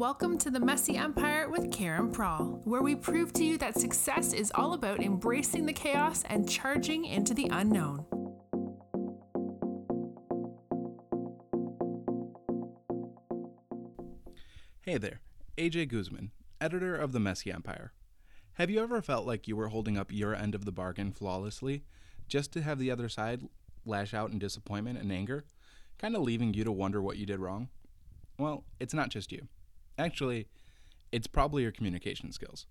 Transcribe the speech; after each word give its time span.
Welcome 0.00 0.38
to 0.38 0.50
the 0.50 0.58
Messy 0.58 0.96
Empire 0.96 1.50
with 1.50 1.70
Karen 1.70 2.10
Prawl, 2.10 2.62
where 2.64 2.80
we 2.80 2.94
prove 2.94 3.34
to 3.34 3.44
you 3.44 3.58
that 3.58 3.78
success 3.78 4.32
is 4.32 4.50
all 4.54 4.72
about 4.72 5.02
embracing 5.02 5.66
the 5.66 5.74
chaos 5.74 6.24
and 6.30 6.48
charging 6.48 7.04
into 7.04 7.34
the 7.34 7.48
unknown. 7.50 8.06
Hey 14.80 14.96
there, 14.96 15.20
AJ 15.58 15.88
Guzman, 15.88 16.30
editor 16.62 16.96
of 16.96 17.12
The 17.12 17.20
Messy 17.20 17.52
Empire. 17.52 17.92
Have 18.54 18.70
you 18.70 18.82
ever 18.82 19.02
felt 19.02 19.26
like 19.26 19.46
you 19.46 19.54
were 19.54 19.68
holding 19.68 19.98
up 19.98 20.10
your 20.10 20.34
end 20.34 20.54
of 20.54 20.64
the 20.64 20.72
bargain 20.72 21.12
flawlessly, 21.12 21.84
just 22.26 22.54
to 22.54 22.62
have 22.62 22.78
the 22.78 22.90
other 22.90 23.10
side 23.10 23.42
lash 23.84 24.14
out 24.14 24.30
in 24.30 24.38
disappointment 24.38 24.98
and 24.98 25.12
anger, 25.12 25.44
kind 25.98 26.16
of 26.16 26.22
leaving 26.22 26.54
you 26.54 26.64
to 26.64 26.72
wonder 26.72 27.02
what 27.02 27.18
you 27.18 27.26
did 27.26 27.38
wrong? 27.38 27.68
Well, 28.38 28.64
it's 28.78 28.94
not 28.94 29.10
just 29.10 29.30
you. 29.30 29.48
Actually, 30.00 30.46
it's 31.12 31.26
probably 31.26 31.62
your 31.62 31.72
communication 31.72 32.32
skills. 32.32 32.66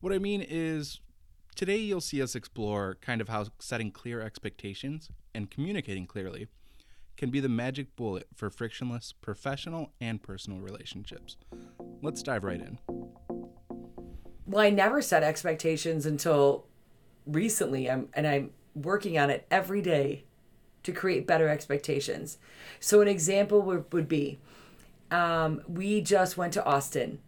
What 0.00 0.12
I 0.12 0.18
mean 0.18 0.40
is, 0.40 1.00
today 1.56 1.76
you'll 1.76 2.00
see 2.00 2.22
us 2.22 2.36
explore 2.36 2.96
kind 3.00 3.20
of 3.20 3.28
how 3.28 3.46
setting 3.58 3.90
clear 3.90 4.20
expectations 4.20 5.10
and 5.34 5.50
communicating 5.50 6.06
clearly 6.06 6.46
can 7.16 7.30
be 7.30 7.40
the 7.40 7.48
magic 7.48 7.96
bullet 7.96 8.28
for 8.34 8.50
frictionless 8.50 9.12
professional 9.12 9.92
and 10.00 10.22
personal 10.22 10.60
relationships. 10.60 11.36
Let's 12.02 12.22
dive 12.22 12.44
right 12.44 12.60
in. 12.60 12.78
Well, 14.46 14.64
I 14.64 14.70
never 14.70 15.02
set 15.02 15.22
expectations 15.22 16.06
until 16.06 16.66
recently. 17.26 17.90
I'm 17.90 18.08
and 18.14 18.26
I'm 18.26 18.50
working 18.74 19.18
on 19.18 19.28
it 19.28 19.46
every 19.50 19.82
day 19.82 20.24
to 20.84 20.92
create 20.92 21.26
better 21.26 21.48
expectations. 21.48 22.38
So 22.80 23.00
an 23.00 23.08
example 23.08 23.62
would, 23.62 23.92
would 23.92 24.08
be 24.08 24.40
um, 25.12 25.62
we 25.68 26.00
just 26.00 26.36
went 26.36 26.52
to 26.54 26.64
Austin 26.64 27.18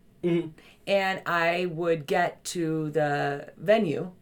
and 0.86 1.20
I 1.27 1.67
would 1.67 2.06
get 2.06 2.42
to 2.45 2.91
the 2.91 3.53
venue 3.58 4.12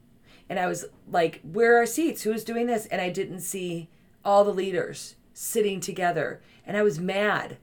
and 0.48 0.58
I 0.58 0.66
was 0.66 0.84
like, 1.10 1.40
where 1.42 1.80
are 1.80 1.86
seats? 1.86 2.22
Who's 2.22 2.44
doing 2.44 2.66
this? 2.66 2.86
And 2.86 3.00
I 3.00 3.08
didn't 3.08 3.40
see 3.40 3.88
all 4.24 4.44
the 4.44 4.52
leaders 4.52 5.14
sitting 5.32 5.80
together. 5.80 6.42
And 6.66 6.76
I 6.76 6.82
was 6.82 6.98
mad 6.98 7.56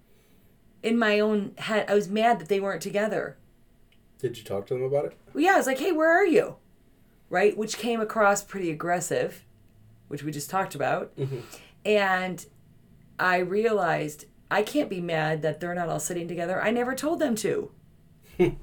in 0.81 0.97
my 0.97 1.19
own 1.19 1.53
head. 1.57 1.85
I 1.89 1.93
was 1.93 2.09
mad 2.09 2.39
that 2.39 2.47
they 2.47 2.59
weren't 2.59 2.81
together. 2.81 3.37
Did 4.17 4.37
you 4.37 4.43
talk 4.43 4.65
to 4.67 4.73
them 4.73 4.83
about 4.83 5.05
it? 5.05 5.17
Well, 5.33 5.43
yeah, 5.43 5.53
I 5.53 5.57
was 5.57 5.67
like, 5.67 5.79
hey, 5.79 5.91
where 5.91 6.11
are 6.11 6.25
you? 6.25 6.55
Right? 7.29 7.55
Which 7.57 7.77
came 7.77 8.01
across 8.01 8.43
pretty 8.43 8.71
aggressive, 8.71 9.45
which 10.07 10.23
we 10.23 10.31
just 10.31 10.49
talked 10.49 10.75
about. 10.75 11.13
And 11.85 12.45
I 13.19 13.37
realized 13.37 14.25
I 14.51 14.63
can't 14.63 14.89
be 14.89 15.01
mad 15.01 15.41
that 15.43 15.59
they're 15.59 15.75
not 15.75 15.89
all 15.89 15.99
sitting 15.99 16.27
together. 16.27 16.61
I 16.61 16.71
never 16.71 16.95
told 16.95 17.19
them 17.19 17.35
to. 17.37 17.71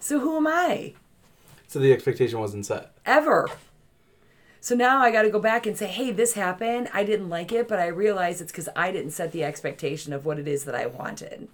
so 0.00 0.20
who 0.20 0.36
am 0.36 0.46
I? 0.46 0.94
So 1.66 1.78
the 1.78 1.92
expectation 1.92 2.38
wasn't 2.38 2.66
set. 2.66 2.92
Ever. 3.04 3.48
So 4.60 4.74
now 4.74 5.00
I 5.00 5.10
got 5.10 5.22
to 5.22 5.30
go 5.30 5.40
back 5.40 5.66
and 5.66 5.76
say, 5.76 5.86
hey, 5.86 6.10
this 6.12 6.34
happened. 6.34 6.88
I 6.92 7.02
didn't 7.02 7.28
like 7.30 7.50
it, 7.50 7.66
but 7.66 7.78
I 7.78 7.86
realize 7.86 8.40
it's 8.40 8.52
because 8.52 8.68
I 8.76 8.92
didn't 8.92 9.12
set 9.12 9.32
the 9.32 9.42
expectation 9.42 10.12
of 10.12 10.24
what 10.26 10.38
it 10.38 10.46
is 10.46 10.64
that 10.64 10.74
I 10.74 10.86
wanted. 10.86 11.48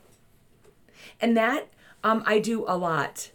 And 1.20 1.36
that 1.36 1.68
um, 2.02 2.22
I 2.26 2.38
do 2.40 2.64
a 2.66 2.76
lot. 2.76 3.30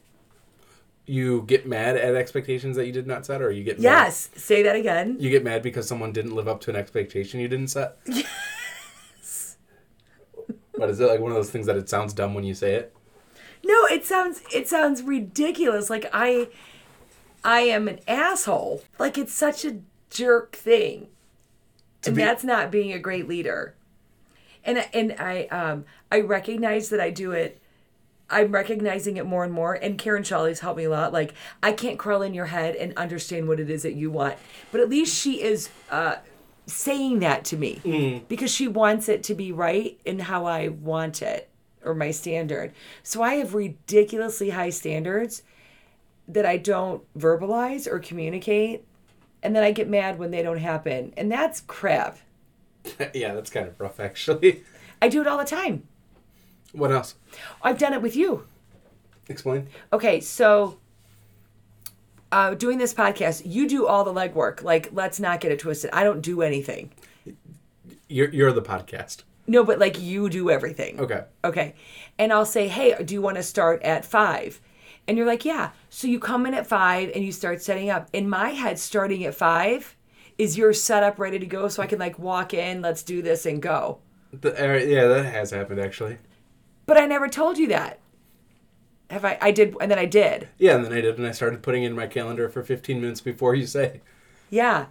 You 1.05 1.43
get 1.43 1.65
mad 1.65 1.97
at 1.97 2.15
expectations 2.15 2.75
that 2.75 2.85
you 2.85 2.91
did 2.91 3.07
not 3.07 3.25
set, 3.25 3.41
or 3.41 3.51
you 3.51 3.63
get 3.63 3.77
mad- 3.77 3.83
Yes. 3.83 4.29
Say 4.35 4.61
that 4.63 4.75
again. 4.75 5.17
you 5.19 5.29
get 5.29 5.43
mad 5.43 5.63
because 5.63 5.87
someone 5.87 6.11
didn't 6.11 6.35
live 6.35 6.47
up 6.47 6.61
to 6.61 6.69
an 6.69 6.75
expectation 6.75 7.39
you 7.39 7.47
didn't 7.47 7.69
set. 7.69 7.97
But 10.81 10.89
is 10.89 10.99
it 10.99 11.05
like 11.05 11.19
one 11.19 11.29
of 11.31 11.37
those 11.37 11.51
things 11.51 11.67
that 11.67 11.77
it 11.77 11.87
sounds 11.87 12.11
dumb 12.11 12.33
when 12.33 12.43
you 12.43 12.55
say 12.55 12.73
it? 12.73 12.91
No, 13.63 13.85
it 13.85 14.03
sounds 14.03 14.41
it 14.51 14.67
sounds 14.67 15.03
ridiculous. 15.03 15.91
Like 15.91 16.09
I 16.11 16.47
I 17.43 17.59
am 17.61 17.87
an 17.87 17.99
asshole. 18.07 18.81
Like 18.97 19.15
it's 19.15 19.31
such 19.31 19.63
a 19.63 19.77
jerk 20.09 20.55
thing. 20.55 21.07
and 22.03 22.15
be- 22.15 22.23
that's 22.23 22.43
not 22.43 22.71
being 22.71 22.91
a 22.93 22.97
great 22.97 23.27
leader. 23.27 23.75
And 24.65 24.83
and 24.91 25.15
I 25.19 25.43
um 25.51 25.85
I 26.11 26.21
recognize 26.21 26.89
that 26.89 26.99
I 26.99 27.11
do 27.11 27.31
it 27.31 27.61
I'm 28.27 28.51
recognizing 28.51 29.17
it 29.17 29.27
more 29.27 29.43
and 29.43 29.53
more 29.53 29.75
and 29.75 29.99
Karen 29.99 30.23
Shawley's 30.23 30.61
helped 30.61 30.77
me 30.77 30.85
a 30.85 30.89
lot. 30.89 31.13
Like 31.13 31.35
I 31.61 31.73
can't 31.73 31.99
crawl 31.99 32.23
in 32.23 32.33
your 32.33 32.47
head 32.47 32.75
and 32.75 32.97
understand 32.97 33.47
what 33.47 33.59
it 33.59 33.69
is 33.69 33.83
that 33.83 33.93
you 33.93 34.09
want. 34.09 34.35
But 34.71 34.81
at 34.81 34.89
least 34.89 35.15
she 35.15 35.43
is 35.43 35.69
uh 35.91 36.15
saying 36.71 37.19
that 37.19 37.45
to 37.45 37.57
me 37.57 37.81
mm. 37.83 38.27
because 38.27 38.51
she 38.51 38.67
wants 38.67 39.09
it 39.09 39.23
to 39.23 39.35
be 39.35 39.51
right 39.51 39.99
in 40.05 40.19
how 40.19 40.45
I 40.45 40.69
want 40.69 41.21
it 41.21 41.49
or 41.83 41.93
my 41.93 42.11
standard. 42.11 42.73
So 43.03 43.21
I 43.21 43.35
have 43.35 43.53
ridiculously 43.53 44.51
high 44.51 44.69
standards 44.69 45.43
that 46.27 46.45
I 46.45 46.57
don't 46.57 47.03
verbalize 47.17 47.87
or 47.87 47.99
communicate 47.99 48.85
and 49.43 49.55
then 49.55 49.63
I 49.63 49.71
get 49.71 49.89
mad 49.89 50.19
when 50.19 50.31
they 50.31 50.43
don't 50.43 50.57
happen. 50.57 51.13
And 51.17 51.31
that's 51.31 51.61
crap. 51.61 52.17
yeah, 53.13 53.33
that's 53.33 53.49
kind 53.49 53.67
of 53.67 53.79
rough, 53.79 53.99
actually. 53.99 54.63
I 55.01 55.09
do 55.09 55.21
it 55.21 55.27
all 55.27 55.37
the 55.37 55.45
time. 55.45 55.87
What 56.73 56.91
else? 56.91 57.15
I've 57.61 57.77
done 57.77 57.93
it 57.93 58.01
with 58.01 58.15
you. 58.15 58.45
Explain. 59.27 59.67
Okay, 59.91 60.19
so 60.19 60.77
uh, 62.31 62.53
doing 62.55 62.77
this 62.77 62.93
podcast, 62.93 63.43
you 63.45 63.67
do 63.67 63.87
all 63.87 64.03
the 64.03 64.13
legwork. 64.13 64.63
Like, 64.63 64.89
let's 64.91 65.19
not 65.19 65.41
get 65.41 65.51
it 65.51 65.59
twisted. 65.59 65.89
I 65.91 66.03
don't 66.03 66.21
do 66.21 66.41
anything. 66.41 66.91
You're 68.07 68.29
you're 68.29 68.51
the 68.51 68.61
podcast. 68.61 69.23
No, 69.47 69.63
but 69.63 69.79
like 69.79 69.99
you 69.99 70.29
do 70.29 70.49
everything. 70.49 70.99
Okay. 70.99 71.23
Okay. 71.43 71.75
And 72.17 72.31
I'll 72.31 72.45
say, 72.45 72.67
hey, 72.67 72.95
do 73.03 73.13
you 73.13 73.21
want 73.21 73.37
to 73.37 73.43
start 73.43 73.81
at 73.83 74.05
five? 74.05 74.61
And 75.07 75.17
you're 75.17 75.27
like, 75.27 75.45
yeah. 75.45 75.71
So 75.89 76.07
you 76.07 76.19
come 76.19 76.45
in 76.45 76.53
at 76.53 76.67
five 76.67 77.11
and 77.15 77.23
you 77.23 77.31
start 77.31 77.61
setting 77.61 77.89
up. 77.89 78.07
In 78.13 78.29
my 78.29 78.49
head, 78.49 78.79
starting 78.79 79.25
at 79.25 79.35
five 79.35 79.95
is 80.37 80.57
your 80.57 80.73
setup 80.73 81.19
ready 81.19 81.39
to 81.39 81.45
go 81.45 81.67
so 81.67 81.83
I 81.83 81.87
can 81.87 81.99
like 81.99 82.19
walk 82.19 82.53
in, 82.53 82.81
let's 82.81 83.03
do 83.03 83.21
this 83.21 83.45
and 83.45 83.61
go. 83.61 83.99
The, 84.31 84.51
uh, 84.51 84.77
yeah, 84.77 85.07
that 85.07 85.25
has 85.25 85.51
happened 85.51 85.79
actually. 85.79 86.17
But 86.85 86.97
I 86.97 87.05
never 87.05 87.27
told 87.27 87.57
you 87.57 87.67
that. 87.69 87.99
Have 89.11 89.25
I? 89.25 89.37
I 89.41 89.51
did, 89.51 89.75
and 89.81 89.91
then 89.91 89.99
I 89.99 90.05
did. 90.05 90.47
Yeah, 90.57 90.75
and 90.75 90.85
then 90.85 90.93
I 90.93 91.01
did, 91.01 91.17
and 91.17 91.27
I 91.27 91.31
started 91.31 91.61
putting 91.61 91.83
in 91.83 91.93
my 91.93 92.07
calendar 92.07 92.47
for 92.49 92.63
15 92.63 93.01
minutes 93.01 93.19
before 93.21 93.53
you 93.55 93.67
say. 93.67 93.99
Yeah. 94.49 94.85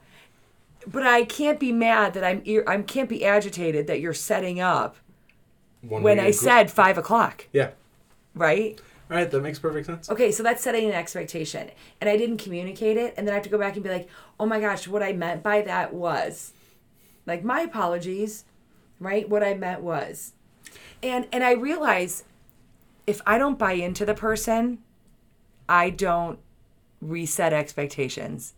But 0.86 1.06
I 1.06 1.24
can't 1.24 1.58
be 1.58 1.72
mad 1.72 2.14
that 2.14 2.24
I'm 2.24 2.42
I 2.66 2.82
can't 2.82 3.08
be 3.08 3.24
agitated 3.24 3.86
that 3.86 4.00
you're 4.00 4.14
setting 4.14 4.60
up 4.60 4.96
One 5.82 6.02
when 6.02 6.18
I 6.20 6.30
said 6.30 6.70
five 6.70 6.96
o'clock, 6.98 7.46
Yeah. 7.52 7.70
right? 8.34 8.80
All 9.10 9.16
right, 9.16 9.30
that 9.30 9.40
makes 9.42 9.58
perfect 9.58 9.86
sense. 9.86 10.08
Okay, 10.10 10.30
so 10.30 10.42
that's 10.42 10.62
setting 10.62 10.86
an 10.86 10.92
expectation. 10.94 11.70
And 12.00 12.08
I 12.08 12.16
didn't 12.16 12.38
communicate 12.38 12.96
it, 12.96 13.12
and 13.16 13.26
then 13.26 13.32
I 13.32 13.36
have 13.36 13.44
to 13.44 13.50
go 13.50 13.58
back 13.58 13.74
and 13.74 13.82
be 13.82 13.90
like, 13.90 14.08
oh 14.38 14.46
my 14.46 14.60
gosh, 14.60 14.86
what 14.86 15.02
I 15.02 15.12
meant 15.12 15.42
by 15.42 15.62
that 15.62 15.92
was 15.92 16.52
like 17.26 17.42
my 17.42 17.60
apologies, 17.62 18.44
right? 19.00 19.28
What 19.28 19.42
I 19.42 19.54
meant 19.54 19.80
was. 19.82 20.32
And 21.02 21.26
and 21.32 21.42
I 21.42 21.52
realize 21.52 22.24
if 23.10 23.20
I 23.26 23.36
don't 23.36 23.58
buy 23.58 23.72
into 23.72 24.06
the 24.06 24.14
person, 24.14 24.78
I 25.68 25.90
don't 25.90 26.38
reset 27.00 27.52
expectations. 27.52 28.54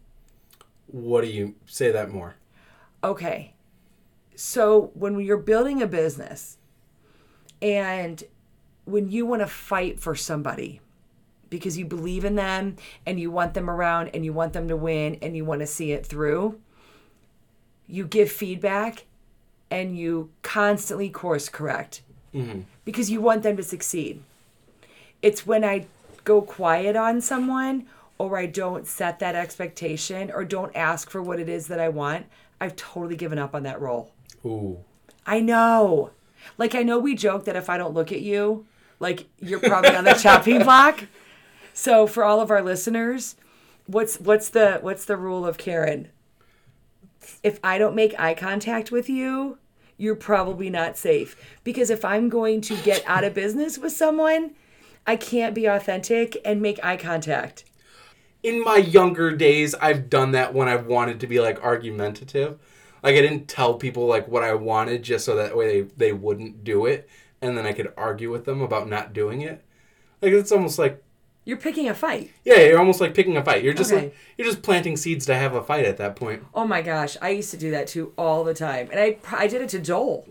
What 0.86 1.22
do 1.22 1.28
you 1.28 1.54
say 1.66 1.90
that 1.90 2.10
more? 2.10 2.36
okay 3.04 3.54
so 4.34 4.90
when 4.94 5.18
you're 5.20 5.36
building 5.36 5.82
a 5.82 5.86
business 5.86 6.58
and 7.60 8.24
when 8.84 9.10
you 9.10 9.26
want 9.26 9.40
to 9.40 9.46
fight 9.46 10.00
for 10.00 10.14
somebody 10.14 10.80
because 11.50 11.76
you 11.76 11.84
believe 11.84 12.24
in 12.24 12.34
them 12.34 12.76
and 13.04 13.20
you 13.20 13.30
want 13.30 13.54
them 13.54 13.68
around 13.68 14.10
and 14.14 14.24
you 14.24 14.32
want 14.32 14.52
them 14.52 14.68
to 14.68 14.76
win 14.76 15.18
and 15.20 15.36
you 15.36 15.44
want 15.44 15.60
to 15.60 15.66
see 15.66 15.92
it 15.92 16.06
through 16.06 16.58
you 17.86 18.06
give 18.06 18.30
feedback 18.30 19.04
and 19.70 19.98
you 19.98 20.30
constantly 20.42 21.10
course 21.10 21.48
correct 21.48 22.02
mm-hmm. 22.34 22.60
because 22.84 23.10
you 23.10 23.20
want 23.20 23.42
them 23.42 23.56
to 23.56 23.62
succeed 23.62 24.22
it's 25.22 25.46
when 25.46 25.64
i 25.64 25.86
go 26.24 26.42
quiet 26.42 26.96
on 26.96 27.20
someone 27.20 27.86
or 28.18 28.38
I 28.38 28.46
don't 28.46 28.86
set 28.86 29.18
that 29.18 29.34
expectation 29.34 30.30
or 30.30 30.44
don't 30.44 30.74
ask 30.76 31.10
for 31.10 31.20
what 31.20 31.40
it 31.40 31.48
is 31.48 31.66
that 31.66 31.80
I 31.80 31.88
want, 31.88 32.26
I've 32.60 32.76
totally 32.76 33.16
given 33.16 33.38
up 33.38 33.52
on 33.52 33.64
that 33.64 33.80
role. 33.80 34.12
Ooh. 34.44 34.78
I 35.26 35.40
know. 35.40 36.10
Like 36.56 36.76
I 36.76 36.84
know 36.84 37.00
we 37.00 37.16
joke 37.16 37.46
that 37.46 37.56
if 37.56 37.68
I 37.68 37.78
don't 37.78 37.94
look 37.94 38.12
at 38.12 38.20
you, 38.20 38.64
like 39.00 39.26
you're 39.40 39.58
probably 39.58 39.96
on 39.96 40.04
the 40.04 40.14
chopping 40.14 40.58
block. 40.62 41.04
So 41.74 42.06
for 42.06 42.22
all 42.22 42.40
of 42.40 42.50
our 42.50 42.62
listeners, 42.62 43.34
what's 43.86 44.20
what's 44.20 44.48
the 44.50 44.78
what's 44.82 45.04
the 45.04 45.16
rule 45.16 45.44
of 45.44 45.58
Karen? 45.58 46.08
If 47.42 47.58
I 47.64 47.78
don't 47.78 47.96
make 47.96 48.18
eye 48.20 48.34
contact 48.34 48.92
with 48.92 49.08
you, 49.08 49.58
you're 49.96 50.14
probably 50.14 50.70
not 50.70 50.96
safe. 50.96 51.36
Because 51.64 51.90
if 51.90 52.04
I'm 52.04 52.28
going 52.28 52.60
to 52.62 52.76
get 52.76 53.02
out 53.06 53.24
of 53.24 53.34
business 53.34 53.78
with 53.78 53.92
someone, 53.92 54.52
I 55.06 55.16
can't 55.16 55.54
be 55.54 55.66
authentic 55.66 56.36
and 56.44 56.60
make 56.62 56.82
eye 56.84 56.96
contact. 56.96 57.64
in 58.42 58.62
my 58.64 58.76
younger 58.76 59.30
days, 59.36 59.74
I've 59.76 60.08
done 60.10 60.32
that 60.32 60.52
when 60.54 60.68
I've 60.68 60.86
wanted 60.86 61.20
to 61.20 61.26
be 61.26 61.40
like 61.40 61.62
argumentative. 61.62 62.58
Like 63.02 63.14
I 63.16 63.20
didn't 63.20 63.48
tell 63.48 63.74
people 63.74 64.06
like 64.06 64.28
what 64.28 64.42
I 64.44 64.54
wanted 64.54 65.02
just 65.02 65.24
so 65.24 65.36
that 65.36 65.56
way 65.56 65.82
they, 65.82 65.88
they 65.96 66.12
wouldn't 66.12 66.64
do 66.64 66.86
it. 66.86 67.08
and 67.40 67.58
then 67.58 67.66
I 67.66 67.72
could 67.72 67.92
argue 67.96 68.30
with 68.30 68.44
them 68.44 68.60
about 68.62 68.88
not 68.88 69.12
doing 69.12 69.40
it. 69.42 69.62
Like 70.20 70.32
it's 70.32 70.52
almost 70.52 70.78
like 70.78 71.02
You're 71.44 71.56
picking 71.56 71.88
a 71.88 71.94
fight. 71.94 72.30
yeah, 72.44 72.60
you're 72.60 72.78
almost 72.78 73.00
like 73.00 73.14
picking 73.14 73.36
a 73.36 73.44
fight. 73.44 73.64
You're 73.64 73.74
just 73.74 73.92
Okay. 73.92 74.02
like 74.04 74.16
you're 74.38 74.46
just 74.46 74.62
planting 74.62 74.96
seeds 74.96 75.26
to 75.26 75.34
have 75.34 75.52
a 75.54 75.62
fight 75.64 75.84
at 75.84 75.96
that 75.96 76.14
point. 76.14 76.44
Oh 76.54 76.64
my 76.66 76.82
gosh, 76.82 77.16
I 77.20 77.30
used 77.30 77.50
to 77.50 77.56
do 77.56 77.72
that 77.72 77.88
too 77.88 78.12
all 78.16 78.44
the 78.44 78.54
time, 78.54 78.88
and 78.92 79.00
I 79.00 79.16
I 79.32 79.48
did 79.48 79.60
it 79.62 79.68
to 79.70 79.80
Joel. 79.80 80.28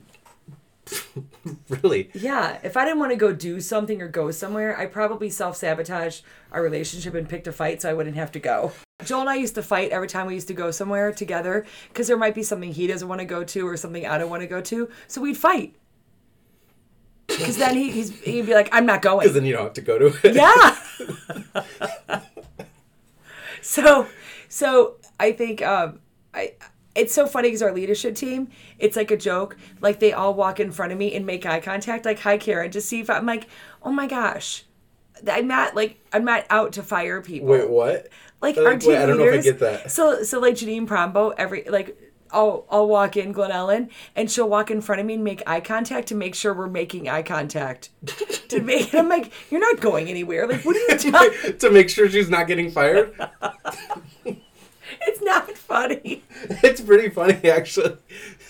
Really. 1.69 2.11
Yeah, 2.13 2.59
if 2.63 2.77
I 2.77 2.85
didn't 2.85 2.99
want 2.99 3.11
to 3.11 3.15
go 3.15 3.33
do 3.33 3.59
something 3.61 4.01
or 4.01 4.07
go 4.07 4.29
somewhere, 4.29 4.77
I 4.77 4.85
probably 4.85 5.29
self 5.29 5.55
sabotaged 5.57 6.23
our 6.51 6.61
relationship 6.61 7.15
and 7.15 7.27
picked 7.27 7.47
a 7.47 7.51
fight 7.51 7.81
so 7.81 7.89
I 7.89 7.93
wouldn't 7.93 8.15
have 8.15 8.31
to 8.33 8.39
go. 8.39 8.73
Joel 9.03 9.21
and 9.21 9.29
I 9.29 9.35
used 9.35 9.55
to 9.55 9.63
fight 9.63 9.91
every 9.91 10.07
time 10.07 10.27
we 10.27 10.35
used 10.35 10.49
to 10.49 10.53
go 10.53 10.69
somewhere 10.69 11.11
together 11.11 11.65
because 11.87 12.07
there 12.07 12.17
might 12.17 12.35
be 12.35 12.43
something 12.43 12.71
he 12.73 12.87
doesn't 12.87 13.07
want 13.07 13.19
to 13.19 13.25
go 13.25 13.43
to 13.43 13.67
or 13.67 13.77
something 13.77 14.05
I 14.05 14.17
don't 14.17 14.29
want 14.29 14.41
to 14.41 14.47
go 14.47 14.61
to, 14.61 14.89
so 15.07 15.21
we'd 15.21 15.37
fight. 15.37 15.75
Because 17.27 17.57
then 17.57 17.75
he, 17.75 17.89
he'd 18.01 18.45
be 18.45 18.53
like, 18.53 18.69
"I'm 18.71 18.85
not 18.85 19.01
going. 19.01 19.19
Because 19.19 19.33
going." 19.33 19.43
then 19.43 19.49
you 19.49 19.55
don't 19.55 19.63
have 19.63 19.73
to 19.73 19.81
go 19.81 19.97
to 19.97 20.27
it. 20.27 20.35
Yeah. 20.35 22.21
so, 23.61 24.07
so 24.49 24.95
I 25.19 25.31
think 25.31 25.61
um, 25.61 25.99
I. 26.33 26.53
It's 26.93 27.13
so 27.13 27.25
funny 27.25 27.47
because 27.49 27.61
our 27.61 27.73
leadership 27.73 28.15
team, 28.15 28.49
it's 28.77 28.95
like 28.97 29.11
a 29.11 29.17
joke. 29.17 29.55
Like 29.79 29.99
they 29.99 30.11
all 30.13 30.33
walk 30.33 30.59
in 30.59 30.71
front 30.71 30.91
of 30.91 30.97
me 30.97 31.13
and 31.15 31.25
make 31.25 31.45
eye 31.45 31.59
contact, 31.61 32.05
like 32.05 32.19
"Hi, 32.19 32.37
Karen," 32.37 32.71
to 32.71 32.81
see 32.81 32.99
if 32.99 33.09
I'm 33.09 33.25
like, 33.25 33.47
"Oh 33.81 33.91
my 33.91 34.07
gosh." 34.07 34.65
I'm 35.27 35.47
not 35.47 35.75
like 35.75 35.99
I'm 36.11 36.25
not 36.25 36.45
out 36.49 36.73
to 36.73 36.83
fire 36.83 37.21
people. 37.21 37.49
Wait, 37.49 37.69
what? 37.69 38.07
like 38.41 38.57
Uh, 38.57 38.63
our 38.63 38.71
wait, 38.71 38.81
team 38.81 38.97
I 38.97 39.05
don't 39.05 39.17
know 39.17 39.25
if 39.25 39.39
I 39.39 39.43
get 39.43 39.59
that. 39.59 39.91
So 39.91 40.23
so 40.23 40.39
like 40.39 40.55
Janine 40.55 40.87
Prombo, 40.87 41.33
every 41.37 41.63
like 41.69 41.95
I'll 42.31 42.65
I'll 42.69 42.87
walk 42.87 43.17
in 43.17 43.31
Glen 43.31 43.51
Ellyn 43.51 43.89
and 44.15 44.31
she'll 44.31 44.49
walk 44.49 44.71
in 44.71 44.81
front 44.81 44.99
of 44.99 45.05
me 45.05 45.15
and 45.15 45.23
make 45.23 45.43
eye 45.45 45.59
contact 45.59 46.07
to 46.09 46.15
make 46.15 46.33
sure 46.33 46.53
we're 46.53 46.67
making 46.67 47.07
eye 47.09 47.21
contact. 47.23 47.89
to 48.49 48.61
make 48.61 48.93
I'm 48.95 49.09
like, 49.09 49.31
you're 49.51 49.61
not 49.61 49.79
going 49.79 50.07
anywhere. 50.07 50.47
Like 50.47 50.65
what 50.65 50.75
are 50.75 50.79
you 50.79 50.97
doing? 51.43 51.57
to 51.59 51.69
make 51.69 51.89
sure 51.89 52.09
she's 52.09 52.29
not 52.29 52.47
getting 52.47 52.71
fired. 52.71 53.13
it's 55.01 55.21
not 55.21 55.51
funny. 55.51 56.23
it's 56.63 56.81
pretty 56.81 57.09
funny 57.09 57.49
actually. 57.49 57.97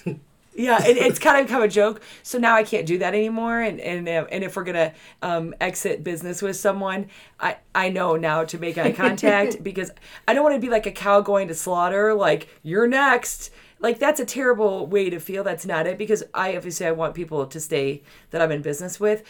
Yeah, 0.54 0.86
it, 0.86 0.98
it's 0.98 1.18
kind 1.18 1.40
of 1.40 1.48
become 1.48 1.64
a 1.64 1.68
joke. 1.70 2.02
So 2.24 2.38
now 2.38 2.56
I 2.56 2.64
can't 2.64 2.86
do 2.86 2.98
that 2.98 3.14
anymore. 3.14 3.62
And 3.62 3.80
and 3.80 4.08
uh, 4.08 4.26
and 4.30 4.44
if 4.44 4.56
we're 4.56 4.66
gonna 4.66 4.94
um, 5.22 5.56
exit 5.62 6.04
business 6.04 6.42
with 6.42 6.58
someone, 6.58 7.08
I 7.40 7.56
I 7.74 7.88
know 7.88 8.18
now 8.18 8.44
to 8.44 8.58
make 8.58 8.78
eye 8.78 8.92
contact 8.92 9.64
because 9.64 9.92
I 10.28 10.34
don't 10.34 10.44
want 10.44 10.56
to 10.56 10.60
be 10.60 10.70
like 10.70 10.86
a 10.86 10.92
cow 10.92 11.22
going 11.22 11.48
to 11.48 11.56
slaughter. 11.56 12.14
Like 12.14 12.50
you're 12.64 12.86
next. 12.86 13.50
Like 13.80 13.98
that's 13.98 14.20
a 14.20 14.26
terrible 14.26 14.88
way 14.88 15.10
to 15.10 15.20
feel. 15.20 15.44
That's 15.44 15.66
not 15.66 15.88
it 15.88 15.98
because 15.98 16.22
I 16.34 16.58
obviously 16.58 16.86
I 16.86 16.92
want 16.92 17.16
people 17.16 17.46
to 17.46 17.60
stay 17.60 18.04
that 18.32 18.42
I'm 18.42 18.52
in 18.52 18.62
business 18.62 19.00
with, 19.00 19.24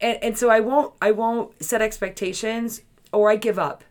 and 0.00 0.18
and 0.20 0.36
so 0.36 0.50
I 0.50 0.58
won't 0.58 0.94
I 1.00 1.12
won't 1.12 1.62
set 1.62 1.80
expectations 1.80 2.82
or 3.12 3.30
I 3.30 3.36
give 3.36 3.58
up. 3.58 3.84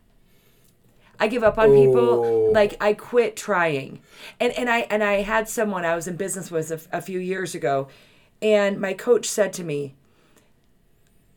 I 1.19 1.27
give 1.27 1.43
up 1.43 1.57
on 1.57 1.69
Oh. 1.69 1.73
people. 1.73 2.51
Like 2.53 2.75
I 2.81 2.93
quit 2.93 3.35
trying, 3.35 4.01
and 4.39 4.51
and 4.53 4.69
I 4.69 4.79
and 4.89 5.03
I 5.03 5.21
had 5.21 5.47
someone 5.47 5.85
I 5.85 5.95
was 5.95 6.07
in 6.07 6.15
business 6.17 6.51
with 6.51 6.71
a, 6.71 6.97
a 6.97 7.01
few 7.01 7.19
years 7.19 7.55
ago, 7.55 7.87
and 8.41 8.79
my 8.79 8.93
coach 8.93 9.27
said 9.27 9.53
to 9.53 9.63
me, 9.63 9.95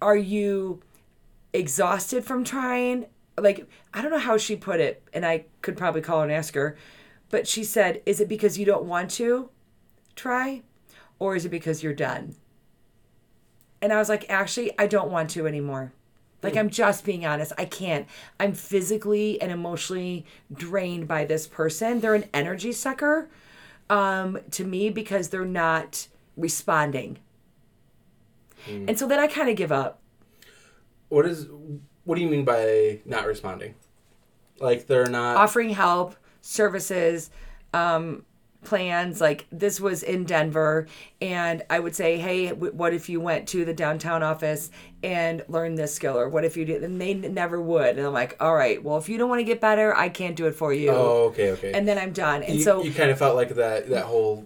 "Are 0.03 0.17
you 0.17 0.83
exhausted 1.53 2.25
from 2.25 2.45
trying?" 2.45 3.07
Like 3.39 3.69
I 3.93 4.03
don't 4.03 4.11
know 4.11 4.19
how 4.19 4.39
she 4.39 4.57
put 4.57 4.81
it, 4.81 5.03
and 5.13 5.25
I 5.25 5.45
could 5.63 5.77
probably 5.77 6.01
call 6.01 6.19
her 6.19 6.25
and 6.25 6.33
ask 6.33 6.55
her, 6.55 6.77
but 7.31 7.47
she 7.47 7.63
said, 7.65 8.03
"Is 8.07 8.21
it 8.21 8.29
because 8.29 8.59
you 8.59 8.65
don't 8.67 8.85
want 8.85 9.11
to 9.13 9.51
try, 10.15 10.63
or 11.19 11.37
is 11.37 11.45
it 11.45 11.51
because 11.51 11.83
you're 11.83 11.95
done?" 11.95 12.35
And 13.83 13.93
I 13.93 13.99
was 13.99 14.09
like, 14.09 14.25
"Actually, 14.31 14.73
I 14.79 14.87
don't 14.87 15.11
want 15.11 15.31
to 15.31 15.47
anymore." 15.47 15.93
Like 16.47 16.57
I'm 16.57 16.71
just 16.71 17.05
being 17.05 17.27
honest. 17.27 17.53
I 17.59 17.65
can't. 17.65 18.07
I'm 18.39 18.53
physically 18.53 19.41
and 19.41 19.51
emotionally 19.51 20.25
drained 20.53 21.09
by 21.09 21.25
this 21.25 21.47
person. 21.47 22.01
They're 22.01 22.15
an 22.15 22.27
energy 22.33 22.73
sucker 22.73 23.29
um, 23.91 24.39
to 24.53 24.65
me 24.65 24.91
because 24.91 25.29
they're 25.29 25.45
not 25.45 26.09
responding. 26.37 27.19
And 28.69 28.99
so 28.99 29.07
then 29.07 29.21
I 29.21 29.29
kind 29.29 29.49
of 29.49 29.55
give 29.57 29.71
up. 29.71 30.01
What 31.09 31.25
is 31.25 31.47
what 32.05 32.17
do 32.17 32.21
you 32.21 32.29
mean 32.29 32.45
by 32.45 32.99
not 33.05 33.27
responding? 33.27 33.75
Like 34.59 34.87
they're 34.87 35.07
not 35.07 35.37
Offering 35.37 35.71
help, 35.71 36.17
services, 36.41 37.31
um, 37.73 38.25
plans. 38.67 39.21
Like 39.21 39.47
this 39.51 39.81
was 39.81 40.03
in 40.03 40.25
Denver, 40.25 40.87
and 41.21 41.63
I 41.71 41.79
would 41.81 41.95
say, 41.97 42.19
"Hey, 42.19 42.49
w- 42.49 42.73
what 42.75 42.93
if 42.93 43.09
you 43.09 43.21
went 43.21 43.49
to 43.49 43.65
the 43.65 43.73
downtown 43.73 44.23
office 44.23 44.71
and 45.03 45.43
learned 45.49 45.79
this 45.79 45.95
skill, 45.95 46.19
or 46.19 46.29
what 46.29 46.45
if 46.45 46.57
you 46.57 46.65
did?" 46.67 46.83
And 46.85 47.01
they 47.01 47.13
n- 47.13 47.33
never 47.33 47.61
would. 47.61 47.97
And 47.97 48.07
I'm 48.07 48.13
like, 48.13 48.37
"All 48.41 48.55
right, 48.55 48.83
well, 48.83 48.99
if 48.99 49.09
you 49.09 49.17
don't 49.17 49.31
want 49.31 49.41
to 49.41 49.45
get 49.45 49.61
better, 49.61 49.97
I 49.97 50.09
can't 50.11 50.37
do 50.37 50.47
it 50.47 50.55
for 50.55 50.73
you." 50.75 50.91
Oh, 50.91 51.25
okay, 51.31 51.53
okay. 51.53 51.73
And 51.73 51.89
then 51.89 51.97
I'm 51.97 52.13
done. 52.13 52.43
And 52.43 52.57
you, 52.57 52.63
so 52.63 52.83
you 52.83 52.93
kind 52.93 53.11
of 53.11 53.19
felt 53.19 53.37
like 53.37 53.55
that 53.55 53.89
that 53.89 54.05
whole 54.05 54.45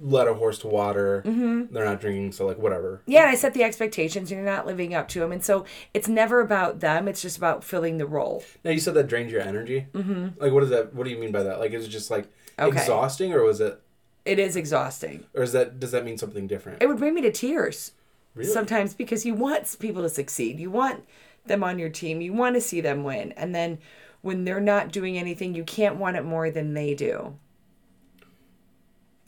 let 0.00 0.28
a 0.28 0.34
horse 0.34 0.58
to 0.60 0.66
water. 0.68 1.22
Mm-hmm. 1.26 1.72
They're 1.74 1.84
not 1.84 2.00
drinking, 2.00 2.32
so 2.32 2.46
like 2.46 2.58
whatever. 2.58 3.02
Yeah, 3.06 3.22
and 3.22 3.30
I 3.30 3.34
set 3.34 3.54
the 3.54 3.62
expectations, 3.62 4.30
and 4.30 4.40
you're 4.40 4.50
not 4.50 4.66
living 4.66 4.94
up 4.94 5.08
to 5.08 5.20
them, 5.20 5.32
and 5.32 5.44
so 5.44 5.64
it's 5.94 6.08
never 6.08 6.40
about 6.40 6.80
them. 6.80 7.08
It's 7.08 7.22
just 7.22 7.36
about 7.36 7.64
filling 7.64 7.98
the 7.98 8.06
role. 8.06 8.44
Now 8.64 8.70
you 8.70 8.80
said 8.80 8.94
that 8.94 9.08
drains 9.08 9.32
your 9.32 9.40
energy. 9.42 9.86
Mm-hmm. 9.92 10.40
Like 10.40 10.52
what 10.52 10.62
is 10.62 10.70
that? 10.70 10.94
What 10.94 11.04
do 11.04 11.10
you 11.10 11.18
mean 11.18 11.32
by 11.32 11.42
that? 11.42 11.58
Like 11.60 11.72
is 11.72 11.84
it 11.84 11.88
just 11.88 12.10
like 12.10 12.28
Okay. 12.58 12.76
exhausting, 12.78 13.32
or 13.32 13.42
was 13.42 13.60
it, 13.60 13.80
It 14.24 14.38
is 14.38 14.56
exhausting. 14.56 15.24
or 15.34 15.42
is 15.42 15.52
that 15.52 15.78
does 15.78 15.90
that 15.92 16.04
mean 16.04 16.18
something 16.18 16.46
different? 16.46 16.82
It 16.82 16.86
would 16.86 16.98
bring 16.98 17.14
me 17.14 17.20
to 17.22 17.32
tears 17.32 17.92
Really? 18.34 18.50
sometimes 18.50 18.94
because 18.94 19.24
you 19.26 19.34
want 19.34 19.76
people 19.78 20.02
to 20.02 20.08
succeed. 20.08 20.58
You 20.60 20.70
want 20.70 21.04
them 21.46 21.62
on 21.62 21.78
your 21.78 21.88
team. 21.90 22.20
You 22.20 22.32
want 22.32 22.54
to 22.56 22.60
see 22.60 22.80
them 22.80 23.04
win, 23.04 23.32
and 23.32 23.54
then 23.54 23.78
when 24.22 24.44
they're 24.44 24.60
not 24.60 24.90
doing 24.90 25.16
anything, 25.16 25.54
you 25.54 25.62
can't 25.62 25.96
want 25.96 26.16
it 26.16 26.24
more 26.24 26.50
than 26.50 26.74
they 26.74 26.94
do. 26.94 27.36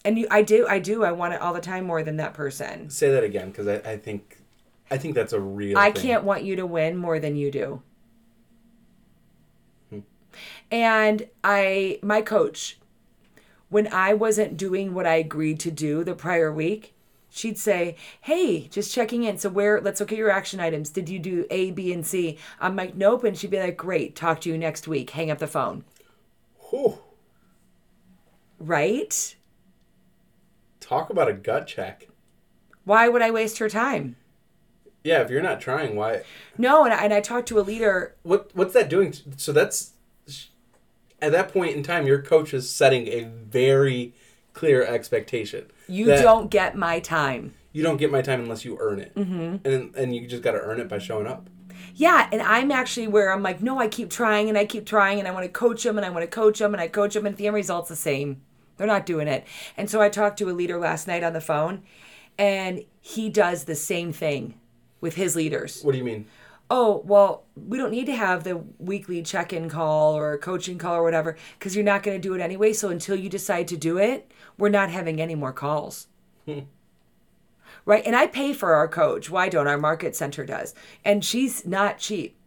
And 0.09 0.19
you, 0.19 0.27
I 0.31 0.41
do, 0.41 0.67
I 0.67 0.79
do. 0.79 1.05
I 1.05 1.13
want 1.13 1.35
it 1.35 1.41
all 1.43 1.53
the 1.53 1.61
time 1.61 1.85
more 1.85 2.03
than 2.03 2.17
that 2.17 2.33
person. 2.33 2.89
Say 2.89 3.11
that 3.11 3.23
again, 3.23 3.51
because 3.51 3.69
I, 3.69 3.75
I 3.75 3.99
think 3.99 4.39
I 4.91 4.97
think 4.97 5.15
that's 5.15 5.35
a 5.35 5.41
real. 5.41 5.77
I 5.77 5.93
thing. 5.93 6.03
can't 6.03 6.25
want 6.25 6.45
you 6.45 6.57
to 6.57 6.65
win 6.65 6.97
more 6.97 7.19
than 7.19 7.37
you 7.37 7.51
do. 7.51 7.83
Hmm. 9.91 9.99
And 10.71 11.27
I, 11.45 11.99
my 12.03 12.23
coach, 12.23 12.79
when 13.69 13.87
I 13.93 14.15
wasn't 14.15 14.57
doing 14.57 14.95
what 14.95 15.05
I 15.07 15.17
agreed 15.17 15.61
to 15.61 15.71
do 15.71 16.03
the 16.05 16.15
prior 16.15 16.51
week, 16.51 16.95
she'd 17.29 17.59
say, 17.59 17.95
Hey, 18.23 18.67
just 18.69 18.95
checking 18.95 19.25
in. 19.25 19.37
So, 19.37 19.51
where, 19.51 19.79
let's 19.79 20.01
look 20.01 20.11
at 20.11 20.17
your 20.17 20.31
action 20.31 20.59
items. 20.59 20.89
Did 20.89 21.11
you 21.11 21.19
do 21.19 21.45
A, 21.51 21.71
B, 21.71 21.93
and 21.93 22.07
C? 22.07 22.39
I'm 22.61 22.77
like, 22.77 22.95
Nope. 22.95 23.25
And 23.25 23.37
she'd 23.37 23.51
be 23.51 23.61
like, 23.61 23.77
Great, 23.77 24.17
talk 24.17 24.41
to 24.41 24.49
you 24.49 24.57
next 24.57 24.89
week. 24.89 25.11
Hang 25.11 25.31
up 25.31 25.37
the 25.37 25.47
phone. 25.47 25.85
Whew. 26.71 26.99
Right? 28.59 29.35
Talk 30.89 31.11
about 31.11 31.29
a 31.29 31.35
gut 31.35 31.67
check. 31.67 32.09
Why 32.85 33.11
would 33.11 33.21
I 33.21 33.31
waste 33.31 33.59
her 33.59 33.69
time? 33.69 34.17
Yeah, 35.05 35.21
if 35.21 35.29
you're 35.29 35.43
not 35.43 35.61
trying, 35.61 35.97
why? 35.97 36.23
No. 36.57 36.85
And 36.85 36.95
I, 36.95 37.05
and 37.05 37.13
I 37.13 37.21
talked 37.21 37.47
to 37.49 37.59
a 37.59 37.61
leader 37.61 38.17
What 38.23 38.51
what's 38.55 38.73
that 38.73 38.89
doing? 38.89 39.15
So 39.37 39.53
that's 39.53 39.93
at 41.21 41.33
that 41.33 41.53
point 41.53 41.77
in 41.77 41.83
time, 41.83 42.07
your 42.07 42.23
coach 42.23 42.55
is 42.55 42.71
setting 42.71 43.07
a 43.09 43.25
very 43.25 44.15
clear 44.55 44.83
expectation. 44.83 45.67
You 45.89 46.07
don't 46.07 46.51
get 46.51 46.75
my 46.75 47.01
time. 47.01 47.53
You 47.73 47.83
don't 47.83 47.99
get 47.99 48.11
my 48.11 48.23
time 48.23 48.41
unless 48.41 48.65
you 48.65 48.79
earn 48.81 49.01
it, 49.01 49.15
mm-hmm. 49.15 49.69
and 49.69 49.95
and 49.95 50.17
you 50.17 50.27
just 50.27 50.43
got 50.43 50.53
to 50.53 50.61
earn 50.61 50.81
it 50.81 50.89
by 50.89 50.99
showing 50.99 51.27
up. 51.27 51.51
Yeah, 51.95 52.29
and 52.33 52.41
I'm 52.41 52.71
actually 52.71 53.09
where 53.09 53.31
I'm 53.31 53.43
like, 53.43 53.61
no, 53.61 53.79
I 53.79 53.89
keep 53.89 54.09
trying 54.09 54.49
and 54.49 54.57
I 54.57 54.65
keep 54.65 54.87
trying 54.87 55.19
and 55.19 55.29
I 55.29 55.33
want 55.33 55.45
to 55.45 55.53
coach 55.53 55.83
them 55.83 55.99
and 55.99 56.07
I 56.07 56.11
want 56.11 56.23
to 56.23 56.29
coach 56.29 56.59
them 56.61 56.73
and 56.73 56.81
I 56.81 56.89
coach 56.89 57.13
them 57.13 57.27
and 57.27 57.37
the 57.37 57.47
end 57.47 57.55
result's 57.55 57.91
the 57.91 57.97
same. 57.97 58.41
They're 58.79 58.87
not 58.87 59.05
doing 59.05 59.29
it. 59.29 59.47
And 59.77 59.91
so 59.91 60.01
I 60.01 60.09
talked 60.09 60.39
to 60.39 60.49
a 60.49 60.53
leader 60.53 60.79
last 60.79 61.07
night 61.07 61.23
on 61.23 61.35
the 61.35 61.41
phone 61.41 61.83
and 62.39 62.85
he 63.01 63.29
does 63.29 63.65
the 63.65 63.75
same 63.75 64.13
thing 64.13 64.55
with 65.01 65.17
his 65.17 65.37
leaders. 65.37 65.83
What 65.83 65.93
do 65.93 65.99
you 65.99 66.05
mean? 66.05 66.27
Oh, 66.71 67.03
well, 67.05 67.45
we 67.57 67.79
don't 67.79 67.91
need 67.91 68.07
to 68.07 68.15
have 68.15 68.45
the 68.45 68.59
weekly 68.79 69.23
check 69.23 69.53
in 69.53 69.69
call 69.71 70.15
or 70.15 70.37
coaching 70.39 70.79
call 70.79 70.97
or 70.97 71.03
whatever 71.03 71.37
because 71.59 71.75
you're 71.75 71.85
not 71.85 72.03
going 72.03 72.21
to 72.21 72.29
do 72.29 72.35
it 72.35 72.41
anyway. 72.41 72.73
So 72.73 72.91
until 72.91 73.17
you 73.17 73.29
decide 73.29 73.69
to 73.69 73.77
do 73.77 73.99
it, 73.99 74.31
we're 74.59 74.69
not 74.69 74.91
having 74.91 75.21
any 75.21 75.35
more 75.35 75.53
calls. 75.53 76.09
Hmm. 76.45 76.61
right? 77.85 78.05
And 78.07 78.17
I 78.17 78.27
pay 78.27 78.53
for 78.55 78.75
our 78.75 78.89
coach. 78.89 79.29
Why 79.29 79.49
don't 79.49 79.67
our 79.67 79.79
market 79.79 80.17
center 80.17 80.47
does? 80.47 80.75
And 81.05 81.25
she's 81.25 81.67
not 81.67 81.99
cheap. 81.99 82.38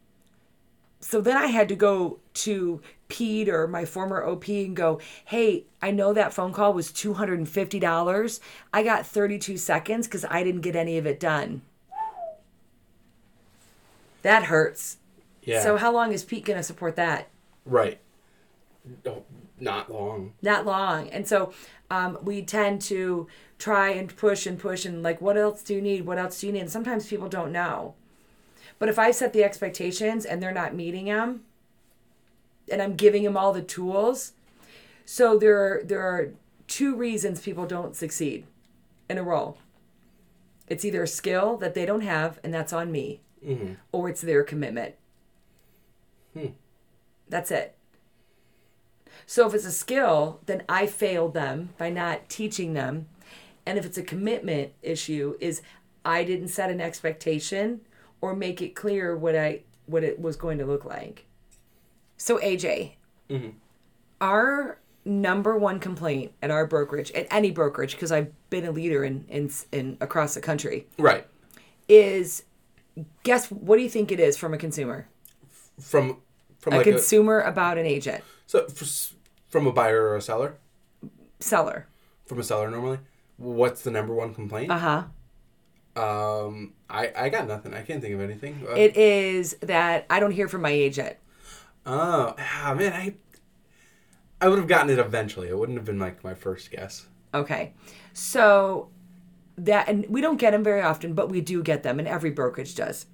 So 1.01 1.19
then 1.19 1.35
I 1.35 1.47
had 1.47 1.67
to 1.69 1.75
go 1.75 2.19
to 2.33 2.81
Pete 3.07 3.49
or 3.49 3.67
my 3.67 3.85
former 3.85 4.23
OP 4.23 4.47
and 4.47 4.75
go, 4.75 4.99
hey, 5.25 5.65
I 5.81 5.91
know 5.91 6.13
that 6.13 6.33
phone 6.33 6.53
call 6.53 6.73
was 6.73 6.91
$250. 6.91 8.39
I 8.71 8.83
got 8.83 9.05
32 9.05 9.57
seconds 9.57 10.07
because 10.07 10.23
I 10.29 10.43
didn't 10.43 10.61
get 10.61 10.75
any 10.75 10.97
of 10.97 11.05
it 11.05 11.19
done. 11.19 11.63
That 14.21 14.43
hurts. 14.43 14.97
Yeah. 15.43 15.63
So 15.63 15.77
how 15.77 15.91
long 15.91 16.13
is 16.13 16.23
Pete 16.23 16.45
going 16.45 16.57
to 16.57 16.63
support 16.63 16.95
that? 16.95 17.27
right. 17.65 17.99
Oh, 19.05 19.23
not 19.59 19.91
long. 19.91 20.33
not 20.41 20.65
long. 20.65 21.09
And 21.09 21.27
so 21.27 21.53
um, 21.91 22.17
we 22.23 22.41
tend 22.41 22.81
to 22.83 23.27
try 23.59 23.89
and 23.89 24.15
push 24.15 24.47
and 24.47 24.57
push 24.57 24.85
and 24.85 25.03
like, 25.03 25.21
what 25.21 25.37
else 25.37 25.61
do 25.61 25.75
you 25.75 25.81
need? 25.81 26.05
What 26.05 26.17
else 26.17 26.41
do 26.41 26.47
you 26.47 26.53
need? 26.53 26.61
And 26.61 26.71
sometimes 26.71 27.07
people 27.07 27.29
don't 27.29 27.51
know. 27.51 27.93
But 28.81 28.89
if 28.89 28.97
I 28.97 29.11
set 29.11 29.31
the 29.31 29.43
expectations 29.43 30.25
and 30.25 30.41
they're 30.41 30.51
not 30.51 30.73
meeting 30.73 31.05
them, 31.05 31.43
and 32.67 32.81
I'm 32.81 32.95
giving 32.95 33.21
them 33.21 33.37
all 33.37 33.53
the 33.53 33.61
tools, 33.61 34.33
so 35.05 35.37
there 35.37 35.55
are, 35.55 35.83
there 35.83 36.01
are 36.01 36.33
two 36.67 36.95
reasons 36.95 37.41
people 37.41 37.67
don't 37.67 37.95
succeed 37.95 38.47
in 39.07 39.19
a 39.19 39.23
role. 39.23 39.59
It's 40.67 40.83
either 40.83 41.03
a 41.03 41.07
skill 41.07 41.57
that 41.57 41.75
they 41.75 41.85
don't 41.85 42.01
have, 42.01 42.39
and 42.43 42.51
that's 42.51 42.73
on 42.73 42.91
me, 42.91 43.21
mm-hmm. 43.45 43.73
or 43.91 44.09
it's 44.09 44.21
their 44.21 44.41
commitment. 44.41 44.95
Hmm. 46.33 46.47
That's 47.29 47.51
it. 47.51 47.75
So 49.27 49.45
if 49.45 49.53
it's 49.53 49.65
a 49.65 49.71
skill, 49.71 50.39
then 50.47 50.63
I 50.67 50.87
failed 50.87 51.35
them 51.35 51.69
by 51.77 51.91
not 51.91 52.29
teaching 52.29 52.73
them. 52.73 53.09
And 53.63 53.77
if 53.77 53.85
it's 53.85 53.99
a 53.99 54.01
commitment 54.01 54.71
issue, 54.81 55.37
is 55.39 55.61
I 56.03 56.23
didn't 56.23 56.47
set 56.47 56.71
an 56.71 56.81
expectation 56.81 57.81
or 58.21 58.35
make 58.35 58.61
it 58.61 58.75
clear 58.75 59.15
what 59.17 59.35
I 59.35 59.61
what 59.87 60.03
it 60.03 60.19
was 60.21 60.35
going 60.35 60.57
to 60.59 60.65
look 60.65 60.85
like. 60.85 61.25
So 62.17 62.37
AJ, 62.37 62.93
our 64.19 64.77
number 65.03 65.57
one 65.57 65.79
complaint 65.79 66.31
at 66.41 66.51
our 66.51 66.65
brokerage, 66.67 67.11
at 67.11 67.27
any 67.31 67.51
brokerage, 67.51 67.93
because 67.93 68.11
I've 68.11 68.31
been 68.49 68.65
a 68.65 68.71
leader 68.71 69.03
in, 69.03 69.25
in 69.27 69.51
in 69.71 69.97
across 69.99 70.33
the 70.35 70.41
country, 70.41 70.87
Right. 70.97 71.25
is 71.87 72.43
guess 73.23 73.49
what 73.49 73.77
do 73.77 73.83
you 73.83 73.89
think 73.89 74.11
it 74.11 74.19
is 74.19 74.37
from 74.37 74.53
a 74.53 74.57
consumer? 74.57 75.07
From 75.79 76.17
from 76.59 76.73
A 76.73 76.77
like 76.77 76.87
a, 76.87 76.91
consumer 76.91 77.39
about 77.41 77.77
an 77.79 77.85
agent, 77.87 78.23
so 78.45 78.67
from 79.49 79.65
a 79.65 79.71
buyer 79.71 80.03
or 80.09 80.15
a 80.15 80.21
seller. 80.21 80.57
seller. 81.39 81.87
From 82.25 82.39
a 82.39 82.43
seller 82.43 82.69
normally. 82.69 82.99
What's 83.37 83.81
the 83.81 83.89
number 83.89 84.13
one 84.13 84.35
complaint? 84.35 84.69
Uh 84.71 84.77
huh. 84.77 85.03
Um, 85.95 86.73
I 86.89 87.11
I 87.15 87.29
got 87.29 87.47
nothing. 87.47 87.73
I 87.73 87.81
can't 87.81 88.01
think 88.01 88.13
of 88.13 88.21
anything. 88.21 88.65
Uh, 88.67 88.75
It 88.75 88.95
is 88.95 89.55
that 89.61 90.05
I 90.09 90.19
don't 90.19 90.31
hear 90.31 90.47
from 90.47 90.61
my 90.61 90.69
agent. 90.69 91.17
oh, 91.85 92.35
ah, 92.37 92.73
man, 92.77 92.93
I 92.93 93.13
I 94.39 94.47
would 94.47 94.57
have 94.57 94.67
gotten 94.67 94.89
it 94.89 94.99
eventually. 94.99 95.49
It 95.49 95.57
wouldn't 95.57 95.77
have 95.77 95.85
been 95.85 95.99
like 95.99 96.23
my 96.23 96.33
first 96.33 96.71
guess. 96.71 97.07
Okay. 97.33 97.73
So 98.13 98.89
that 99.57 99.87
and 99.87 100.05
we 100.09 100.21
don't 100.21 100.37
get 100.37 100.51
them 100.51 100.63
very 100.63 100.81
often, 100.81 101.13
but 101.13 101.29
we 101.29 101.41
do 101.41 101.61
get 101.61 101.83
them 101.83 101.99
and 101.99 102.07
every 102.07 102.31
brokerage 102.31 102.75
does. 102.75 103.05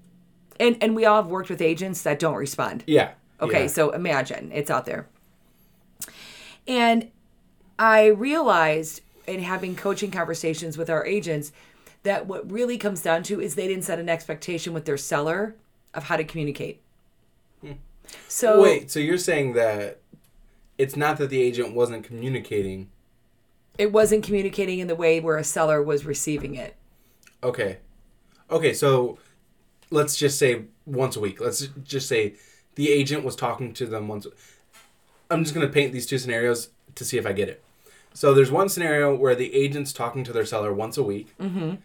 And 0.60 0.78
and 0.82 0.96
we 0.96 1.06
all 1.06 1.22
have 1.22 1.32
worked 1.32 1.50
with 1.50 1.62
agents 1.62 2.02
that 2.04 2.20
don't 2.20 2.36
respond. 2.36 2.84
Yeah. 2.88 3.12
Okay, 3.40 3.64
yeah. 3.64 3.68
so 3.68 3.92
imagine 3.92 4.52
it's 4.52 4.72
out 4.72 4.86
there. 4.86 5.08
And 6.68 7.12
I 7.78 8.08
realized 8.08 9.02
in 9.28 9.42
having 9.42 9.76
coaching 9.76 10.10
conversations 10.10 10.78
with 10.78 10.90
our 10.90 11.06
agents 11.06 11.52
that 12.08 12.26
what 12.26 12.50
really 12.52 12.78
comes 12.78 13.02
down 13.02 13.22
to 13.24 13.40
is 13.40 13.56
they 13.56 13.68
didn't 13.68 13.84
set 13.84 14.00
an 14.00 14.10
expectation 14.10 14.74
with 14.74 14.86
their 14.86 14.98
seller 14.98 15.56
of 15.94 16.04
how 16.06 16.18
to 16.18 16.24
communicate. 16.24 16.82
Hmm. 17.62 17.74
So 18.28 18.62
Wait, 18.62 18.90
so 18.90 19.00
you're 19.00 19.18
saying 19.18 19.54
that 19.54 20.00
it's 20.78 20.96
not 20.96 21.18
that 21.18 21.30
the 21.30 21.42
agent 21.42 21.76
wasn't 21.76 22.04
communicating. 22.04 22.90
it 23.78 23.92
wasn't 23.92 24.24
communicating 24.24 24.80
in 24.80 24.88
the 24.88 24.96
way 24.96 25.20
where 25.20 25.38
a 25.38 25.44
seller 25.44 25.82
was 25.84 26.06
receiving 26.06 26.56
it. 26.56 26.76
Okay. 27.44 27.78
Okay, 28.50 28.74
so 28.74 29.18
let's 29.92 30.16
just 30.16 30.40
say 30.40 30.64
once 30.86 31.16
a 31.16 31.20
week. 31.20 31.40
Let's 31.42 31.68
just 31.84 32.08
say 32.08 32.36
the 32.76 32.90
agent 32.90 33.24
was 33.24 33.36
talking 33.36 33.74
to 33.74 33.86
them 33.86 34.08
once. 34.08 34.26
I'm 35.30 35.44
just 35.44 35.54
going 35.54 35.68
to 35.68 35.74
paint 35.74 35.92
these 35.94 36.06
two 36.06 36.18
scenarios 36.18 36.70
to 36.96 37.04
see 37.04 37.18
if 37.18 37.26
I 37.26 37.34
get 37.34 37.50
it. 37.50 37.62
So 38.14 38.34
there's 38.34 38.52
one 38.52 38.70
scenario 38.70 39.16
where 39.16 39.36
the 39.36 39.54
agent's 39.54 39.94
talking 39.94 40.24
to 40.24 40.34
their 40.34 40.46
seller 40.46 40.74
once 40.74 40.98
a 40.98 41.04
week, 41.04 41.36
mm-hmm. 41.40 41.76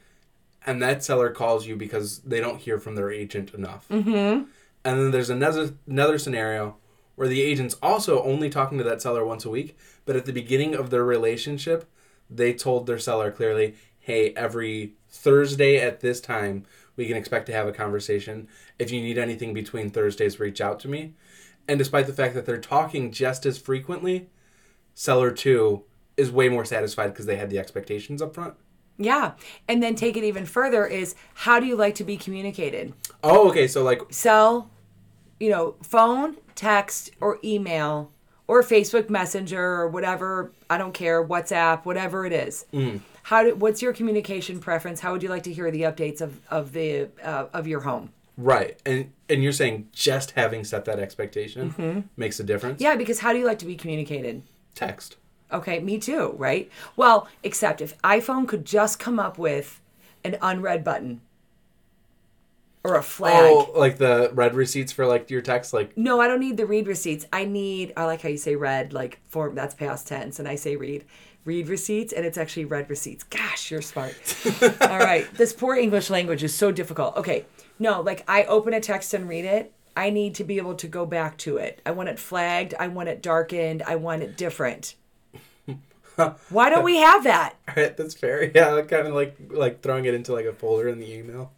And 0.66 0.82
that 0.82 1.02
seller 1.02 1.30
calls 1.30 1.66
you 1.66 1.76
because 1.76 2.18
they 2.20 2.40
don't 2.40 2.60
hear 2.60 2.78
from 2.78 2.94
their 2.94 3.10
agent 3.10 3.54
enough. 3.54 3.88
Mm-hmm. 3.88 4.44
And 4.84 4.98
then 4.98 5.10
there's 5.10 5.30
another 5.30 5.74
another 5.86 6.18
scenario 6.18 6.76
where 7.14 7.28
the 7.28 7.42
agent's 7.42 7.76
also 7.82 8.22
only 8.22 8.48
talking 8.48 8.78
to 8.78 8.84
that 8.84 9.02
seller 9.02 9.24
once 9.24 9.44
a 9.44 9.50
week, 9.50 9.76
but 10.04 10.16
at 10.16 10.26
the 10.26 10.32
beginning 10.32 10.74
of 10.74 10.90
their 10.90 11.04
relationship, 11.04 11.84
they 12.30 12.52
told 12.52 12.86
their 12.86 12.98
seller 12.98 13.30
clearly, 13.30 13.74
"Hey, 14.00 14.32
every 14.34 14.94
Thursday 15.10 15.78
at 15.78 16.00
this 16.00 16.20
time, 16.20 16.64
we 16.96 17.06
can 17.06 17.16
expect 17.16 17.46
to 17.46 17.52
have 17.52 17.68
a 17.68 17.72
conversation. 17.72 18.48
If 18.78 18.90
you 18.90 19.00
need 19.00 19.18
anything 19.18 19.52
between 19.52 19.90
Thursdays, 19.90 20.40
reach 20.40 20.60
out 20.60 20.80
to 20.80 20.88
me." 20.88 21.14
And 21.68 21.78
despite 21.78 22.06
the 22.06 22.12
fact 22.12 22.34
that 22.34 22.44
they're 22.44 22.58
talking 22.58 23.12
just 23.12 23.46
as 23.46 23.58
frequently, 23.58 24.28
seller 24.94 25.30
2 25.30 25.84
is 26.16 26.30
way 26.30 26.48
more 26.48 26.64
satisfied 26.64 27.08
because 27.08 27.26
they 27.26 27.36
had 27.36 27.50
the 27.50 27.58
expectations 27.58 28.20
up 28.20 28.34
front. 28.34 28.54
Yeah. 28.98 29.32
And 29.68 29.82
then 29.82 29.94
take 29.94 30.16
it 30.16 30.24
even 30.24 30.46
further 30.46 30.86
is 30.86 31.14
how 31.34 31.58
do 31.60 31.66
you 31.66 31.76
like 31.76 31.94
to 31.96 32.04
be 32.04 32.16
communicated? 32.16 32.92
Oh, 33.22 33.48
okay. 33.50 33.66
So 33.66 33.82
like 33.82 34.00
Cell, 34.10 34.70
you 35.40 35.50
know, 35.50 35.76
phone, 35.82 36.36
text, 36.54 37.10
or 37.20 37.38
email, 37.42 38.12
or 38.46 38.62
Facebook 38.62 39.08
Messenger, 39.08 39.62
or 39.62 39.88
whatever. 39.88 40.52
I 40.68 40.78
don't 40.78 40.92
care, 40.92 41.24
WhatsApp, 41.24 41.84
whatever 41.84 42.26
it 42.26 42.32
is. 42.32 42.66
How 43.24 43.44
do, 43.44 43.54
what's 43.54 43.80
your 43.80 43.92
communication 43.92 44.58
preference? 44.58 45.00
How 45.00 45.12
would 45.12 45.22
you 45.22 45.28
like 45.28 45.44
to 45.44 45.52
hear 45.52 45.70
the 45.70 45.82
updates 45.82 46.20
of, 46.20 46.40
of 46.50 46.72
the 46.72 47.08
uh, 47.22 47.46
of 47.52 47.66
your 47.66 47.80
home? 47.80 48.10
right. 48.36 48.80
And 48.84 49.12
and 49.28 49.42
you're 49.42 49.52
saying 49.52 49.88
just 49.92 50.32
having 50.32 50.64
set 50.64 50.84
that 50.86 50.98
expectation 50.98 52.08
makes 52.16 52.40
a 52.40 52.44
difference? 52.44 52.80
Yeah, 52.80 52.96
because 52.96 53.20
how 53.20 53.32
do 53.32 53.38
you 53.38 53.46
like 53.46 53.58
to 53.60 53.66
be 53.66 53.76
communicated? 53.76 54.42
Text. 54.74 55.16
Okay, 55.52 55.80
me 55.80 55.98
too, 55.98 56.34
right? 56.38 56.70
Well, 56.96 57.28
except 57.42 57.80
if 57.80 58.00
iPhone 58.02 58.48
could 58.48 58.64
just 58.64 58.98
come 58.98 59.18
up 59.18 59.38
with 59.38 59.80
an 60.24 60.36
unread 60.40 60.84
button 60.84 61.20
or 62.84 62.96
a 62.96 63.02
flag. 63.02 63.44
Oh, 63.44 63.72
like 63.74 63.98
the 63.98 64.30
red 64.34 64.54
receipts 64.54 64.92
for 64.92 65.06
like 65.06 65.30
your 65.30 65.42
text 65.42 65.72
like 65.72 65.96
No, 65.96 66.20
I 66.20 66.26
don't 66.26 66.40
need 66.40 66.56
the 66.56 66.66
read 66.66 66.86
receipts. 66.86 67.26
I 67.32 67.44
need 67.44 67.92
I 67.96 68.04
like 68.04 68.22
how 68.22 68.28
you 68.28 68.36
say 68.36 68.56
read, 68.56 68.92
like 68.92 69.20
form 69.28 69.54
that's 69.54 69.74
past 69.74 70.08
tense, 70.08 70.38
and 70.38 70.48
I 70.48 70.56
say 70.56 70.76
read. 70.76 71.04
Read 71.44 71.68
receipts 71.68 72.12
and 72.12 72.24
it's 72.24 72.38
actually 72.38 72.66
read 72.66 72.88
receipts. 72.88 73.24
Gosh, 73.24 73.70
you're 73.70 73.82
smart. 73.82 74.14
All 74.82 74.98
right. 74.98 75.26
This 75.34 75.52
poor 75.52 75.74
English 75.74 76.08
language 76.08 76.44
is 76.44 76.54
so 76.54 76.70
difficult. 76.70 77.16
Okay. 77.16 77.46
No, 77.80 78.00
like 78.00 78.22
I 78.28 78.44
open 78.44 78.74
a 78.74 78.80
text 78.80 79.12
and 79.12 79.28
read 79.28 79.44
it. 79.44 79.72
I 79.96 80.10
need 80.10 80.36
to 80.36 80.44
be 80.44 80.58
able 80.58 80.76
to 80.76 80.86
go 80.86 81.04
back 81.04 81.36
to 81.38 81.56
it. 81.56 81.82
I 81.84 81.90
want 81.90 82.08
it 82.08 82.18
flagged. 82.20 82.74
I 82.78 82.86
want 82.86 83.08
it 83.08 83.22
darkened. 83.22 83.82
I 83.82 83.96
want 83.96 84.22
it 84.22 84.36
different. 84.36 84.94
Why 86.50 86.70
don't 86.70 86.84
we 86.84 86.96
have 86.96 87.24
that? 87.24 87.56
Alright, 87.68 87.96
that's 87.96 88.14
fair. 88.14 88.44
Yeah, 88.54 88.80
kind 88.82 89.06
of 89.06 89.14
like 89.14 89.36
like 89.50 89.80
throwing 89.80 90.04
it 90.04 90.14
into 90.14 90.32
like 90.32 90.46
a 90.46 90.52
folder 90.52 90.88
in 90.88 90.98
the 90.98 91.12
email. 91.12 91.52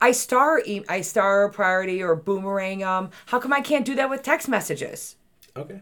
I 0.00 0.12
star 0.12 0.60
e- 0.64 0.84
I 0.88 1.00
star 1.02 1.48
priority 1.48 2.02
or 2.02 2.14
boomerang 2.16 2.82
Um, 2.82 3.10
How 3.26 3.38
come 3.38 3.52
I 3.52 3.60
can't 3.60 3.84
do 3.84 3.94
that 3.94 4.10
with 4.10 4.22
text 4.22 4.48
messages? 4.48 5.16
Okay. 5.56 5.80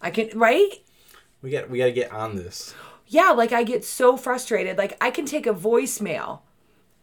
I 0.00 0.10
can 0.10 0.30
right? 0.38 0.70
We 1.42 1.50
got 1.50 1.70
we 1.70 1.78
got 1.78 1.86
to 1.86 1.92
get 1.92 2.12
on 2.12 2.36
this. 2.36 2.74
Yeah, 3.06 3.30
like 3.30 3.52
I 3.52 3.64
get 3.64 3.84
so 3.84 4.16
frustrated. 4.16 4.78
Like 4.78 4.96
I 5.00 5.10
can 5.10 5.26
take 5.26 5.46
a 5.46 5.54
voicemail 5.54 6.40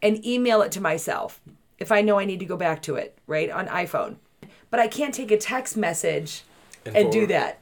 and 0.02 0.24
email 0.26 0.62
it 0.62 0.72
to 0.72 0.80
myself 0.80 1.40
if 1.78 1.92
I 1.92 2.00
know 2.00 2.18
I 2.18 2.24
need 2.24 2.40
to 2.40 2.46
go 2.46 2.56
back 2.56 2.82
to 2.82 2.96
it, 2.96 3.16
right? 3.26 3.50
On 3.50 3.66
iPhone. 3.66 4.16
But 4.70 4.80
I 4.80 4.88
can't 4.88 5.14
take 5.14 5.30
a 5.30 5.36
text 5.36 5.76
message 5.76 6.42
and, 6.86 7.12
do 7.12 7.26
that. 7.26 7.60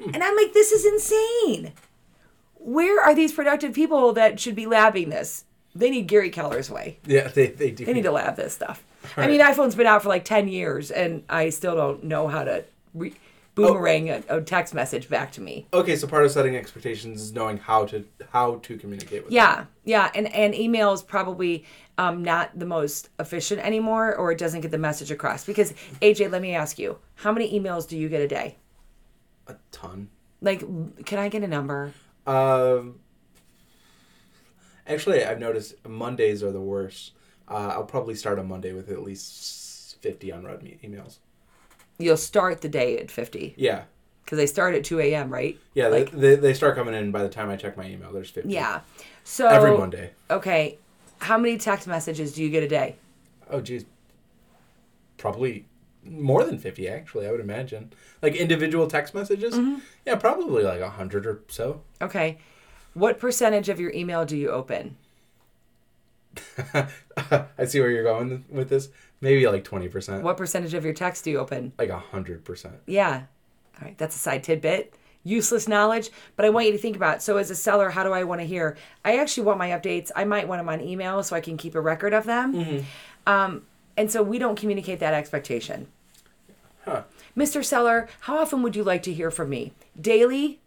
And 0.00 0.22
I'm 0.22 0.36
like, 0.36 0.52
this 0.52 0.72
is 0.72 0.84
insane. 0.84 1.72
Where 2.54 3.00
are 3.02 3.14
these 3.14 3.32
productive 3.32 3.72
people 3.74 4.12
that 4.14 4.38
should 4.38 4.54
be 4.54 4.66
labbing 4.66 5.10
this? 5.10 5.44
They 5.74 5.90
need 5.90 6.06
Gary 6.06 6.30
Keller's 6.30 6.70
way. 6.70 6.98
Yeah, 7.06 7.28
they 7.28 7.48
they 7.48 7.70
do. 7.70 7.84
They 7.84 7.92
need 7.92 8.02
to 8.02 8.10
lab 8.10 8.36
this 8.36 8.54
stuff. 8.54 8.84
I 9.16 9.26
mean, 9.26 9.40
iPhone's 9.40 9.74
been 9.74 9.86
out 9.86 10.02
for 10.02 10.08
like 10.08 10.24
10 10.24 10.48
years 10.48 10.90
and 10.90 11.22
I 11.28 11.50
still 11.50 11.76
don't 11.76 12.04
know 12.04 12.28
how 12.28 12.44
to 12.44 12.64
re- 12.94 13.14
boomerang 13.54 14.10
a, 14.10 14.22
a 14.28 14.40
text 14.40 14.74
message 14.74 15.08
back 15.08 15.32
to 15.32 15.40
me. 15.40 15.66
Okay, 15.72 15.96
so 15.96 16.06
part 16.06 16.24
of 16.24 16.30
setting 16.30 16.56
expectations 16.56 17.20
is 17.20 17.32
knowing 17.32 17.58
how 17.58 17.84
to 17.86 18.04
how 18.30 18.56
to 18.56 18.76
communicate 18.76 19.24
with 19.24 19.30
them. 19.30 19.34
Yeah, 19.34 19.64
yeah, 19.84 20.10
and 20.14 20.32
and 20.34 20.54
email 20.54 20.92
is 20.92 21.02
probably 21.02 21.64
um, 21.96 22.22
not 22.22 22.56
the 22.58 22.66
most 22.66 23.10
efficient 23.18 23.60
anymore, 23.60 24.14
or 24.16 24.30
it 24.32 24.38
doesn't 24.38 24.60
get 24.60 24.70
the 24.70 24.78
message 24.78 25.10
across. 25.10 25.44
Because 25.44 25.72
AJ, 26.00 26.30
let 26.30 26.42
me 26.42 26.54
ask 26.54 26.78
you, 26.78 26.98
how 27.16 27.32
many 27.32 27.58
emails 27.58 27.88
do 27.88 27.96
you 27.96 28.08
get 28.08 28.20
a 28.20 28.28
day? 28.28 28.56
A 29.48 29.56
ton. 29.72 30.08
Like, 30.40 30.60
can 31.04 31.18
I 31.18 31.28
get 31.28 31.42
a 31.42 31.48
number? 31.48 31.92
Um 32.26 33.00
Actually, 34.86 35.24
I've 35.24 35.38
noticed 35.38 35.74
Mondays 35.86 36.42
are 36.42 36.50
the 36.52 36.60
worst. 36.60 37.12
Uh, 37.46 37.70
I'll 37.74 37.84
probably 37.84 38.14
start 38.14 38.38
on 38.38 38.48
Monday 38.48 38.72
with 38.72 38.90
at 38.90 39.02
least 39.02 39.98
50 40.00 40.30
unread 40.30 40.60
emails. 40.82 41.18
You'll 41.98 42.16
start 42.16 42.60
the 42.62 42.68
day 42.68 42.98
at 42.98 43.10
fifty 43.10 43.54
Yeah. 43.58 43.82
because 44.24 44.36
they 44.38 44.46
start 44.46 44.74
at 44.74 44.84
two 44.84 45.00
a.m. 45.00 45.30
Right? 45.30 45.58
Yeah, 45.74 45.88
Like- 45.88 46.10
they, 46.12 46.18
they, 46.18 46.34
they 46.36 46.54
start 46.54 46.74
coming 46.76 46.94
in 46.94 47.10
by 47.10 47.22
the 47.22 47.28
time 47.28 47.50
I 47.50 47.56
check 47.56 47.76
my 47.76 47.86
email. 47.86 48.12
There's 48.12 48.30
50. 48.30 48.48
Yeah. 48.50 48.80
So 49.24 49.46
Every 49.48 49.76
Monday. 49.76 50.12
Okay, 50.30 50.78
how 51.18 51.36
many 51.36 51.58
text 51.58 51.86
messages 51.88 52.32
do 52.34 52.42
you 52.42 52.48
get 52.50 52.62
a 52.62 52.68
day? 52.68 52.96
Oh, 53.50 53.60
geez. 53.60 53.84
Probably 55.16 55.66
more 56.04 56.44
than 56.44 56.58
50 56.58 56.88
actually 56.88 57.26
i 57.26 57.30
would 57.30 57.40
imagine 57.40 57.92
like 58.22 58.34
individual 58.34 58.86
text 58.86 59.14
messages 59.14 59.54
Mm-hmm. 59.54 59.76
yeah 60.06 60.14
probably 60.14 60.62
like 60.64 60.78
a 60.80 60.84
100 60.84 61.26
or 61.26 61.40
so 61.48 61.82
Okay. 62.00 62.38
What 62.94 63.18
percentage 63.18 63.68
of 63.68 63.78
your 63.78 63.92
email 63.92 64.24
do 64.24 64.36
you 64.36 64.50
open? 64.50 64.96
i 66.74 67.64
see 67.64 67.80
where 67.80 67.90
you're 67.90 68.04
going 68.04 68.44
with 68.48 68.68
this 68.68 68.88
maybe 69.20 69.46
like 69.46 69.64
20% 69.64 70.22
What 70.22 70.36
percentage 70.36 70.74
of 70.74 70.84
your 70.84 70.94
text 70.94 71.24
do 71.24 71.30
you 71.30 71.38
open? 71.38 71.72
like 71.78 71.90
100% 71.90 72.72
Yeah. 72.86 73.22
All 73.80 73.84
right. 73.86 73.96
That's 73.98 74.16
a 74.16 74.18
side 74.18 74.42
tidbit. 74.42 74.94
Useless 75.24 75.68
knowledge, 75.68 76.10
but 76.36 76.44
I 76.46 76.50
want 76.50 76.66
you 76.66 76.72
to 76.72 76.78
think 76.78 76.96
about. 76.96 77.16
It. 77.16 77.22
So, 77.22 77.36
as 77.36 77.50
a 77.50 77.54
seller, 77.54 77.90
how 77.90 78.02
do 78.02 78.12
I 78.12 78.24
want 78.24 78.40
to 78.40 78.46
hear? 78.46 78.76
I 79.04 79.18
actually 79.18 79.44
want 79.44 79.58
my 79.58 79.70
updates. 79.70 80.10
I 80.16 80.24
might 80.24 80.48
want 80.48 80.60
them 80.60 80.68
on 80.68 80.80
email 80.80 81.22
so 81.22 81.36
I 81.36 81.40
can 81.40 81.56
keep 81.56 81.74
a 81.74 81.80
record 81.80 82.12
of 82.14 82.24
them. 82.24 82.84
Um, 83.26 83.62
and 83.98 84.10
so 84.10 84.22
we 84.22 84.38
don't 84.38 84.58
communicate 84.58 85.00
that 85.00 85.12
expectation. 85.12 85.88
Huh. 86.84 87.02
Mr. 87.36 87.62
Seller, 87.64 88.08
how 88.20 88.38
often 88.38 88.62
would 88.62 88.74
you 88.76 88.84
like 88.84 89.02
to 89.02 89.12
hear 89.12 89.30
from 89.30 89.50
me? 89.50 89.72
Daily? 90.00 90.60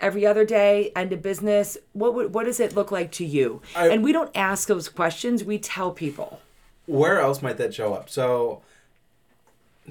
Every 0.00 0.24
other 0.26 0.44
day? 0.46 0.90
End 0.96 1.12
of 1.12 1.20
business? 1.22 1.76
What 1.92 2.14
would, 2.14 2.34
what 2.34 2.44
does 2.44 2.58
it 2.58 2.74
look 2.74 2.90
like 2.90 3.12
to 3.12 3.24
you? 3.24 3.60
I- 3.76 3.88
and 3.88 4.02
we 4.02 4.12
don't 4.12 4.30
ask 4.34 4.66
those 4.66 4.88
questions. 4.88 5.44
We 5.44 5.58
tell 5.58 5.92
people. 5.92 6.40
where 6.86 7.20
else 7.20 7.40
might 7.42 7.56
that 7.58 7.72
show 7.74 7.94
up 7.94 8.08
so 8.10 8.62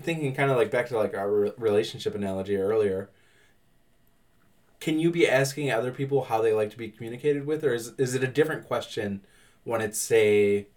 thinking 0.01 0.34
kind 0.36 0.50
of 0.51 0.58
like 0.58 0.69
back 0.72 0.88
to 0.88 0.98
like 0.98 1.13
our 1.15 1.29
relationship 1.58 2.13
analogy 2.15 2.58
earlier 2.58 3.08
can 4.81 5.00
you 5.00 5.10
be 5.12 5.27
asking 5.27 5.72
other 5.72 5.91
people 5.91 6.24
how 6.25 6.41
they 6.41 6.51
like 6.53 6.72
to 6.72 6.77
be 6.77 6.89
communicated 6.89 7.46
with 7.46 7.63
or 7.63 7.74
is, 7.74 7.93
is 7.98 8.15
it 8.15 8.24
a 8.24 8.27
different 8.27 8.65
question 8.67 9.22
when 9.63 9.79
it's 9.81 10.00
say 10.00 10.67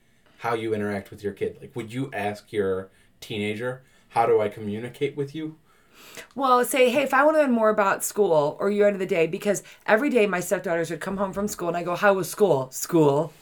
how 0.43 0.55
you 0.55 0.75
interact 0.75 1.11
with 1.11 1.23
your 1.23 1.33
kid 1.33 1.57
like 1.61 1.75
would 1.77 1.93
you 1.93 2.11
ask 2.13 2.53
your 2.53 2.91
teenager 3.21 3.83
how 4.11 4.27
do 4.27 4.41
i 4.41 4.49
communicate 4.49 5.17
with 5.17 5.35
you 5.35 5.57
Well, 6.35 6.65
say, 6.65 6.91
hey, 6.91 7.03
if 7.03 7.15
I 7.15 7.25
want 7.25 7.37
to 7.37 7.41
learn 7.43 7.53
more 7.53 7.71
about 7.71 8.05
school 8.05 8.57
or 8.61 8.71
your 8.71 8.87
end 8.87 8.97
of 8.97 9.01
the 9.01 9.07
day, 9.07 9.27
because 9.27 9.63
every 9.87 10.11
day 10.11 10.27
my 10.27 10.41
stepdaughters 10.41 10.91
would 10.91 11.01
come 11.01 11.17
home 11.17 11.33
from 11.33 11.49
school 11.49 11.69
and 11.69 11.77
I 11.77 11.83
go, 11.83 11.95
How 11.97 12.13
was 12.15 12.29
school? 12.31 12.71
School. 12.71 13.33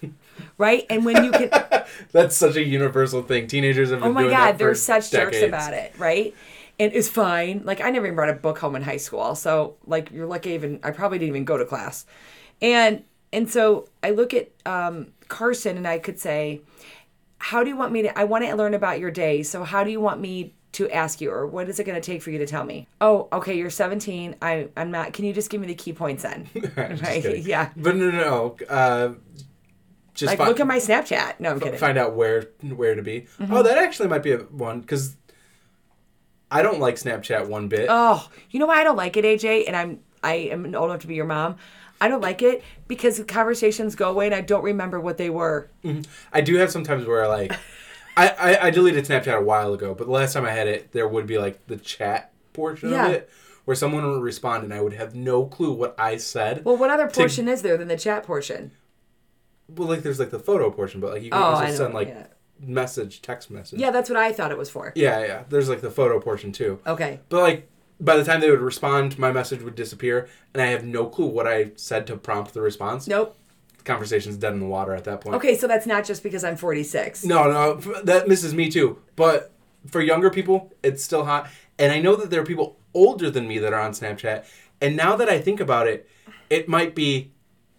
right? 0.58 0.86
And 0.90 1.04
when 1.04 1.24
you 1.24 1.30
can, 1.32 1.50
that's 2.12 2.36
such 2.36 2.56
a 2.56 2.64
universal 2.64 3.22
thing 3.22 3.46
teenagers 3.46 3.90
have 3.90 4.00
been 4.00 4.08
oh 4.10 4.12
my 4.12 4.28
God, 4.28 4.58
they're 4.58 4.74
such 4.74 5.10
jerks 5.10 5.42
about 5.42 5.72
it, 5.74 5.92
right? 5.98 6.34
And 6.78 6.92
it's 6.92 7.08
fine. 7.08 7.62
Like, 7.64 7.80
I 7.80 7.90
never 7.90 8.06
even 8.06 8.16
brought 8.16 8.30
a 8.30 8.34
book 8.34 8.58
home 8.58 8.74
in 8.76 8.82
high 8.82 8.96
school. 8.96 9.34
So, 9.36 9.76
like, 9.86 10.10
you're 10.10 10.26
lucky 10.26 10.50
even, 10.50 10.80
I 10.82 10.90
probably 10.90 11.18
didn't 11.18 11.30
even 11.30 11.44
go 11.44 11.56
to 11.56 11.64
class. 11.64 12.04
And, 12.60 13.04
and 13.32 13.50
so 13.50 13.88
I 14.02 14.10
look 14.10 14.34
at 14.34 14.50
um, 14.66 15.12
Carson 15.28 15.76
and 15.76 15.86
I 15.86 15.98
could 15.98 16.18
say, 16.18 16.60
how 17.38 17.62
do 17.62 17.68
you 17.68 17.76
want 17.76 17.92
me 17.92 18.00
to 18.00 18.18
i 18.18 18.24
want 18.24 18.42
to 18.42 18.54
learn 18.56 18.72
about 18.72 18.98
your 18.98 19.10
day 19.10 19.42
so 19.42 19.64
how 19.64 19.84
do 19.84 19.90
you 19.90 20.00
want 20.00 20.18
me 20.18 20.54
to 20.72 20.88
ask 20.90 21.20
you 21.20 21.30
or 21.30 21.46
what 21.46 21.68
is 21.68 21.78
it 21.78 21.84
going 21.84 21.94
to 21.94 22.00
take 22.00 22.22
for 22.22 22.30
you 22.30 22.38
to 22.38 22.46
tell 22.46 22.64
me? 22.64 22.88
Oh 23.00 23.28
okay 23.32 23.56
you're 23.56 23.70
17 23.70 24.36
i 24.40 24.68
i'm 24.76 24.90
not 24.90 25.12
can 25.12 25.24
you 25.26 25.32
just 25.34 25.50
give 25.50 25.60
me 25.60 25.66
the 25.66 25.74
key 25.74 25.92
points 25.92 26.22
then? 26.22 26.48
Right 26.76 27.44
yeah. 27.44 27.70
But 27.76 27.96
no 27.96 28.10
no 28.10 28.18
no 28.18 28.56
uh, 28.68 29.14
just 30.14 30.30
like 30.30 30.38
fi- 30.38 30.48
look 30.48 30.58
at 30.60 30.66
my 30.66 30.78
snapchat. 30.78 31.38
No 31.38 31.50
i'm 31.50 31.60
kidding. 31.60 31.78
find 31.78 31.98
out 31.98 32.14
where 32.14 32.48
where 32.62 32.94
to 32.94 33.02
be. 33.02 33.26
Mm-hmm. 33.38 33.52
Oh, 33.52 33.62
that 33.62 33.76
actually 33.78 34.08
might 34.08 34.22
be 34.22 34.32
a 34.32 34.38
one 34.38 34.80
because 34.80 35.16
I 36.50 36.62
don't 36.62 36.78
like 36.80 36.94
Snapchat 36.94 37.48
one 37.48 37.68
bit. 37.68 37.86
oh 37.90 38.28
you 38.50 38.58
know 38.58 38.66
why 38.66 38.80
i 38.80 38.84
don't 38.84 38.96
like 38.96 39.16
it 39.16 39.24
aj 39.24 39.64
and 39.66 39.76
i'm 39.76 40.00
i 40.22 40.34
am 40.34 40.74
old 40.74 40.90
enough 40.90 41.00
to 41.00 41.06
be 41.08 41.14
your 41.14 41.26
mom 41.26 41.56
i 42.04 42.08
don't 42.08 42.20
like 42.20 42.42
it 42.42 42.62
because 42.88 43.16
the 43.16 43.24
conversations 43.24 43.94
go 43.94 44.10
away 44.10 44.26
and 44.26 44.34
i 44.34 44.40
don't 44.40 44.64
remember 44.64 44.98
what 45.00 45.16
they 45.18 45.30
were 45.30 45.70
mm-hmm. 45.84 46.02
I 46.32 46.40
do 46.40 46.56
have 46.56 46.70
sometimes 46.70 47.06
where 47.06 47.26
like 47.28 47.52
I, 48.16 48.28
I 48.28 48.66
I 48.66 48.70
deleted 48.70 49.04
Snapchat 49.06 49.36
a 49.36 49.40
while 49.42 49.72
ago, 49.74 49.92
but 49.92 50.04
the 50.06 50.12
last 50.12 50.34
time 50.34 50.44
I 50.44 50.52
had 50.52 50.68
it, 50.68 50.92
there 50.92 51.08
would 51.08 51.26
be 51.26 51.36
like 51.36 51.66
the 51.66 51.76
chat 51.76 52.30
portion 52.52 52.90
Yeah. 52.90 53.06
of 53.06 53.12
it 53.12 53.30
where 53.64 53.74
someone 53.74 54.04
would 54.08 54.22
respond 54.22 54.62
and 54.62 54.72
I 54.72 54.80
would 54.80 54.92
have 54.92 55.16
no 55.16 55.46
clue 55.46 55.72
what 55.72 55.96
I 55.98 56.16
said. 56.18 56.64
well 56.64 56.76
what 56.76 56.90
other 56.90 57.08
portion 57.08 57.48
is 57.48 57.62
there 57.62 57.76
than 57.76 57.88
the 57.88 57.96
chat 57.96 58.22
portion 58.22 58.70
Well, 59.68 59.88
like 59.88 60.02
there's 60.04 60.20
like 60.20 60.30
the 60.30 60.38
photo 60.38 60.70
portion, 60.70 61.00
but 61.00 61.12
like 61.14 61.22
you 61.24 61.30
can 61.32 61.40
Oh, 61.42 61.46
also 61.46 61.74
send 61.74 61.94
like 61.94 62.08
yeah. 62.08 62.26
message, 62.60 63.20
text 63.22 63.50
message. 63.50 63.80
yeah 63.80 63.90
that's 63.90 64.08
what 64.08 64.18
i 64.18 64.32
thought 64.32 64.52
it 64.52 64.58
was 64.58 64.70
for 64.70 64.92
Yeah, 64.94 65.18
yeah. 65.30 65.42
There's 65.48 65.68
like 65.68 65.80
the 65.80 65.90
photo 65.90 66.20
portion 66.20 66.52
too. 66.52 66.78
okay 66.86 67.18
But 67.28 67.40
like 67.42 67.68
by 68.00 68.16
the 68.16 68.24
time 68.24 68.40
they 68.40 68.50
would 68.50 68.60
respond, 68.60 69.18
my 69.18 69.30
message 69.32 69.62
would 69.62 69.74
disappear, 69.74 70.28
and 70.52 70.62
I 70.62 70.66
have 70.66 70.84
no 70.84 71.06
clue 71.06 71.26
what 71.26 71.46
I 71.46 71.72
said 71.76 72.06
to 72.08 72.16
prompt 72.16 72.52
the 72.54 72.60
response. 72.60 73.06
nope 73.06 73.36
The 73.78 73.84
conversation's 73.84 74.36
dead 74.36 74.52
in 74.52 74.60
the 74.60 74.66
water 74.66 74.94
at 74.94 75.04
that 75.04 75.20
point. 75.20 75.36
okay 75.36 75.56
so 75.56 75.66
that's 75.66 75.86
not 75.86 76.04
just 76.04 76.22
because 76.22 76.44
i'm 76.44 76.56
46 76.56 77.24
No, 77.24 77.50
no, 77.50 77.74
that 78.02 78.28
misses 78.28 78.52
me 78.54 78.70
too. 78.70 78.98
But 79.16 79.52
for 79.86 80.00
younger 80.00 80.30
people, 80.30 80.72
it's 80.82 81.04
still 81.04 81.24
hot. 81.24 81.48
And 81.78 81.92
I 81.92 82.00
know 82.00 82.16
that 82.16 82.30
there 82.30 82.40
are 82.40 82.46
people 82.46 82.76
older 82.94 83.30
than 83.30 83.46
me 83.46 83.58
that 83.58 83.72
are 83.72 83.80
on 83.80 83.92
Snapchat. 83.92 84.44
And 84.80 84.96
now 84.96 85.14
that 85.16 85.28
I 85.28 85.40
think 85.40 85.60
about 85.60 85.86
it, 85.86 86.08
it 86.48 86.68
might 86.68 86.94
be 86.94 87.30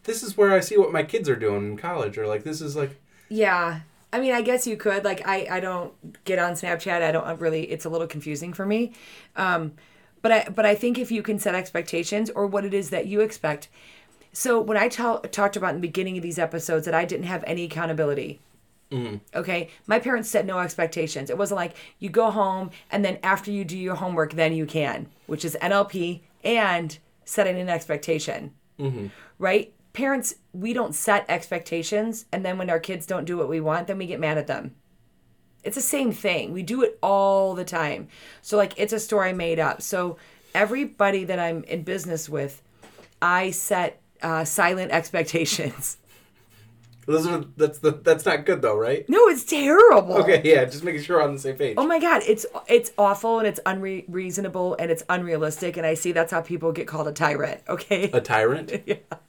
this 0.04 0.22
is 0.22 0.38
where 0.38 0.52
I 0.54 0.60
see 0.60 0.78
what 0.78 0.92
my 0.92 1.02
kids 1.04 1.28
are 1.30 1.36
doing 1.36 1.66
in 1.72 1.78
college, 1.78 2.18
or 2.18 2.28
like 2.28 2.44
this 2.44 2.62
is 2.62 2.76
like 2.76 3.00
Yeah. 3.30 3.80
I 4.14 4.20
mean, 4.20 4.34
I 4.34 4.42
guess 4.44 4.66
you 4.68 4.78
could. 4.78 5.04
Like, 5.04 5.28
I, 5.28 5.48
I 5.50 5.60
don't 5.60 5.92
get 6.26 6.40
on 6.40 6.54
Snapchat. 6.54 7.02
I 7.02 7.12
don't 7.12 7.40
really, 7.42 7.64
it's 7.64 7.84
a 7.86 7.90
little 7.90 8.08
confusing 8.08 8.54
for 8.54 8.66
me. 8.66 8.94
Um, 9.36 9.74
but 10.26 10.32
I, 10.32 10.50
but 10.50 10.66
I 10.66 10.74
think 10.74 10.98
if 10.98 11.12
you 11.12 11.22
can 11.22 11.38
set 11.38 11.54
expectations 11.54 12.32
or 12.32 12.48
what 12.48 12.66
it 12.66 12.74
is 12.74 12.90
that 12.90 13.06
you 13.06 13.22
expect. 13.22 13.70
So 14.34 14.60
when 14.60 14.76
I 14.76 14.88
tell, 14.88 15.20
talked 15.20 15.56
about 15.56 15.76
in 15.76 15.76
the 15.76 15.88
beginning 15.88 16.18
of 16.18 16.24
these 16.24 16.40
episodes 16.40 16.86
that 16.86 16.96
I 16.96 17.06
didn't 17.06 17.28
have 17.28 17.44
any 17.46 17.66
accountability. 17.66 18.40
Mm-hmm. 18.92 19.18
Okay. 19.36 19.70
My 19.86 20.00
parents 20.00 20.28
set 20.28 20.48
no 20.48 20.58
expectations. 20.58 21.30
It 21.30 21.38
wasn't 21.38 21.58
like 21.58 21.76
you 22.00 22.10
go 22.10 22.32
home 22.32 22.72
and 22.90 23.06
then 23.06 23.20
after 23.22 23.52
you 23.52 23.64
do 23.64 23.78
your 23.78 23.94
homework, 23.94 24.34
then 24.34 24.56
you 24.56 24.66
can, 24.66 25.10
which 25.28 25.46
is 25.46 25.56
NLP 25.62 26.22
and 26.44 26.98
setting 27.24 27.60
an 27.60 27.70
expectation. 27.70 28.52
Mm-hmm. 28.80 29.10
Right? 29.38 29.76
Parents, 29.94 30.34
we 30.54 30.74
don't 30.74 30.96
set 30.96 31.26
expectations. 31.30 32.26
And 32.32 32.44
then 32.44 32.58
when 32.58 32.72
our 32.72 32.80
kids 32.80 33.06
don't 33.06 33.26
do 33.26 33.38
what 33.38 33.48
we 33.48 33.60
want, 33.60 33.86
then 33.86 34.00
we 34.00 34.08
get 34.08 34.20
mad 34.20 34.40
at 34.40 34.48
them. 34.48 34.74
It's 35.66 35.76
the 35.76 35.82
same 35.82 36.12
thing. 36.12 36.54
We 36.54 36.64
do 36.64 36.84
it 36.84 36.98
all 37.02 37.56
the 37.56 37.66
time. 37.66 38.08
So, 38.42 38.56
like, 38.56 38.74
it's 38.78 38.94
a 38.94 39.00
story 39.00 39.34
made 39.34 39.60
up. 39.60 39.82
So, 39.82 40.18
everybody 40.54 41.24
that 41.26 41.40
I'm 41.40 41.64
in 41.66 41.84
business 41.84 42.30
with, 42.30 42.62
I 43.22 43.52
set 43.52 44.02
uh, 44.22 44.46
silent 44.46 44.92
expectations. 44.92 45.98
those 47.06 47.28
are 47.28 47.44
that's 47.58 47.80
the 47.80 47.92
that's 47.92 48.26
not 48.26 48.46
good 48.46 48.62
though, 48.62 48.78
right? 48.78 49.08
No, 49.10 49.28
it's 49.28 49.44
terrible. 49.44 50.18
Okay, 50.18 50.42
yeah, 50.44 50.66
just 50.66 50.84
making 50.84 51.04
sure 51.04 51.18
we're 51.18 51.24
on 51.24 51.34
the 51.34 51.40
same 51.40 51.56
page. 51.56 51.76
Oh 51.78 51.86
my 51.86 52.00
god, 52.00 52.24
it's 52.28 52.46
it's 52.68 52.92
awful 52.98 53.40
and 53.40 53.48
it's 53.48 53.60
unreasonable 53.66 54.76
and 54.80 54.90
it's 54.90 55.04
unrealistic 55.10 55.78
and 55.78 55.86
I 55.86 55.94
see 55.94 56.12
that's 56.12 56.32
how 56.32 56.42
people 56.42 56.72
get 56.72 56.88
called 56.88 57.08
a 57.08 57.12
tyrant. 57.12 57.62
Okay, 57.68 58.10
A 58.12 58.22
tyrant. 58.22 58.72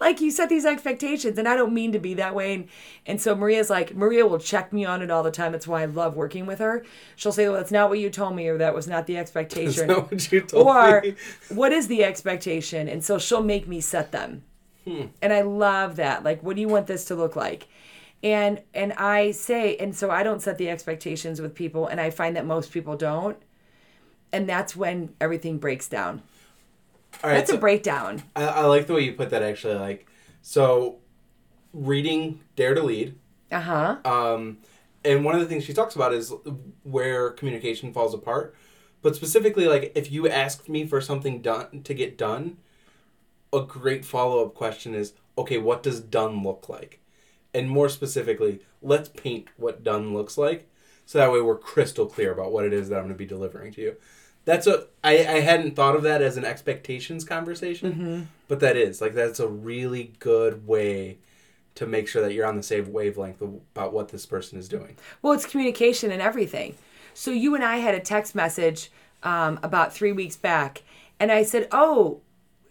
like 0.00 0.20
you 0.20 0.30
set 0.30 0.48
these 0.48 0.64
expectations 0.64 1.38
and 1.38 1.48
I 1.48 1.56
don't 1.56 1.72
mean 1.72 1.92
to 1.92 1.98
be 1.98 2.14
that 2.14 2.34
way. 2.34 2.54
And, 2.54 2.68
and 3.06 3.20
so 3.20 3.34
Maria's 3.34 3.70
like 3.70 3.94
Maria 3.94 4.26
will 4.26 4.38
check 4.38 4.72
me 4.72 4.84
on 4.84 5.02
it 5.02 5.10
all 5.10 5.22
the 5.22 5.30
time. 5.30 5.52
That's 5.52 5.68
why 5.68 5.82
I 5.82 5.86
love 5.86 6.16
working 6.16 6.46
with 6.46 6.58
her. 6.58 6.84
She'll 7.16 7.32
say, 7.32 7.48
"Well, 7.48 7.58
that's 7.58 7.72
not 7.72 7.88
what 7.88 7.98
you 7.98 8.10
told 8.10 8.36
me," 8.36 8.48
or 8.48 8.58
"That 8.58 8.74
was 8.74 8.86
not 8.86 9.06
the 9.06 9.16
expectation." 9.16 9.88
what 9.88 10.52
or 10.52 11.00
me? 11.02 11.14
what 11.48 11.72
is 11.72 11.88
the 11.88 12.04
expectation 12.04 12.88
and 12.88 13.04
so 13.04 13.18
she'll 13.18 13.42
make 13.42 13.66
me 13.66 13.80
set 13.80 14.12
them 14.12 14.42
hmm. 14.84 15.06
and 15.22 15.32
i 15.32 15.40
love 15.40 15.96
that 15.96 16.24
like 16.24 16.42
what 16.42 16.56
do 16.56 16.62
you 16.62 16.68
want 16.68 16.86
this 16.86 17.04
to 17.04 17.14
look 17.14 17.36
like 17.36 17.68
and 18.22 18.62
and 18.74 18.92
i 18.94 19.30
say 19.30 19.76
and 19.76 19.94
so 19.94 20.10
i 20.10 20.22
don't 20.22 20.42
set 20.42 20.58
the 20.58 20.68
expectations 20.68 21.40
with 21.40 21.54
people 21.54 21.86
and 21.86 22.00
i 22.00 22.10
find 22.10 22.36
that 22.36 22.46
most 22.46 22.72
people 22.72 22.96
don't 22.96 23.38
and 24.32 24.48
that's 24.48 24.76
when 24.76 25.14
everything 25.20 25.58
breaks 25.58 25.88
down 25.88 26.22
All 27.22 27.30
right, 27.30 27.36
that's 27.36 27.50
so 27.50 27.56
a 27.56 27.60
breakdown 27.60 28.22
I, 28.36 28.44
I 28.44 28.64
like 28.66 28.86
the 28.86 28.94
way 28.94 29.02
you 29.02 29.12
put 29.12 29.30
that. 29.30 29.42
Actually, 29.42 29.74
like 29.74 30.06
so, 30.42 30.98
reading 31.72 32.40
Dare 32.56 32.74
to 32.74 32.82
Lead. 32.82 33.18
uh-huh 33.50 33.98
Um, 34.04 34.58
and 35.04 35.24
one 35.24 35.34
of 35.34 35.40
the 35.40 35.46
things 35.46 35.64
she 35.64 35.72
talks 35.72 35.96
about 35.96 36.12
is 36.12 36.32
where 36.82 37.30
communication 37.30 37.92
falls 37.92 38.14
apart. 38.14 38.54
But 39.00 39.14
specifically, 39.14 39.66
like 39.66 39.92
if 39.94 40.10
you 40.10 40.28
asked 40.28 40.68
me 40.68 40.86
for 40.86 41.00
something 41.00 41.40
done 41.40 41.82
to 41.84 41.94
get 41.94 42.18
done, 42.18 42.58
a 43.52 43.60
great 43.60 44.04
follow 44.04 44.44
up 44.44 44.54
question 44.54 44.94
is, 44.94 45.14
okay, 45.36 45.58
what 45.58 45.82
does 45.82 46.00
done 46.00 46.42
look 46.42 46.68
like? 46.68 47.00
And 47.54 47.70
more 47.70 47.88
specifically, 47.88 48.60
let's 48.82 49.08
paint 49.08 49.48
what 49.56 49.82
done 49.82 50.14
looks 50.14 50.36
like, 50.36 50.68
so 51.06 51.18
that 51.18 51.32
way 51.32 51.40
we're 51.40 51.56
crystal 51.56 52.06
clear 52.06 52.32
about 52.32 52.52
what 52.52 52.64
it 52.64 52.72
is 52.72 52.88
that 52.88 52.96
I'm 52.96 53.04
going 53.04 53.14
to 53.14 53.18
be 53.18 53.24
delivering 53.24 53.72
to 53.72 53.80
you. 53.80 53.96
That's 54.48 54.66
a 54.66 54.86
I, 55.04 55.12
I 55.18 55.40
hadn't 55.40 55.76
thought 55.76 55.94
of 55.94 56.02
that 56.04 56.22
as 56.22 56.38
an 56.38 56.44
expectations 56.46 57.22
conversation, 57.24 58.28
but 58.48 58.60
that 58.60 58.76
is 58.76 59.00
like 59.02 59.12
that's 59.14 59.40
a 59.40 59.46
really 59.46 60.14
good 60.18 60.66
way 60.66 61.18
to 61.74 61.86
make 61.86 62.08
sure 62.08 62.22
that 62.22 62.32
you're 62.32 62.46
on 62.46 62.56
the 62.56 62.62
same 62.62 62.90
wavelength 62.92 63.42
about 63.42 63.92
what 63.92 64.08
this 64.08 64.24
person 64.26 64.58
is 64.58 64.66
doing. 64.68 64.96
well 65.22 65.32
it's 65.34 65.46
communication 65.46 66.10
and 66.10 66.20
everything 66.20 66.74
so 67.14 67.30
you 67.30 67.54
and 67.54 67.62
i 67.62 67.76
had 67.76 67.94
a 67.94 68.00
text 68.00 68.34
message 68.34 68.90
um, 69.22 69.60
about 69.62 69.94
three 69.94 70.10
weeks 70.10 70.36
back 70.36 70.82
and 71.20 71.30
i 71.30 71.44
said 71.44 71.68
oh 71.70 72.20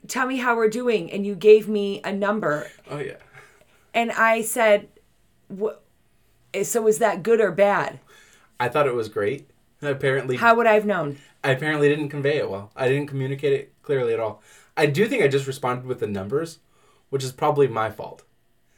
tell 0.07 0.27
me 0.27 0.37
how 0.37 0.57
we're 0.57 0.67
doing 0.67 1.09
and 1.11 1.25
you 1.25 1.35
gave 1.35 1.69
me 1.69 2.01
a 2.03 2.11
number 2.11 2.69
Oh 2.89 2.97
yeah. 2.99 3.17
And 3.93 4.11
I 4.11 4.41
said, 4.41 4.89
"What? 5.47 5.83
So 6.63 6.87
is 6.87 6.99
that 6.99 7.23
good 7.23 7.39
or 7.41 7.51
bad?" 7.51 7.99
I 8.59 8.69
thought 8.69 8.87
it 8.87 8.93
was 8.93 9.09
great. 9.09 9.49
Apparently, 9.81 10.37
How 10.37 10.55
would 10.55 10.67
I 10.67 10.73
have 10.73 10.85
known? 10.85 11.17
I 11.43 11.51
apparently 11.51 11.87
didn't 11.89 12.09
convey 12.09 12.37
it 12.37 12.49
well. 12.49 12.71
I 12.75 12.87
didn't 12.87 13.07
communicate 13.07 13.53
it 13.53 13.73
clearly 13.83 14.13
at 14.13 14.19
all. 14.19 14.41
I 14.75 14.85
do 14.87 15.07
think 15.07 15.23
I 15.23 15.27
just 15.27 15.47
responded 15.47 15.85
with 15.85 15.99
the 15.99 16.07
numbers, 16.07 16.59
which 17.09 17.23
is 17.23 17.31
probably 17.31 17.67
my 17.67 17.89
fault. 17.91 18.23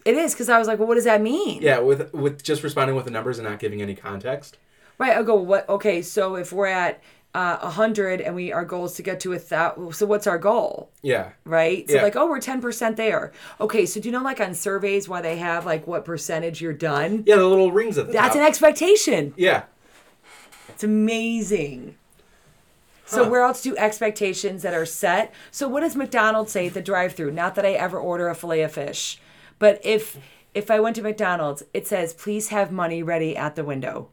It 0.06 0.16
is 0.16 0.34
because 0.34 0.50
I 0.50 0.58
was 0.60 0.68
like, 0.68 0.80
well, 0.80 0.88
what 0.88 0.96
does 0.96 1.04
that 1.06 1.22
mean? 1.22 1.62
Yeah, 1.62 1.80
with 1.80 2.14
with 2.14 2.44
just 2.44 2.64
responding 2.64 2.96
with 2.96 3.06
the 3.06 3.12
numbers 3.12 3.38
and 3.40 3.48
not 3.48 3.60
giving 3.60 3.82
any 3.82 3.96
context. 3.96 4.58
Right. 4.98 5.16
I 5.18 5.24
go, 5.24 5.36
what? 5.36 5.68
Okay, 5.70 6.02
so 6.02 6.36
if 6.36 6.52
we're 6.52 6.68
at 6.68 7.02
uh, 7.36 7.58
a 7.62 7.70
hundred 7.70 8.22
and 8.22 8.34
we 8.36 8.52
our 8.52 8.66
goal 8.66 8.86
is 8.86 8.94
to 8.94 9.04
get 9.04 9.20
to 9.22 9.34
a 9.34 9.40
thousand, 9.40 9.94
so 9.94 10.06
what's 10.06 10.26
our 10.28 10.38
goal? 10.38 10.90
Yeah. 11.02 11.30
Right. 11.46 11.88
So 11.90 11.96
Yeah. 11.98 12.04
like, 12.04 12.16
oh, 12.16 12.28
we're 12.28 12.40
ten 12.42 12.62
percent 12.62 12.98
there. 12.98 13.32
Okay, 13.62 13.86
so 13.86 14.00
do 14.00 14.08
you 14.08 14.12
know 14.14 14.24
like 14.24 14.40
on 14.42 14.54
surveys 14.54 15.08
why 15.08 15.22
they 15.22 15.38
have 15.38 15.66
like 15.66 15.86
what 15.88 16.06
percentage 16.06 16.62
you're 16.62 16.74
done? 16.74 17.24
Yeah, 17.26 17.36
the 17.38 17.46
little 17.48 17.72
rings 17.72 17.98
at 17.98 18.08
the 18.08 18.14
That's 18.14 18.30
top. 18.36 18.38
an 18.38 18.44
expectation. 18.44 19.34
yeah. 19.38 19.64
It's 20.80 20.86
amazing. 20.86 21.98
So 23.04 23.30
where 23.30 23.44
else 23.44 23.62
do 23.62 23.76
expectations 23.76 24.62
that 24.62 24.74
are 24.74 24.86
set? 24.86 25.34
So 25.52 25.68
what 25.68 25.82
does 25.82 25.98
McDonald's 25.98 26.54
say 26.54 26.68
at 26.68 26.74
the 26.74 26.82
drive-through? 26.82 27.32
Not 27.32 27.56
that 27.56 27.66
I 27.66 27.74
ever 27.74 28.00
order 28.00 28.30
a 28.30 28.36
fillet 28.36 28.62
of 28.62 28.72
fish, 28.72 29.20
but 29.58 29.82
if 29.84 30.18
if 30.54 30.72
I 30.72 30.80
went 30.80 30.96
to 30.96 31.02
McDonald's, 31.02 31.64
it 31.74 31.86
says 31.86 32.14
please 32.14 32.48
have 32.48 32.72
money 32.72 33.04
ready 33.04 33.36
at 33.36 33.58
the 33.58 33.66
window. 33.66 34.08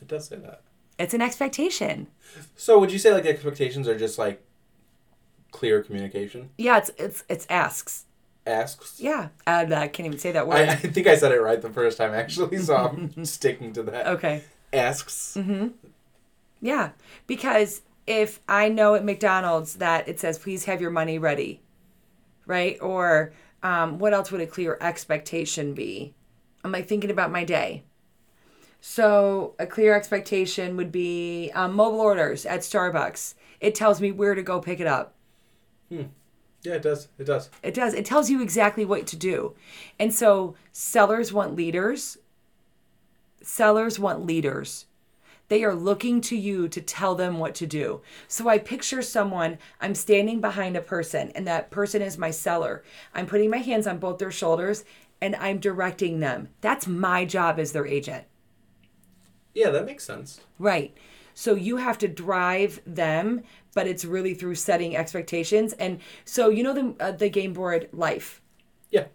It 0.00 0.08
does 0.08 0.28
say 0.28 0.36
that. 0.36 0.62
It's 0.98 1.12
an 1.12 1.20
expectation. 1.20 2.06
So 2.54 2.78
would 2.78 2.90
you 2.90 2.98
say 2.98 3.12
like 3.12 3.26
expectations 3.26 3.86
are 3.86 3.98
just 3.98 4.18
like 4.18 4.42
clear 5.50 5.82
communication? 5.82 6.48
Yeah, 6.56 6.78
it's 6.78 6.90
it's 6.96 7.24
it's 7.28 7.46
asks. 7.50 8.06
Asks. 8.46 8.98
Yeah, 8.98 9.28
and 9.46 9.74
I 9.74 9.88
can't 9.88 10.06
even 10.06 10.18
say 10.18 10.32
that 10.32 10.44
I, 10.44 10.46
word. 10.46 10.68
I 10.70 10.76
think 10.76 11.06
I 11.06 11.16
said 11.16 11.32
it 11.32 11.42
right 11.42 11.60
the 11.60 11.68
first 11.68 11.98
time 11.98 12.14
actually, 12.14 12.56
so 12.56 12.76
I'm 12.76 13.24
sticking 13.26 13.74
to 13.74 13.82
that. 13.82 14.06
okay. 14.06 14.42
Asks. 14.76 15.36
Yeah, 16.60 16.90
because 17.26 17.82
if 18.06 18.40
I 18.48 18.68
know 18.68 18.94
at 18.94 19.04
McDonald's 19.04 19.74
that 19.74 20.08
it 20.08 20.20
says 20.20 20.38
please 20.38 20.64
have 20.64 20.80
your 20.80 20.90
money 20.90 21.18
ready, 21.18 21.60
right? 22.46 22.78
Or 22.80 23.32
um, 23.62 23.98
what 23.98 24.12
else 24.12 24.30
would 24.30 24.40
a 24.40 24.46
clear 24.46 24.78
expectation 24.80 25.74
be? 25.74 26.14
I'm 26.64 26.72
like 26.72 26.88
thinking 26.88 27.10
about 27.10 27.32
my 27.32 27.44
day. 27.44 27.84
So 28.80 29.54
a 29.58 29.66
clear 29.66 29.94
expectation 29.94 30.76
would 30.76 30.92
be 30.92 31.50
um, 31.54 31.74
mobile 31.74 32.00
orders 32.00 32.46
at 32.46 32.60
Starbucks. 32.60 33.34
It 33.60 33.74
tells 33.74 34.00
me 34.00 34.12
where 34.12 34.34
to 34.34 34.42
go 34.42 34.60
pick 34.60 34.80
it 34.80 34.86
up. 34.86 35.14
Hmm. 35.88 36.02
Yeah, 36.62 36.74
it 36.74 36.82
does. 36.82 37.08
It 37.18 37.24
does. 37.24 37.50
It 37.62 37.74
does. 37.74 37.94
It 37.94 38.04
tells 38.04 38.30
you 38.30 38.42
exactly 38.42 38.84
what 38.84 39.06
to 39.08 39.16
do. 39.16 39.54
And 39.98 40.12
so 40.12 40.56
sellers 40.72 41.32
want 41.32 41.56
leaders. 41.56 42.18
Sellers 43.46 43.96
want 43.96 44.26
leaders. 44.26 44.86
They 45.48 45.62
are 45.62 45.74
looking 45.74 46.20
to 46.22 46.36
you 46.36 46.66
to 46.68 46.80
tell 46.80 47.14
them 47.14 47.38
what 47.38 47.54
to 47.54 47.66
do. 47.66 48.00
So 48.26 48.48
I 48.48 48.58
picture 48.58 49.00
someone, 49.02 49.58
I'm 49.80 49.94
standing 49.94 50.40
behind 50.40 50.76
a 50.76 50.80
person, 50.80 51.30
and 51.36 51.46
that 51.46 51.70
person 51.70 52.02
is 52.02 52.18
my 52.18 52.32
seller. 52.32 52.82
I'm 53.14 53.26
putting 53.26 53.48
my 53.48 53.58
hands 53.58 53.86
on 53.86 53.98
both 53.98 54.18
their 54.18 54.32
shoulders 54.32 54.84
and 55.20 55.36
I'm 55.36 55.60
directing 55.60 56.18
them. 56.18 56.48
That's 56.60 56.88
my 56.88 57.24
job 57.24 57.60
as 57.60 57.70
their 57.70 57.86
agent. 57.86 58.24
Yeah, 59.54 59.70
that 59.70 59.86
makes 59.86 60.04
sense. 60.04 60.40
Right. 60.58 60.96
So 61.32 61.54
you 61.54 61.76
have 61.76 61.98
to 61.98 62.08
drive 62.08 62.80
them, 62.84 63.42
but 63.74 63.86
it's 63.86 64.04
really 64.04 64.34
through 64.34 64.56
setting 64.56 64.96
expectations. 64.96 65.72
And 65.74 66.00
so 66.24 66.48
you 66.48 66.64
know 66.64 66.74
the 66.74 66.94
uh, 66.98 67.12
the 67.12 67.28
game 67.28 67.52
board 67.52 67.88
life. 67.92 68.42
Yeah. 68.90 69.06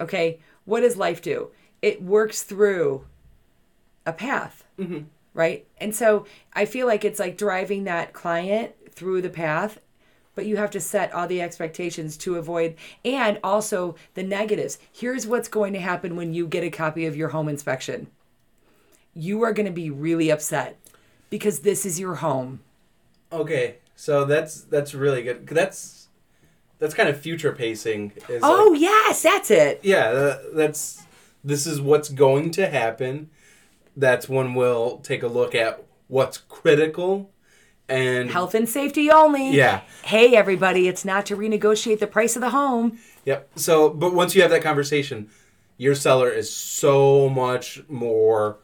Okay, 0.00 0.40
what 0.64 0.80
does 0.80 0.96
life 0.96 1.22
do? 1.22 1.50
It 1.80 2.02
works 2.02 2.42
through 2.42 3.04
a 4.10 4.12
path, 4.12 4.64
mm-hmm. 4.78 5.00
right? 5.34 5.66
And 5.78 5.94
so 5.94 6.26
I 6.52 6.66
feel 6.66 6.86
like 6.86 7.04
it's 7.04 7.18
like 7.18 7.38
driving 7.38 7.84
that 7.84 8.12
client 8.12 8.72
through 8.90 9.22
the 9.22 9.30
path, 9.30 9.80
but 10.34 10.44
you 10.46 10.58
have 10.58 10.70
to 10.72 10.80
set 10.80 11.12
all 11.14 11.26
the 11.26 11.40
expectations 11.40 12.16
to 12.18 12.36
avoid 12.36 12.76
and 13.04 13.38
also 13.42 13.94
the 14.14 14.22
negatives. 14.22 14.78
Here's 14.92 15.26
what's 15.26 15.48
going 15.48 15.72
to 15.72 15.80
happen 15.80 16.16
when 16.16 16.34
you 16.34 16.46
get 16.46 16.64
a 16.64 16.70
copy 16.70 17.06
of 17.06 17.16
your 17.16 17.30
home 17.30 17.48
inspection 17.48 18.08
you 19.14 19.42
are 19.42 19.52
going 19.52 19.66
to 19.66 19.72
be 19.72 19.90
really 19.90 20.30
upset 20.30 20.78
because 21.30 21.60
this 21.60 21.84
is 21.84 21.98
your 21.98 22.16
home. 22.16 22.60
Okay. 23.32 23.76
So 23.96 24.24
that's 24.24 24.62
that's 24.62 24.94
really 24.94 25.22
good. 25.22 25.46
That's 25.46 26.08
that's 26.78 26.94
kind 26.94 27.08
of 27.08 27.20
future 27.20 27.52
pacing. 27.52 28.12
Is 28.28 28.42
Oh, 28.42 28.70
like, 28.72 28.80
yes, 28.80 29.22
that's 29.22 29.50
it. 29.50 29.80
yeah. 29.82 30.06
Uh, 30.08 30.38
that's 30.54 31.02
this 31.44 31.66
is 31.66 31.80
what's 31.80 32.08
going 32.08 32.50
to 32.52 32.68
happen. 32.68 33.30
That's 33.96 34.28
when 34.28 34.54
we'll 34.54 34.98
take 34.98 35.22
a 35.22 35.28
look 35.28 35.54
at 35.54 35.84
what's 36.08 36.38
critical 36.38 37.30
and 37.90 38.30
Health 38.30 38.54
and 38.54 38.68
safety 38.68 39.10
only. 39.10 39.50
Yeah. 39.50 39.80
Hey, 40.04 40.36
everybody, 40.36 40.86
it's 40.86 41.04
not 41.04 41.26
to 41.26 41.36
renegotiate 41.36 41.98
the 41.98 42.06
price 42.06 42.36
of 42.36 42.40
the 42.40 42.50
home. 42.50 42.98
Yep. 43.24 43.50
So, 43.56 43.90
but 43.90 44.14
once 44.14 44.34
you 44.34 44.42
have 44.42 44.50
that 44.52 44.62
conversation, 44.62 45.28
your 45.76 45.94
seller 45.94 46.30
is 46.30 46.54
so 46.54 47.28
much 47.28 47.82
more. 47.88 48.58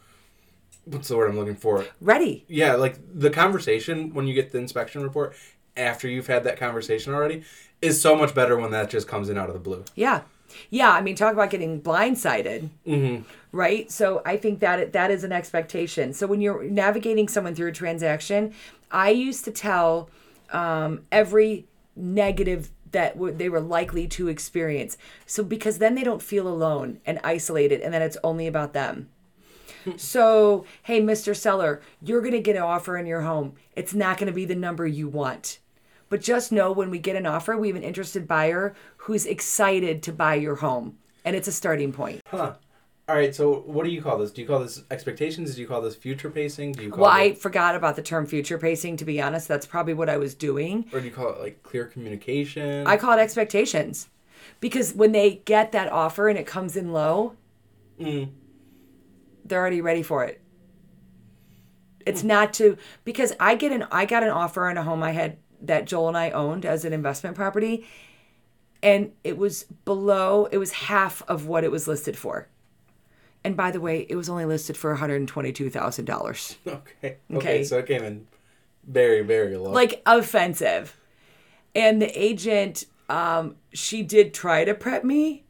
What's 0.84 1.08
the 1.08 1.16
word 1.16 1.28
I'm 1.28 1.36
looking 1.36 1.56
for? 1.56 1.84
Ready. 2.00 2.44
Yeah, 2.46 2.74
like 2.74 2.98
the 3.12 3.30
conversation 3.30 4.14
when 4.14 4.28
you 4.28 4.34
get 4.34 4.52
the 4.52 4.58
inspection 4.58 5.02
report 5.02 5.34
after 5.76 6.08
you've 6.08 6.28
had 6.28 6.44
that 6.44 6.56
conversation 6.56 7.12
already 7.12 7.42
is 7.82 8.00
so 8.00 8.14
much 8.14 8.34
better 8.34 8.56
when 8.56 8.70
that 8.70 8.88
just 8.88 9.08
comes 9.08 9.28
in 9.28 9.36
out 9.36 9.48
of 9.48 9.54
the 9.54 9.60
blue. 9.60 9.84
Yeah. 9.94 10.22
Yeah, 10.70 10.90
I 10.90 11.00
mean, 11.00 11.16
talk 11.16 11.32
about 11.32 11.50
getting 11.50 11.80
blindsided, 11.80 12.68
Mm-hmm. 12.86 13.22
right? 13.52 13.90
So 13.90 14.22
I 14.24 14.36
think 14.36 14.60
that 14.60 14.92
that 14.92 15.10
is 15.10 15.24
an 15.24 15.32
expectation. 15.32 16.12
So 16.12 16.26
when 16.26 16.40
you're 16.40 16.64
navigating 16.64 17.28
someone 17.28 17.54
through 17.54 17.68
a 17.68 17.72
transaction, 17.72 18.54
I 18.90 19.10
used 19.10 19.44
to 19.46 19.50
tell 19.50 20.10
um, 20.52 21.02
every 21.10 21.66
negative 21.94 22.70
that 22.92 23.14
w- 23.14 23.34
they 23.34 23.48
were 23.48 23.60
likely 23.60 24.06
to 24.06 24.28
experience. 24.28 24.96
So 25.26 25.42
because 25.42 25.78
then 25.78 25.94
they 25.94 26.04
don't 26.04 26.22
feel 26.22 26.46
alone 26.46 27.00
and 27.04 27.18
isolated, 27.24 27.80
and 27.80 27.92
then 27.92 28.02
it's 28.02 28.16
only 28.22 28.46
about 28.46 28.72
them. 28.72 29.08
So, 29.96 30.64
hey, 30.82 31.00
Mr. 31.00 31.34
Seller, 31.36 31.80
you're 32.02 32.20
going 32.20 32.32
to 32.32 32.40
get 32.40 32.56
an 32.56 32.62
offer 32.62 32.96
in 32.96 33.06
your 33.06 33.20
home. 33.20 33.54
It's 33.76 33.94
not 33.94 34.18
going 34.18 34.26
to 34.26 34.32
be 34.32 34.44
the 34.44 34.56
number 34.56 34.84
you 34.84 35.06
want. 35.08 35.60
But 36.08 36.20
just 36.20 36.52
know 36.52 36.70
when 36.72 36.90
we 36.90 36.98
get 36.98 37.16
an 37.16 37.26
offer, 37.26 37.56
we 37.56 37.68
have 37.68 37.76
an 37.76 37.82
interested 37.82 38.28
buyer 38.28 38.74
who's 38.98 39.26
excited 39.26 40.02
to 40.04 40.12
buy 40.12 40.36
your 40.36 40.56
home. 40.56 40.98
And 41.24 41.34
it's 41.34 41.48
a 41.48 41.52
starting 41.52 41.92
point. 41.92 42.20
Huh. 42.28 42.54
All 43.08 43.16
right. 43.16 43.34
So, 43.34 43.60
what 43.66 43.84
do 43.84 43.90
you 43.90 44.00
call 44.02 44.18
this? 44.18 44.30
Do 44.30 44.40
you 44.40 44.46
call 44.46 44.60
this 44.60 44.82
expectations? 44.90 45.54
Do 45.54 45.60
you 45.60 45.66
call 45.66 45.80
this 45.80 45.96
future 45.96 46.30
pacing? 46.30 46.72
Do 46.72 46.84
you 46.84 46.90
call 46.90 47.02
Well, 47.04 47.10
it, 47.10 47.14
I 47.20 47.34
forgot 47.34 47.74
about 47.74 47.96
the 47.96 48.02
term 48.02 48.26
future 48.26 48.58
pacing, 48.58 48.96
to 48.98 49.04
be 49.04 49.20
honest. 49.20 49.48
That's 49.48 49.66
probably 49.66 49.94
what 49.94 50.08
I 50.08 50.16
was 50.16 50.34
doing. 50.34 50.86
or 50.92 51.00
do 51.00 51.06
you 51.06 51.12
call 51.12 51.30
it 51.30 51.40
like 51.40 51.62
clear 51.64 51.84
communication? 51.86 52.86
I 52.86 52.96
call 52.96 53.12
it 53.18 53.20
expectations. 53.20 54.08
Because 54.60 54.94
when 54.94 55.12
they 55.12 55.36
get 55.44 55.72
that 55.72 55.90
offer 55.90 56.28
and 56.28 56.38
it 56.38 56.46
comes 56.46 56.76
in 56.76 56.92
low, 56.92 57.34
Mm. 58.00 58.28
they're 59.44 59.58
already 59.60 59.80
ready 59.80 60.02
for 60.02 60.24
it. 60.24 60.40
It's 62.04 62.22
not 62.22 62.52
to 62.54 62.76
because 63.04 63.32
I 63.40 63.56
get 63.56 63.72
an 63.72 63.86
I 63.90 64.04
got 64.04 64.22
an 64.22 64.28
offer 64.28 64.68
on 64.68 64.76
a 64.76 64.82
home 64.84 65.02
I 65.02 65.10
had 65.12 65.38
that 65.60 65.86
Joel 65.86 66.08
and 66.08 66.16
I 66.16 66.30
owned 66.30 66.64
as 66.64 66.84
an 66.84 66.92
investment 66.92 67.36
property 67.36 67.86
and 68.82 69.12
it 69.24 69.36
was 69.36 69.64
below 69.84 70.46
it 70.46 70.58
was 70.58 70.72
half 70.72 71.22
of 71.28 71.46
what 71.46 71.64
it 71.64 71.70
was 71.70 71.88
listed 71.88 72.16
for. 72.16 72.48
And 73.44 73.56
by 73.56 73.70
the 73.70 73.80
way, 73.80 74.06
it 74.08 74.16
was 74.16 74.28
only 74.28 74.44
listed 74.44 74.76
for 74.76 74.96
$122,000. 74.96 76.56
Okay. 76.66 76.82
okay. 77.02 77.18
Okay. 77.32 77.64
So 77.64 77.78
it 77.78 77.86
came 77.86 78.02
in 78.02 78.26
very, 78.86 79.22
very 79.22 79.56
low. 79.56 79.70
Like 79.70 80.02
offensive. 80.06 80.96
And 81.74 82.00
the 82.00 82.10
agent 82.20 82.84
um 83.08 83.54
she 83.72 84.02
did 84.02 84.34
try 84.34 84.64
to 84.64 84.74
prep 84.74 85.04
me 85.04 85.44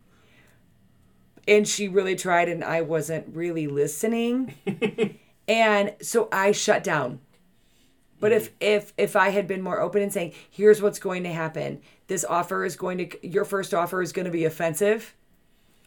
and 1.48 1.66
she 1.66 1.88
really 1.88 2.16
tried 2.16 2.48
and 2.48 2.62
I 2.62 2.82
wasn't 2.82 3.34
really 3.34 3.66
listening. 3.66 4.54
and 5.48 5.94
so 6.00 6.28
I 6.32 6.52
shut 6.52 6.84
down. 6.84 7.20
But 8.20 8.32
if 8.32 8.50
if 8.60 8.92
if 8.96 9.14
I 9.16 9.28
had 9.30 9.46
been 9.46 9.60
more 9.62 9.80
open 9.80 10.02
and 10.02 10.12
saying, 10.12 10.32
"Here's 10.50 10.80
what's 10.80 10.98
going 10.98 11.22
to 11.24 11.32
happen. 11.32 11.80
This 12.06 12.24
offer 12.24 12.64
is 12.64 12.76
going 12.76 12.98
to 12.98 13.26
your 13.26 13.44
first 13.44 13.74
offer 13.74 14.00
is 14.00 14.12
going 14.12 14.24
to 14.26 14.30
be 14.30 14.44
offensive 14.44 15.14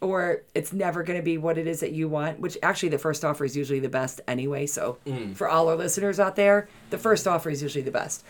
or 0.02 0.44
it's 0.56 0.72
never 0.72 1.04
going 1.04 1.20
to 1.20 1.24
be 1.24 1.38
what 1.38 1.58
it 1.58 1.66
is 1.68 1.80
that 1.80 1.92
you 1.92 2.08
want," 2.08 2.40
which 2.40 2.58
actually 2.62 2.90
the 2.90 2.98
first 3.00 3.26
offer 3.26 3.46
is 3.46 3.58
usually 3.58 3.80
the 3.80 3.90
best 3.90 4.22
anyway. 4.28 4.66
So 4.68 4.98
for 5.34 5.50
all 5.50 5.70
our 5.70 5.76
listeners 5.76 6.20
out 6.20 6.36
there, 6.36 6.68
the 6.92 6.98
first 6.98 7.28
offer 7.28 7.50
is 7.50 7.62
usually 7.64 7.84
the 7.84 7.92
best. 7.92 8.24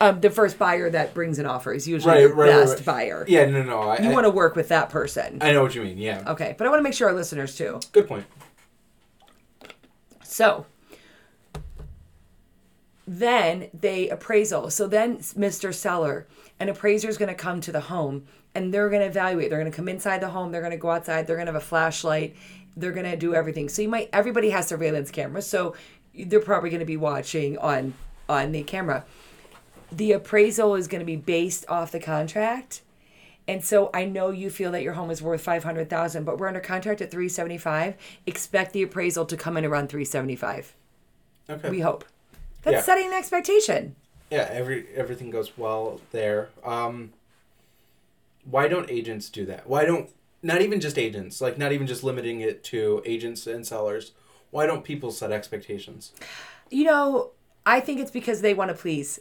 Um, 0.00 0.20
the 0.20 0.30
first 0.30 0.58
buyer 0.58 0.88
that 0.90 1.12
brings 1.12 1.38
an 1.38 1.44
offer 1.46 1.72
is 1.72 1.86
usually 1.86 2.14
Right, 2.14 2.28
the 2.28 2.34
right, 2.34 2.46
best 2.46 2.76
right. 2.78 2.84
buyer. 2.86 3.24
yeah. 3.28 3.44
No, 3.44 3.62
no. 3.62 3.80
I, 3.82 3.98
You 4.00 4.10
want 4.10 4.24
to 4.24 4.30
work 4.30 4.56
with 4.56 4.68
that 4.68 4.88
person. 4.90 5.38
I 5.42 5.52
know 5.52 5.62
what 5.62 5.74
you 5.74 5.82
mean. 5.82 5.98
Yeah. 5.98 6.22
Okay, 6.28 6.54
but 6.56 6.66
I 6.66 6.70
want 6.70 6.78
to 6.78 6.82
make 6.84 6.94
sure 6.94 7.08
our 7.08 7.14
listeners 7.14 7.54
too. 7.56 7.80
Good 7.92 8.08
point. 8.08 8.24
So 10.22 10.66
then 13.06 13.68
they 13.74 14.08
appraisal. 14.08 14.70
So 14.70 14.86
then 14.86 15.18
Mr. 15.18 15.74
Seller, 15.74 16.26
an 16.58 16.68
appraiser 16.68 17.08
is 17.08 17.18
going 17.18 17.28
to 17.28 17.34
come 17.34 17.60
to 17.62 17.72
the 17.72 17.80
home 17.80 18.24
and 18.54 18.72
they're 18.72 18.88
going 18.88 19.02
to 19.02 19.08
evaluate. 19.08 19.50
They're 19.50 19.58
going 19.58 19.70
to 19.70 19.76
come 19.76 19.88
inside 19.88 20.20
the 20.20 20.28
home. 20.28 20.52
They're 20.52 20.62
going 20.62 20.70
to 20.70 20.78
go 20.78 20.90
outside. 20.90 21.26
They're 21.26 21.36
going 21.36 21.46
to 21.46 21.52
have 21.52 21.62
a 21.62 21.64
flashlight. 21.64 22.36
They're 22.76 22.92
going 22.92 23.10
to 23.10 23.16
do 23.16 23.34
everything. 23.34 23.68
So 23.68 23.82
you 23.82 23.88
might 23.88 24.08
everybody 24.12 24.50
has 24.50 24.68
surveillance 24.68 25.10
cameras. 25.10 25.46
So 25.46 25.74
they're 26.14 26.40
probably 26.40 26.70
going 26.70 26.80
to 26.80 26.86
be 26.86 26.96
watching 26.96 27.58
on 27.58 27.94
on 28.28 28.52
the 28.52 28.62
camera. 28.62 29.04
The 29.92 30.12
appraisal 30.12 30.74
is 30.74 30.88
going 30.88 31.00
to 31.00 31.06
be 31.06 31.16
based 31.16 31.66
off 31.68 31.92
the 31.92 32.00
contract. 32.00 32.80
And 33.46 33.62
so 33.62 33.90
I 33.92 34.06
know 34.06 34.30
you 34.30 34.48
feel 34.48 34.72
that 34.72 34.82
your 34.82 34.94
home 34.94 35.10
is 35.10 35.20
worth 35.20 35.42
500,000, 35.42 36.24
but 36.24 36.38
we're 36.38 36.48
under 36.48 36.60
contract 36.60 37.02
at 37.02 37.10
375. 37.10 37.94
Expect 38.26 38.72
the 38.72 38.82
appraisal 38.82 39.26
to 39.26 39.36
come 39.36 39.58
in 39.58 39.66
around 39.66 39.88
375. 39.88 40.74
Okay. 41.50 41.70
We 41.70 41.80
hope. 41.80 42.06
That's 42.64 42.74
Yeah. 42.74 42.82
setting 42.82 43.06
an 43.08 43.12
expectation. 43.12 43.94
yeah, 44.30 44.48
every 44.50 44.86
everything 44.96 45.30
goes 45.30 45.56
well 45.56 46.00
there. 46.10 46.48
Um, 46.64 47.12
why 48.44 48.66
don't 48.68 48.90
agents 48.90 49.28
do 49.30 49.46
that? 49.46 49.66
Why 49.68 49.84
don't 49.84 50.10
not 50.42 50.60
even 50.60 50.80
just 50.80 50.98
agents, 50.98 51.40
like 51.40 51.56
not 51.56 51.72
even 51.72 51.86
just 51.86 52.02
limiting 52.02 52.40
it 52.40 52.64
to 52.64 53.02
agents 53.06 53.46
and 53.46 53.66
sellers? 53.66 54.12
Why 54.50 54.66
don't 54.66 54.82
people 54.84 55.10
set 55.12 55.30
expectations? 55.30 56.12
You 56.70 56.84
know, 56.84 57.30
I 57.66 57.80
think 57.80 58.00
it's 58.00 58.10
because 58.10 58.40
they 58.40 58.54
want 58.54 58.70
to 58.70 58.74
please. 58.76 59.20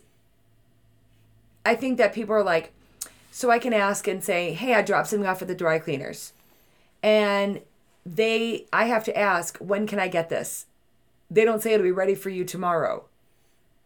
I 1.65 1.75
think 1.75 1.97
that 1.97 2.13
people 2.13 2.36
are 2.36 2.43
like, 2.43 2.71
so 3.32 3.49
I 3.49 3.60
can 3.60 3.73
ask 3.73 4.08
and 4.08 4.23
say, 4.23 4.53
hey, 4.53 4.73
I 4.73 4.82
dropped 4.82 5.08
something 5.10 5.27
off 5.27 5.41
at 5.41 5.47
the 5.47 5.56
dry 5.56 5.79
cleaners. 5.79 6.34
And 7.01 7.62
they, 8.06 8.65
I 8.73 8.86
have 8.86 9.03
to 9.06 9.17
ask, 9.17 9.58
when 9.60 9.88
can 9.88 9.99
I 9.99 10.08
get 10.08 10.29
this? 10.29 10.65
They 11.32 11.45
don't 11.45 11.62
say 11.62 11.73
it'll 11.73 11.84
be 11.84 11.91
ready 11.91 12.15
for 12.15 12.29
you 12.29 12.43
tomorrow. 12.43 13.06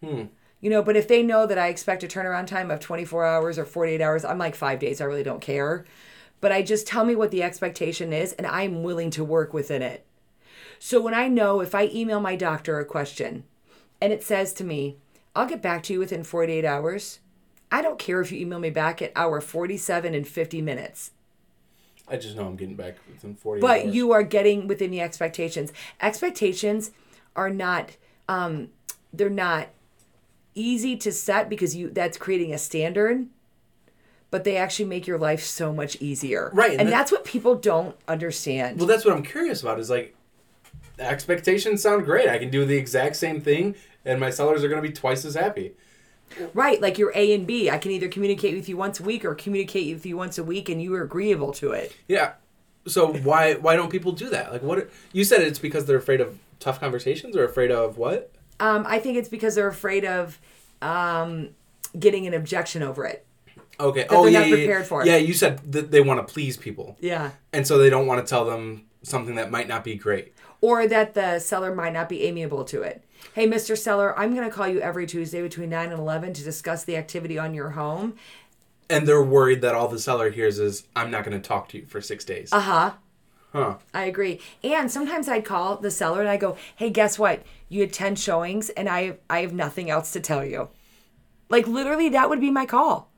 Hmm. 0.03 0.23
You 0.60 0.69
know, 0.69 0.81
but 0.81 0.95
if 0.95 1.07
they 1.07 1.21
know 1.21 1.45
that 1.45 1.57
I 1.57 1.67
expect 1.67 2.03
a 2.03 2.07
turnaround 2.07 2.47
time 2.47 2.71
of 2.71 2.79
24 2.79 3.25
hours 3.25 3.60
or 3.60 3.65
48 3.65 4.01
hours, 4.01 4.25
I'm 4.25 4.39
like 4.39 4.55
five 4.55 4.79
days. 4.79 4.99
I 4.99 5.05
really 5.05 5.23
don't 5.23 5.41
care. 5.41 5.86
But 6.41 6.51
I 6.51 6.62
just 6.62 6.88
tell 6.88 7.05
me 7.05 7.15
what 7.15 7.31
the 7.31 7.43
expectation 7.43 8.12
is, 8.12 8.33
and 8.33 8.47
I'm 8.47 8.83
willing 8.83 9.12
to 9.12 9.23
work 9.23 9.53
within 9.53 9.81
it. 9.81 10.05
So 10.79 11.01
when 11.01 11.13
I 11.13 11.27
know 11.27 11.62
if 11.62 11.73
I 11.73 11.86
email 11.86 12.19
my 12.19 12.36
doctor 12.36 12.79
a 12.79 12.86
question 12.86 13.43
and 13.99 14.13
it 14.13 14.23
says 14.23 14.53
to 14.53 14.63
me, 14.63 14.97
I'll 15.36 15.47
get 15.47 15.62
back 15.62 15.83
to 15.83 15.93
you 15.93 15.99
within 15.99 16.23
48 16.23 16.65
hours, 16.65 17.19
I 17.71 17.81
don't 17.81 17.99
care 17.99 18.21
if 18.21 18.31
you 18.31 18.39
email 18.39 18.60
me 18.60 18.69
back 18.69 19.01
at 19.01 19.12
hour 19.15 19.41
47 19.41 20.13
and 20.13 20.27
50 20.27 20.62
minutes. 20.62 21.12
I 22.07 22.17
just 22.17 22.36
know 22.36 22.45
I'm 22.45 22.55
getting 22.55 22.75
back 22.75 22.95
within 23.12 23.36
forty. 23.36 23.60
But 23.60 23.81
hours. 23.81 23.95
you 23.95 24.13
are 24.13 24.23
getting 24.23 24.67
within 24.67 24.91
the 24.91 25.01
expectations. 25.01 25.73
Expectations 26.01 26.91
are 27.36 27.49
not 27.49 27.97
um 28.29 28.69
they're 29.12 29.29
not 29.29 29.67
easy 30.57 30.95
to 30.97 31.11
set 31.11 31.49
because 31.49 31.75
you 31.75 31.89
that's 31.89 32.17
creating 32.17 32.53
a 32.53 32.57
standard 32.57 33.27
but 34.29 34.43
they 34.43 34.57
actually 34.57 34.85
make 34.85 35.07
your 35.07 35.17
life 35.17 35.41
so 35.41 35.71
much 35.71 35.95
easier. 36.01 36.51
Right, 36.53 36.71
and 36.71 36.81
And, 36.81 36.89
that- 36.89 36.91
that's 36.91 37.11
what 37.13 37.23
people 37.23 37.55
don't 37.55 37.95
understand. 38.09 38.77
Well, 38.77 38.85
that's 38.85 39.05
what 39.05 39.15
I'm 39.15 39.23
curious 39.23 39.61
about. 39.61 39.79
Is 39.79 39.89
like 39.89 40.15
expectations 40.99 41.81
sound 41.81 42.05
great. 42.05 42.27
I 42.27 42.37
can 42.37 42.49
do 42.49 42.65
the 42.65 42.75
exact 42.75 43.15
same 43.15 43.41
thing, 43.41 43.75
and 44.03 44.19
my 44.19 44.29
sellers 44.29 44.63
are 44.63 44.67
going 44.67 44.81
to 44.81 44.87
be 44.87 44.93
twice 44.93 45.23
as 45.25 45.35
happy. 45.35 45.73
Right, 46.53 46.81
like 46.81 46.97
your 46.97 47.11
A 47.15 47.33
and 47.33 47.47
B. 47.47 47.69
I 47.69 47.77
can 47.77 47.91
either 47.91 48.09
communicate 48.09 48.53
with 48.55 48.67
you 48.67 48.75
once 48.75 48.99
a 48.99 49.03
week 49.03 49.23
or 49.23 49.33
communicate 49.33 49.93
with 49.93 50.05
you 50.05 50.17
once 50.17 50.37
a 50.37 50.43
week 50.43 50.67
and 50.67 50.81
you 50.81 50.93
are 50.95 51.01
agreeable 51.01 51.53
to 51.53 51.71
it. 51.71 51.95
Yeah. 52.07 52.33
So 52.85 53.13
why 53.13 53.53
why 53.55 53.75
don't 53.77 53.89
people 53.89 54.11
do 54.11 54.29
that? 54.29 54.51
Like 54.51 54.61
what 54.61 54.89
you 55.13 55.23
said 55.23 55.41
it's 55.41 55.59
because 55.59 55.85
they're 55.85 55.97
afraid 55.97 56.19
of 56.19 56.37
tough 56.59 56.81
conversations 56.81 57.35
or 57.37 57.45
afraid 57.45 57.71
of 57.71 57.97
what? 57.97 58.31
Um, 58.59 58.85
I 58.87 58.99
think 58.99 59.17
it's 59.17 59.29
because 59.29 59.55
they're 59.55 59.67
afraid 59.67 60.05
of 60.05 60.39
um, 60.81 61.49
getting 61.97 62.27
an 62.27 62.33
objection 62.33 62.83
over 62.83 63.05
it. 63.05 63.25
Okay. 63.79 64.01
That 64.03 64.11
oh 64.11 64.23
they're 64.23 64.31
yeah, 64.31 64.39
not 64.39 64.49
prepared 64.49 64.81
yeah. 64.81 64.87
for 64.87 65.01
it. 65.01 65.07
Yeah, 65.07 65.17
you 65.17 65.33
said 65.33 65.71
that 65.71 65.91
they 65.91 66.01
want 66.01 66.25
to 66.25 66.31
please 66.33 66.57
people, 66.57 66.97
Yeah. 66.99 67.31
and 67.53 67.67
so 67.67 67.77
they 67.77 67.89
don't 67.89 68.07
want 68.07 68.25
to 68.25 68.29
tell 68.29 68.45
them 68.45 68.85
something 69.03 69.35
that 69.35 69.51
might 69.51 69.67
not 69.67 69.83
be 69.83 69.95
great. 69.95 70.33
Or 70.61 70.87
that 70.87 71.13
the 71.13 71.39
seller 71.39 71.73
might 71.75 71.93
not 71.93 72.09
be 72.09 72.23
amiable 72.23 72.63
to 72.65 72.81
it. 72.81 73.03
Hey, 73.33 73.47
Mr. 73.47 73.77
Seller, 73.77 74.17
I'm 74.17 74.33
going 74.33 74.49
to 74.49 74.55
call 74.55 74.67
you 74.67 74.79
every 74.79 75.05
Tuesday 75.05 75.41
between 75.41 75.69
9 75.69 75.91
and 75.91 75.99
11 75.99 76.33
to 76.33 76.43
discuss 76.43 76.83
the 76.83 76.97
activity 76.97 77.37
on 77.37 77.53
your 77.53 77.71
home. 77.71 78.15
And 78.89 79.07
they're 79.07 79.23
worried 79.23 79.61
that 79.61 79.75
all 79.75 79.87
the 79.87 79.99
seller 79.99 80.31
hears 80.31 80.59
is, 80.59 80.87
"I'm 80.95 81.11
not 81.11 81.23
going 81.23 81.39
to 81.39 81.45
talk 81.47 81.67
to 81.69 81.77
you 81.77 81.85
for 81.85 82.01
six 82.01 82.23
days." 82.23 82.49
Uh 82.51 82.61
huh. 82.61 82.91
Huh. 83.53 83.75
I 83.93 84.05
agree. 84.05 84.39
And 84.63 84.91
sometimes 84.91 85.27
I'd 85.27 85.45
call 85.45 85.77
the 85.77 85.91
seller 85.91 86.21
and 86.21 86.29
I 86.29 86.38
go, 86.38 86.57
"Hey, 86.75 86.89
guess 86.89 87.17
what? 87.17 87.43
You 87.69 87.81
had 87.81 87.93
10 87.93 88.15
showings 88.15 88.69
and 88.69 88.88
I 88.89 89.17
I 89.29 89.39
have 89.41 89.53
nothing 89.53 89.89
else 89.89 90.12
to 90.13 90.19
tell 90.19 90.45
you." 90.45 90.69
Like 91.49 91.67
literally 91.67 92.10
that 92.10 92.29
would 92.29 92.41
be 92.41 92.51
my 92.51 92.65
call. 92.65 93.10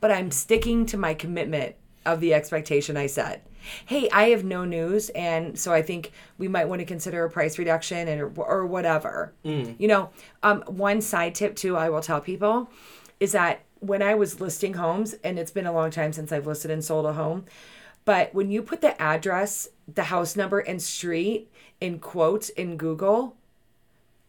But 0.00 0.10
I'm 0.12 0.30
sticking 0.30 0.86
to 0.86 0.96
my 0.96 1.14
commitment 1.14 1.74
of 2.06 2.20
the 2.20 2.32
expectation 2.34 2.96
I 2.96 3.06
set. 3.06 3.46
Hey, 3.84 4.08
I 4.10 4.30
have 4.30 4.44
no 4.44 4.64
news 4.64 5.10
and 5.10 5.58
so 5.58 5.72
I 5.72 5.82
think 5.82 6.12
we 6.38 6.48
might 6.48 6.68
want 6.68 6.80
to 6.80 6.86
consider 6.86 7.24
a 7.24 7.30
price 7.30 7.58
reduction 7.58 8.08
and 8.08 8.38
or 8.38 8.66
whatever. 8.66 9.32
You 9.78 9.88
know, 9.88 10.10
um 10.42 10.62
one 10.66 11.00
side 11.00 11.34
tip 11.34 11.56
too 11.56 11.76
I 11.76 11.90
will 11.90 12.00
tell 12.00 12.20
people 12.20 12.70
is 13.20 13.32
that 13.32 13.64
when 13.80 14.02
I 14.02 14.14
was 14.14 14.40
listing 14.40 14.74
homes 14.74 15.14
and 15.24 15.38
it's 15.38 15.50
been 15.50 15.66
a 15.66 15.72
long 15.72 15.90
time 15.90 16.12
since 16.12 16.32
I've 16.32 16.46
listed 16.46 16.70
and 16.70 16.84
sold 16.84 17.06
a 17.06 17.12
home, 17.12 17.44
but 18.08 18.34
when 18.34 18.50
you 18.50 18.62
put 18.62 18.80
the 18.80 18.98
address, 18.98 19.68
the 19.86 20.04
house 20.04 20.34
number, 20.34 20.60
and 20.60 20.80
street 20.80 21.52
in 21.78 21.98
quotes 21.98 22.48
in 22.48 22.78
Google 22.78 23.36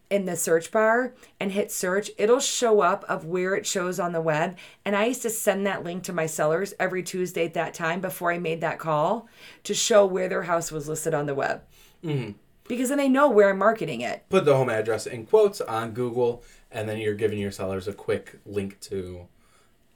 in 0.09 0.25
the 0.25 0.35
search 0.35 0.69
bar 0.69 1.13
and 1.39 1.53
hit 1.53 1.71
search, 1.71 2.11
it'll 2.17 2.41
show 2.41 2.81
up 2.81 3.05
of 3.07 3.23
where 3.23 3.55
it 3.55 3.65
shows 3.65 3.97
on 3.97 4.11
the 4.11 4.19
web. 4.19 4.57
And 4.83 4.97
I 4.97 5.05
used 5.05 5.21
to 5.21 5.29
send 5.29 5.65
that 5.65 5.85
link 5.85 6.03
to 6.03 6.11
my 6.11 6.25
sellers 6.25 6.73
every 6.77 7.03
Tuesday 7.03 7.45
at 7.45 7.53
that 7.53 7.73
time 7.73 8.01
before 8.01 8.33
I 8.33 8.37
made 8.37 8.59
that 8.59 8.79
call 8.79 9.29
to 9.63 9.73
show 9.73 10.05
where 10.05 10.27
their 10.27 10.43
house 10.43 10.73
was 10.73 10.89
listed 10.89 11.13
on 11.13 11.25
the 11.25 11.33
web. 11.33 11.61
Mm-hmm. 12.03 12.31
Because 12.67 12.89
then 12.89 12.97
they 12.97 13.07
know 13.07 13.29
where 13.29 13.49
I'm 13.49 13.59
marketing 13.59 14.01
it. 14.01 14.25
Put 14.27 14.43
the 14.43 14.57
home 14.57 14.69
address 14.69 15.07
in 15.07 15.25
quotes 15.25 15.61
on 15.61 15.91
Google, 15.91 16.43
and 16.69 16.89
then 16.89 16.97
you're 16.97 17.15
giving 17.15 17.39
your 17.39 17.53
sellers 17.53 17.87
a 17.87 17.93
quick 17.93 18.39
link 18.45 18.77
to 18.81 19.29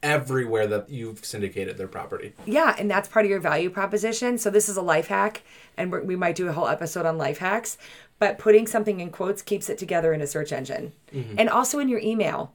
everywhere 0.04 0.68
that 0.68 0.90
you've 0.90 1.26
syndicated 1.26 1.78
their 1.78 1.88
property. 1.88 2.34
Yeah, 2.46 2.76
and 2.78 2.92
that's 2.92 3.08
part 3.08 3.26
of 3.26 3.32
your 3.32 3.40
value 3.40 3.72
proposition. 3.72 4.38
So 4.38 4.52
this 4.52 4.70
is 4.70 4.78
a 4.78 4.82
life 4.82 5.08
hack, 5.08 5.42
and 5.78 5.92
we're, 5.92 6.04
we 6.04 6.16
might 6.16 6.36
do 6.36 6.48
a 6.48 6.54
whole 6.54 6.68
episode 6.68 7.08
on 7.08 7.18
life 7.18 7.40
hacks. 7.40 7.78
But 8.20 8.38
putting 8.38 8.68
something 8.68 9.00
in 9.00 9.10
quotes 9.10 9.42
keeps 9.42 9.70
it 9.70 9.78
together 9.78 10.14
in 10.14 10.22
a 10.22 10.28
search 10.28 10.52
engine, 10.52 10.94
and 11.12 11.50
also 11.50 11.80
in 11.80 11.90
your 11.90 12.00
email, 12.00 12.54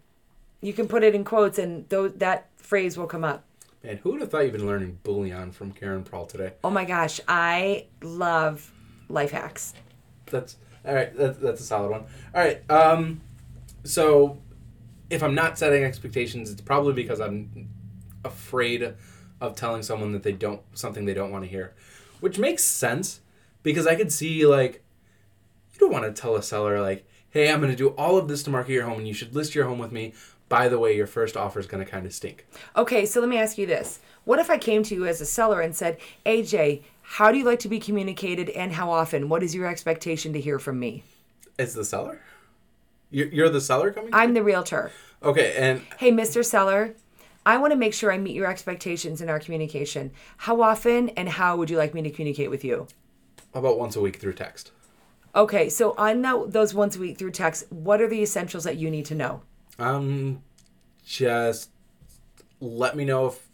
you 0.61 0.73
can 0.73 0.87
put 0.87 1.03
it 1.03 1.15
in 1.15 1.25
quotes, 1.25 1.59
and 1.59 1.89
those, 1.89 2.13
that 2.15 2.49
phrase 2.57 2.97
will 2.97 3.07
come 3.07 3.25
up. 3.25 3.45
Man, 3.83 3.99
who 3.99 4.13
would 4.13 4.21
have 4.21 4.31
thought 4.31 4.41
you've 4.41 4.53
been 4.53 4.67
learning 4.67 4.99
Boolean 5.05 5.53
from 5.53 5.73
Karen 5.73 6.05
Prawl 6.05 6.27
today? 6.27 6.53
Oh 6.65 6.71
my 6.71 6.85
gosh, 6.85 7.21
I 7.29 7.87
love 8.03 8.73
life 9.09 9.31
hacks. 9.31 9.75
That's 10.27 10.57
all 10.85 10.95
right. 10.95 11.17
That's, 11.17 11.39
that's 11.39 11.61
a 11.61 11.65
solid 11.65 11.91
one. 11.91 12.05
All 12.35 12.43
right. 12.43 12.71
Um, 12.71 13.21
so 13.85 14.39
if 15.11 15.23
I'm 15.23 15.35
not 15.35 15.59
setting 15.59 15.85
expectations, 15.85 16.51
it's 16.51 16.61
probably 16.61 16.93
because 16.93 17.21
I'm 17.21 17.69
afraid 18.25 18.95
of 19.41 19.55
telling 19.55 19.83
someone 19.83 20.13
that 20.13 20.23
they 20.23 20.33
don't 20.33 20.61
something 20.77 21.05
they 21.05 21.15
don't 21.15 21.31
want 21.31 21.45
to 21.45 21.51
hear, 21.51 21.75
which 22.21 22.39
makes 22.39 22.65
sense 22.65 23.21
because 23.63 23.87
I 23.87 23.95
could 23.95 24.13
see 24.13 24.47
like 24.47 24.83
you 25.73 25.81
don't 25.81 25.93
want 25.93 26.05
to 26.05 26.21
tell 26.21 26.37
a 26.37 26.43
seller 26.43 26.81
like, 26.81 27.07
"Hey, 27.31 27.51
I'm 27.51 27.61
going 27.61 27.71
to 27.71 27.77
do 27.77 27.91
all 27.91 28.19
of 28.19 28.29
this 28.29 28.43
to 28.45 28.51
market 28.51 28.73
your 28.73 28.85
home, 28.85 28.99
and 28.99 29.09
you 29.09 29.15
should 29.15 29.35
list 29.35 29.55
your 29.55 29.67
home 29.67 29.79
with 29.79 29.93
me." 29.93 30.15
By 30.49 30.69
the 30.69 30.79
way, 30.79 30.97
your 30.97 31.07
first 31.07 31.37
offer 31.37 31.61
is 31.61 31.67
going 31.67 31.85
to 31.85 31.91
kind 31.91 32.07
of 32.07 32.15
stink. 32.15 32.47
Okay, 32.75 33.05
so 33.05 33.21
let 33.21 33.29
me 33.29 33.39
ask 33.39 33.59
you 33.59 33.67
this: 33.67 34.01
What 34.25 34.39
if 34.39 34.51
I 34.51 34.59
came 34.59 34.83
to 34.85 34.95
you 34.95 35.07
as 35.07 35.21
a 35.21 35.27
seller 35.27 35.61
and 35.61 35.75
said, 35.77 35.99
"AJ, 36.27 36.83
how 37.03 37.31
do 37.31 37.39
you 37.39 37.45
like 37.45 37.61
to 37.61 37.69
be 37.69 37.79
communicated, 37.79 38.51
and 38.51 38.73
how 38.73 38.91
often? 38.91 39.29
What 39.29 39.43
is 39.43 39.55
your 39.55 39.67
expectation 39.67 40.33
to 40.33 40.41
hear 40.41 40.59
from 40.59 40.81
me?" 40.81 41.05
As 41.59 41.75
the 41.75 41.85
seller, 41.85 42.21
you're, 43.11 43.29
you're 43.29 43.49
the 43.49 43.61
seller 43.61 43.91
coming. 43.93 44.11
I'm 44.13 44.35
the 44.35 44.43
realtor. 44.43 44.91
okay, 45.23 45.55
and 45.57 45.83
Hey, 45.99 46.11
Mr. 46.13 46.45
Seller, 46.45 46.95
I 47.47 47.57
want 47.57 47.73
to 47.73 47.77
make 47.77 47.95
sure 47.95 48.13
I 48.13 48.19
meet 48.19 48.35
your 48.37 48.47
expectations 48.47 49.21
in 49.23 49.29
our 49.29 49.41
communication. 49.41 50.11
How 50.39 50.61
often 50.61 51.09
and 51.11 51.29
how 51.29 51.57
would 51.57 51.71
you 51.71 51.77
like 51.79 51.95
me 51.95 52.03
to 52.03 52.11
communicate 52.11 52.51
with 52.51 52.65
you? 52.65 52.87
about 53.55 53.79
once 53.79 53.97
a 53.97 54.01
week 54.01 54.17
through 54.17 54.35
text. 54.35 54.71
Okay, 55.35 55.69
so 55.69 55.95
on 55.97 56.21
tho- 56.23 56.47
those 56.47 56.75
once 56.75 56.97
a 56.97 57.01
week 57.01 57.19
through 57.19 57.31
text, 57.31 57.65
what 57.73 58.01
are 58.01 58.07
the 58.09 58.23
essentials 58.23 58.65
that 58.65 58.77
you 58.77 58.91
need 58.91 59.07
to 59.07 59.15
know? 59.15 59.43
Um, 59.79 60.43
just 61.05 61.71
let 62.61 62.95
me 62.95 63.05
know 63.05 63.27
if 63.29 63.49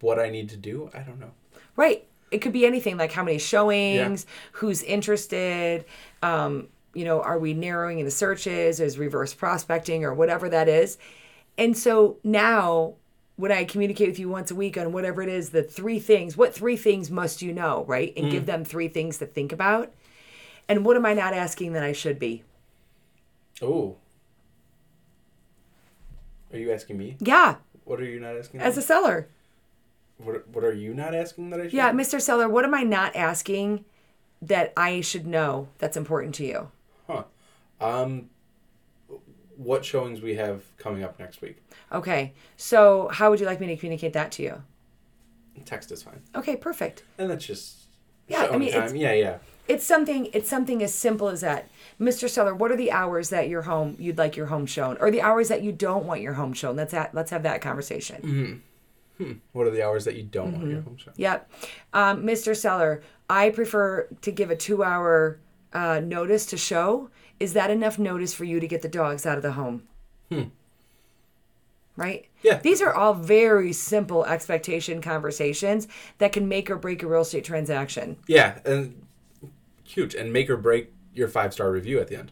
what 0.00 0.18
I 0.18 0.30
need 0.30 0.48
to 0.50 0.56
do. 0.56 0.90
I 0.92 0.98
don't 1.00 1.18
know. 1.20 1.30
Right. 1.76 2.06
It 2.30 2.38
could 2.38 2.52
be 2.52 2.66
anything 2.66 2.96
like 2.96 3.12
how 3.12 3.22
many 3.24 3.38
showings, 3.38 4.26
who's 4.52 4.82
interested, 4.82 5.84
um, 6.22 6.68
you 6.94 7.04
know, 7.04 7.20
are 7.20 7.38
we 7.38 7.54
narrowing 7.54 7.98
in 7.98 8.04
the 8.04 8.10
searches, 8.10 8.80
is 8.80 8.98
reverse 8.98 9.34
prospecting 9.34 10.04
or 10.04 10.14
whatever 10.14 10.48
that 10.48 10.68
is. 10.68 10.98
And 11.56 11.76
so 11.76 12.18
now 12.24 12.94
when 13.36 13.52
I 13.52 13.64
communicate 13.64 14.08
with 14.08 14.18
you 14.18 14.28
once 14.28 14.50
a 14.50 14.54
week 14.54 14.76
on 14.76 14.92
whatever 14.92 15.22
it 15.22 15.28
is, 15.28 15.50
the 15.50 15.62
three 15.62 16.00
things, 16.00 16.36
what 16.36 16.54
three 16.54 16.76
things 16.76 17.10
must 17.10 17.40
you 17.40 17.52
know, 17.52 17.84
right? 17.86 18.12
And 18.16 18.30
give 18.30 18.44
mm. 18.44 18.46
them 18.46 18.64
three 18.64 18.88
things 18.88 19.18
to 19.18 19.26
think 19.26 19.52
about. 19.52 19.92
And 20.68 20.84
what 20.84 20.96
am 20.96 21.06
I 21.06 21.14
not 21.14 21.34
asking 21.34 21.72
that 21.74 21.82
I 21.82 21.92
should 21.92 22.18
be? 22.18 22.42
Oh, 23.62 23.96
are 26.52 26.58
you 26.58 26.72
asking 26.72 26.98
me? 26.98 27.16
Yeah, 27.20 27.56
What 27.84 28.00
are 28.00 28.04
you 28.04 28.20
not 28.20 28.36
asking? 28.36 28.60
as 28.60 28.76
me? 28.76 28.80
a 28.80 28.82
seller. 28.82 29.28
What 30.18 30.48
What 30.48 30.64
are 30.64 30.72
you 30.72 30.94
not 30.94 31.14
asking 31.14 31.50
that 31.50 31.60
I 31.60 31.64
should? 31.64 31.74
Yeah, 31.74 31.92
Mr. 31.92 32.20
Seller, 32.20 32.48
what 32.48 32.64
am 32.64 32.74
I 32.74 32.82
not 32.82 33.14
asking 33.14 33.84
that 34.42 34.72
I 34.76 35.00
should 35.00 35.26
know 35.26 35.68
that's 35.78 35.96
important 35.96 36.34
to 36.36 36.44
you? 36.44 36.70
Um. 37.80 38.30
What 39.56 39.84
showings 39.84 40.20
we 40.20 40.36
have 40.36 40.62
coming 40.76 41.02
up 41.02 41.18
next 41.18 41.40
week? 41.42 41.60
Okay. 41.90 42.32
So, 42.56 43.08
how 43.08 43.28
would 43.30 43.40
you 43.40 43.46
like 43.46 43.58
me 43.60 43.66
to 43.66 43.76
communicate 43.76 44.12
that 44.12 44.30
to 44.32 44.42
you? 44.44 44.62
Text 45.64 45.90
is 45.90 46.00
fine, 46.04 46.22
Okay, 46.36 46.54
perfect. 46.54 47.02
and 47.18 47.28
that's 47.28 47.44
just. 47.44 47.86
Yeah, 48.28 48.46
I 48.52 48.56
mean, 48.58 48.70
time. 48.72 48.94
yeah, 48.94 49.12
yeah. 49.14 49.38
It's 49.66 49.84
something 49.84 50.28
it's 50.32 50.48
something 50.48 50.80
as 50.82 50.94
simple 50.94 51.28
as 51.28 51.40
that. 51.40 51.68
Mr. 52.00 52.28
Seller, 52.28 52.54
what 52.54 52.70
are 52.70 52.76
the 52.76 52.92
hours 52.92 53.30
that 53.30 53.48
your 53.48 53.62
home 53.62 53.96
you'd 53.98 54.16
like 54.18 54.36
your 54.36 54.46
home 54.46 54.64
shown 54.66 54.96
or 55.00 55.10
the 55.10 55.20
hours 55.22 55.48
that 55.48 55.62
you 55.62 55.72
don't 55.72 56.04
want 56.04 56.20
your 56.20 56.34
home 56.34 56.52
shown? 56.52 56.76
Let's 56.76 56.92
ha- 56.94 57.10
let's 57.12 57.30
have 57.32 57.42
that 57.42 57.60
conversation. 57.60 58.62
Hmm. 59.18 59.24
Hmm. 59.24 59.32
What 59.52 59.66
are 59.66 59.70
the 59.70 59.82
hours 59.84 60.04
that 60.04 60.14
you 60.14 60.22
don't 60.22 60.52
want 60.52 60.62
Mm-hmm. 60.62 60.70
your 60.70 60.82
home 60.82 60.96
shown? 60.96 61.14
Yep. 61.16 61.50
Um, 61.92 62.22
Mr. 62.22 62.56
Seller, 62.56 63.02
I 63.28 63.50
prefer 63.50 64.06
to 64.22 64.30
give 64.30 64.50
a 64.52 64.56
2-hour 64.56 65.40
uh, 65.72 66.00
notice 66.04 66.46
to 66.46 66.56
show. 66.56 67.10
Is 67.40 67.52
that 67.52 67.70
enough 67.70 67.98
notice 67.98 68.34
for 68.34 68.44
you 68.44 68.60
to 68.60 68.68
get 68.68 68.82
the 68.82 68.88
dogs 68.88 69.24
out 69.26 69.36
of 69.36 69.42
the 69.42 69.52
home? 69.52 69.84
Hmm. 70.30 70.44
Right? 71.96 72.26
Yeah. 72.42 72.58
These 72.58 72.80
are 72.80 72.94
all 72.94 73.12
very 73.14 73.72
simple 73.72 74.24
expectation 74.24 75.02
conversations 75.02 75.88
that 76.18 76.32
can 76.32 76.48
make 76.48 76.70
or 76.70 76.76
break 76.76 77.02
a 77.02 77.08
real 77.08 77.22
estate 77.22 77.44
transaction. 77.44 78.18
Yeah, 78.28 78.58
and 78.64 79.04
huge, 79.82 80.14
and 80.14 80.32
make 80.32 80.48
or 80.48 80.56
break 80.56 80.92
your 81.12 81.26
five 81.28 81.52
star 81.52 81.72
review 81.72 81.98
at 81.98 82.06
the 82.08 82.16
end. 82.16 82.30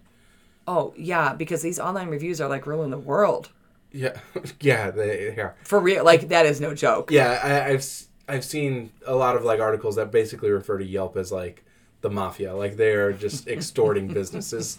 Oh, 0.68 0.94
yeah, 0.96 1.32
because 1.34 1.62
these 1.62 1.80
online 1.80 2.08
reviews 2.08 2.40
are 2.40 2.48
like 2.48 2.66
ruling 2.66 2.90
the 2.90 2.98
world. 2.98 3.50
Yeah, 3.90 4.18
yeah, 4.60 4.90
they 4.92 5.34
yeah. 5.36 5.52
For 5.64 5.80
real, 5.80 6.04
like 6.04 6.28
that 6.28 6.46
is 6.46 6.60
no 6.60 6.74
joke. 6.74 7.10
Yeah, 7.10 7.40
I, 7.42 7.70
I've 7.70 7.76
s- 7.80 8.08
I've 8.28 8.44
seen 8.44 8.92
a 9.04 9.14
lot 9.16 9.36
of 9.36 9.44
like 9.44 9.58
articles 9.58 9.96
that 9.96 10.12
basically 10.12 10.50
refer 10.50 10.78
to 10.78 10.84
Yelp 10.84 11.16
as 11.16 11.32
like 11.32 11.64
the 12.00 12.10
mafia, 12.10 12.54
like 12.54 12.76
they 12.76 12.92
are 12.92 13.12
just 13.12 13.48
extorting 13.56 14.08
businesses. 14.08 14.78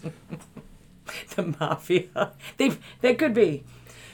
The 1.36 1.54
mafia. 1.58 2.32
They 2.56 2.72
that 3.00 3.18
could 3.18 3.34
be. 3.34 3.64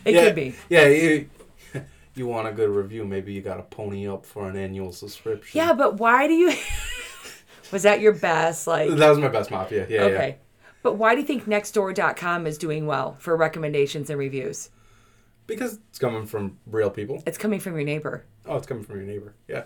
It 0.04 0.14
yeah, 0.14 0.24
could 0.24 0.34
be. 0.34 0.54
Yeah, 0.68 0.86
you, 0.86 1.28
you 2.14 2.26
want 2.26 2.46
a 2.48 2.52
good 2.52 2.70
review? 2.70 3.04
Maybe 3.04 3.32
you 3.32 3.40
got 3.42 3.56
to 3.56 3.62
pony 3.62 4.06
up 4.08 4.24
for 4.24 4.48
an 4.48 4.56
annual 4.56 4.92
subscription. 4.92 5.58
Yeah, 5.58 5.72
but 5.72 5.98
why 5.98 6.26
do 6.28 6.34
you 6.34 6.52
Was 7.72 7.82
that 7.82 8.00
your 8.00 8.12
best 8.12 8.66
like 8.66 8.90
that 8.90 9.08
was 9.08 9.18
my 9.18 9.28
best 9.28 9.50
mafia. 9.50 9.86
Yeah, 9.88 10.02
Okay. 10.02 10.28
yeah. 10.28 10.34
But 10.82 10.94
why 10.96 11.14
do 11.14 11.22
you 11.22 11.26
think 11.26 11.46
nextdoor.com 11.46 12.46
is 12.46 12.58
doing 12.58 12.86
well 12.86 13.16
for 13.18 13.34
recommendations 13.36 14.10
and 14.10 14.18
reviews? 14.18 14.68
Because 15.46 15.78
it's 15.88 15.98
coming 15.98 16.26
from 16.26 16.58
real 16.66 16.90
people. 16.90 17.22
It's 17.26 17.38
coming 17.38 17.58
from 17.58 17.74
your 17.74 17.84
neighbor, 17.84 18.24
Oh, 18.46 18.56
it's 18.56 18.66
coming 18.66 18.84
from 18.84 18.96
your 18.96 19.06
neighbor. 19.06 19.34
Yeah, 19.48 19.64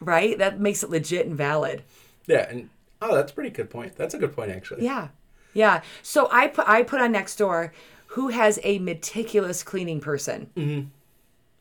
right? 0.00 0.38
That 0.38 0.60
makes 0.60 0.82
it 0.82 0.90
legit 0.90 1.26
and 1.26 1.36
valid. 1.36 1.82
yeah, 2.26 2.48
and 2.48 2.70
oh, 3.02 3.14
that's 3.14 3.32
a 3.32 3.34
pretty 3.34 3.50
good 3.50 3.70
point. 3.70 3.96
That's 3.96 4.14
a 4.14 4.18
good 4.18 4.34
point 4.34 4.50
actually. 4.50 4.84
Yeah. 4.84 5.08
Yeah. 5.54 5.82
So 6.02 6.28
I 6.30 6.46
put 6.48 6.68
I 6.68 6.82
put 6.82 7.00
on 7.00 7.12
Nextdoor 7.14 7.70
who 8.08 8.28
has 8.28 8.58
a 8.64 8.78
meticulous 8.80 9.62
cleaning 9.62 10.00
person. 10.00 10.50
Mm-hmm. 10.56 10.88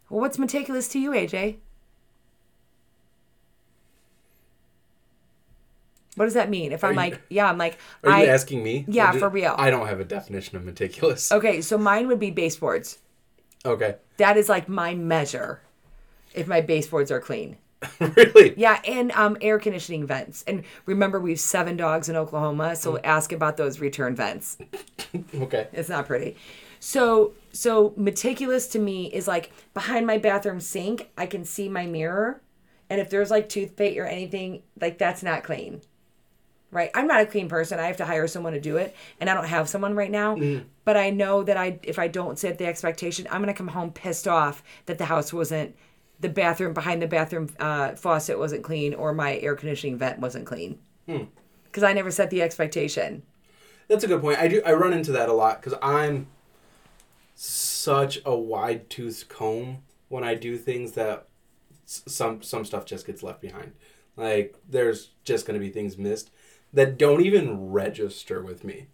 Well, 0.10 0.22
what's 0.22 0.40
meticulous 0.40 0.88
to 0.90 1.00
you, 1.00 1.12
AJ? 1.12 1.58
What 6.16 6.26
does 6.26 6.34
that 6.34 6.50
mean? 6.50 6.72
If 6.72 6.84
I'm 6.84 6.92
you- 6.92 6.98
like, 6.98 7.22
yeah, 7.30 7.48
I'm 7.50 7.58
like, 7.58 7.78
Are 8.04 8.10
I 8.12 8.24
you 8.24 8.30
asking 8.30 8.64
me? 8.64 8.86
Yeah, 8.88 9.12
Or 9.12 9.14
ju- 9.14 9.20
for 9.20 9.30
real. 9.30 9.56
I 9.58 9.70
don't 9.70 9.88
have 9.88 10.00
a 10.00 10.06
definition 10.06 10.58
of 10.58 10.66
meticulous. 10.66 11.32
okay, 11.32 11.62
so 11.62 11.78
mine 11.78 12.08
would 12.08 12.20
be 12.20 12.32
baseboards. 12.32 12.98
Okay. 13.66 13.96
That 14.18 14.36
is 14.38 14.50
like 14.50 14.68
my 14.68 14.96
measure. 14.96 15.62
If 16.34 16.48
my 16.48 16.62
baseboards 16.62 17.12
are 17.12 17.20
clean. 17.20 17.58
really? 18.00 18.54
Yeah, 18.58 18.82
and 18.86 19.12
um, 19.14 19.38
air 19.42 19.58
conditioning 19.60 20.06
vents. 20.06 20.44
And 20.48 20.64
remember, 20.86 21.20
we 21.20 21.32
have 21.32 21.40
seven 21.40 21.78
dogs 21.78 22.10
in 22.10 22.16
Oklahoma, 22.16 22.76
so 22.76 22.94
Mm. 22.94 23.00
ask 23.04 23.32
about 23.32 23.58
those 23.58 23.80
return 23.80 24.16
vents. 24.16 24.58
Okay. 25.34 25.68
It's 25.74 25.90
not 25.90 26.06
pretty. 26.06 26.36
So, 26.80 27.34
so 27.52 27.94
meticulous 27.98 28.68
to 28.70 28.80
me 28.80 29.08
is 29.08 29.28
like 29.28 29.52
behind 29.74 30.06
my 30.06 30.18
bathroom 30.18 30.60
sink, 30.60 31.10
I 31.18 31.26
can 31.26 31.44
see 31.46 31.68
my 31.70 31.86
mirror, 31.88 32.42
and 32.90 33.02
if 33.02 33.10
there's 33.10 33.32
like 33.32 33.50
toothpaste 33.50 33.98
or 33.98 34.06
anything, 34.06 34.62
like 34.80 34.98
that's 34.98 35.24
not 35.24 35.44
clean. 35.44 35.82
Right? 36.72 36.92
I'm 36.94 37.08
not 37.08 37.22
a 37.22 37.26
clean 37.26 37.50
person. 37.50 37.80
I 37.80 37.88
have 37.88 37.98
to 37.98 38.06
hire 38.06 38.28
someone 38.28 38.54
to 38.54 38.62
do 38.62 38.78
it, 38.78 38.96
and 39.20 39.28
I 39.28 39.34
don't 39.34 39.46
have 39.48 39.68
someone 39.68 39.96
right 39.96 40.12
now. 40.12 40.38
But 40.86 40.98
I 40.98 41.10
know 41.10 41.42
that 41.44 41.58
I, 41.58 41.80
if 41.82 41.98
I 41.98 42.08
don't 42.08 42.38
set 42.38 42.60
the 42.60 42.68
expectation, 42.68 43.28
I'm 43.32 43.42
gonna 43.42 43.56
come 43.56 43.70
home 43.70 43.92
pissed 43.92 44.28
off 44.28 44.62
that 44.86 45.00
the 45.00 45.06
house 45.06 45.34
wasn't, 45.34 45.76
the 46.20 46.30
bathroom 46.30 46.74
behind 46.74 47.02
the 47.02 47.08
bathroom 47.08 47.50
uh, 47.60 47.96
faucet 47.96 48.38
wasn't 48.38 48.64
clean, 48.64 48.94
or 48.94 49.14
my 49.14 49.38
air 49.38 49.56
conditioning 49.56 49.98
vent 49.98 50.20
wasn't 50.20 50.46
clean. 50.46 50.80
Because 51.06 51.84
I 51.84 51.94
never 51.94 52.12
set 52.12 52.30
the 52.30 52.42
expectation. 52.42 53.24
That's 53.88 54.04
a 54.04 54.08
good 54.08 54.22
point. 54.22 54.38
I 54.40 54.48
do. 54.48 54.62
I 54.66 54.74
run 54.74 54.94
into 54.94 55.12
that 55.14 55.30
a 55.30 55.34
lot 55.34 55.62
because 55.62 55.78
I'm 55.82 56.28
such 57.36 58.20
a 58.26 58.36
wide 58.36 58.90
tooth 58.90 59.26
comb 59.30 59.80
when 60.10 60.24
I 60.24 60.36
do 60.36 60.58
things 60.58 60.92
that 60.94 61.28
s- 61.88 62.04
some 62.08 62.42
some 62.42 62.66
stuff 62.66 62.86
just 62.86 63.06
gets 63.08 63.24
left 63.24 63.42
behind. 63.42 63.72
Like 64.18 64.56
there's 64.68 65.12
just 65.24 65.46
gonna 65.48 65.60
be 65.60 65.70
things 65.70 65.98
missed 65.98 66.30
that 66.74 66.98
don't 66.98 67.22
even 67.22 67.72
register 67.72 68.44
with 68.44 68.64
me. 68.64 68.88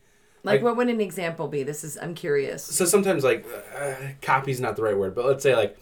Like, 0.43 0.55
Like- 0.57 0.63
what 0.63 0.77
would 0.77 0.89
an 0.89 1.01
example 1.01 1.47
be? 1.47 1.63
This 1.63 1.83
is, 1.83 1.97
I'm 2.01 2.13
curious. 2.13 2.63
So 2.63 2.85
sometimes 2.85 3.23
like 3.23 3.45
uh, 3.77 3.95
copy's 4.21 4.61
not 4.61 4.75
the 4.75 4.83
right 4.83 4.97
word, 4.97 5.15
but 5.15 5.25
let's 5.25 5.43
say 5.43 5.55
like 5.55 5.77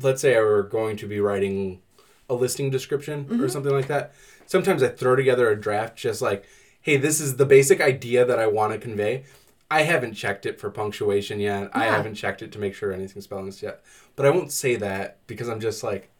let's 0.00 0.20
say 0.22 0.36
I 0.36 0.40
were 0.40 0.62
going 0.62 0.96
to 0.98 1.06
be 1.06 1.20
writing 1.20 1.80
a 2.28 2.34
listing 2.34 2.70
description 2.70 3.20
or 3.30 3.34
mm-hmm. 3.34 3.48
something 3.48 3.72
like 3.72 3.88
that. 3.88 4.12
Sometimes 4.46 4.82
I 4.82 4.88
throw 4.88 5.16
together 5.16 5.50
a 5.50 5.60
draft 5.60 5.96
just 5.96 6.22
like, 6.22 6.46
hey, 6.80 6.96
this 6.96 7.20
is 7.20 7.36
the 7.36 7.46
basic 7.46 7.80
idea 7.80 8.24
that 8.24 8.38
I 8.38 8.46
want 8.46 8.72
to 8.72 8.78
convey. 8.78 9.24
I 9.70 9.82
haven't 9.82 10.14
checked 10.14 10.46
it 10.46 10.58
for 10.58 10.70
punctuation 10.70 11.40
yet. 11.40 11.70
I 11.74 11.84
haven't 11.84 12.14
checked 12.14 12.40
it 12.40 12.52
to 12.52 12.58
make 12.58 12.74
sure 12.74 12.92
anything's 12.92 13.24
spelling 13.24 13.46
this 13.46 13.62
yet. 13.62 13.82
But 14.16 14.24
I 14.24 14.30
won't 14.30 14.52
say 14.52 14.76
that 14.76 15.18
because 15.26 15.48
I'm 15.48 15.60
just 15.60 15.82
like 15.82 16.10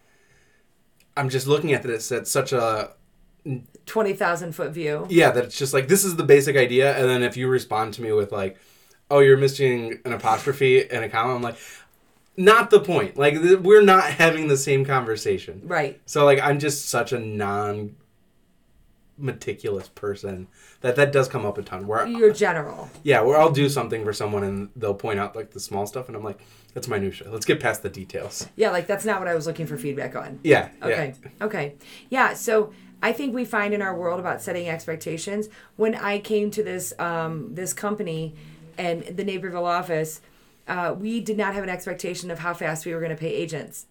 I'm 1.17 1.29
just 1.29 1.47
looking 1.47 1.73
at 1.73 1.83
this 1.83 2.13
at 2.13 2.29
such 2.29 2.53
a 2.53 2.93
20,000 3.87 4.53
foot 4.53 4.71
view. 4.71 5.07
yeah, 5.11 5.31
that 5.31 5.45
it's 5.45 5.59
just 5.59 5.75
like 5.75 5.89
this 5.89 6.05
is 6.05 6.17
the 6.17 6.23
basic 6.23 6.57
idea, 6.57 6.97
and 6.97 7.09
then 7.09 7.23
if 7.23 7.37
you 7.37 7.49
respond 7.49 7.95
to 7.95 8.03
me 8.03 8.13
with 8.13 8.31
like, 8.31 8.57
"Oh, 9.11 9.19
you're 9.19 9.37
missing 9.37 9.99
an 10.05 10.13
apostrophe 10.13 10.89
and 10.89 11.05
a 11.05 11.09
comma," 11.09 11.35
I'm 11.35 11.43
like, 11.43 11.57
not 12.39 12.71
the 12.71 12.81
point. 12.81 13.19
Like 13.19 13.35
th- 13.35 13.59
we're 13.59 13.83
not 13.83 14.05
having 14.05 14.49
the 14.49 14.57
same 14.57 14.85
conversation. 14.85 15.61
Right. 15.65 16.01
So 16.07 16.25
like 16.25 16.41
I'm 16.41 16.59
just 16.59 16.89
such 16.89 17.13
a 17.13 17.19
non 17.19 17.97
meticulous 19.21 19.89
person 19.89 20.47
that 20.81 20.95
that 20.95 21.11
does 21.11 21.29
come 21.29 21.45
up 21.45 21.59
a 21.59 21.63
ton. 21.63 21.87
Where 21.89 22.07
You're 22.07 22.33
general. 22.33 22.89
yeah, 23.03 23.21
where 23.21 23.37
I'll 23.37 23.51
do 23.51 23.69
something 23.69 24.05
for 24.05 24.13
someone 24.13 24.45
and 24.45 24.71
they'll 24.77 24.95
point 24.95 25.19
out 25.19 25.35
like 25.35 25.51
the 25.51 25.61
small 25.61 25.87
stuff, 25.87 26.07
and 26.07 26.17
I'm 26.17 26.23
like, 26.23 26.41
that's 26.73 26.87
minutia. 26.87 27.29
Let's 27.31 27.45
get 27.45 27.59
past 27.61 27.83
the 27.83 27.91
details. 27.91 28.49
Yeah, 28.55 28.71
like 28.71 28.87
that's 28.87 29.05
not 29.05 29.19
what 29.19 29.29
I 29.29 29.35
was 29.35 29.47
looking 29.47 29.67
for 29.67 29.77
feedback 29.77 30.15
on. 30.15 30.39
Yeah. 30.45 30.69
Okay. 30.81 31.15
Okay. 31.43 31.75
Yeah. 32.09 32.35
So 32.35 32.73
I 33.03 33.13
think 33.13 33.35
we 33.35 33.45
find 33.45 33.75
in 33.75 33.83
our 33.83 33.97
world 33.97 34.21
about 34.21 34.41
setting 34.41 34.69
expectations. 34.69 35.49
When 35.75 35.97
I 35.97 36.21
came 36.21 36.53
to 36.53 36.63
this 36.63 36.93
um, 37.01 37.55
this 37.55 37.73
company 37.73 38.37
and 38.77 39.03
the 39.05 39.25
Naperville 39.25 39.67
office, 39.67 40.21
uh, 40.69 40.95
we 40.99 41.21
did 41.21 41.37
not 41.37 41.55
have 41.55 41.65
an 41.65 41.71
expectation 41.71 42.31
of 42.31 42.41
how 42.41 42.55
fast 42.55 42.85
we 42.87 42.95
were 42.95 43.01
going 43.01 43.11
to 43.11 43.17
pay 43.17 43.33
agents. 43.33 43.87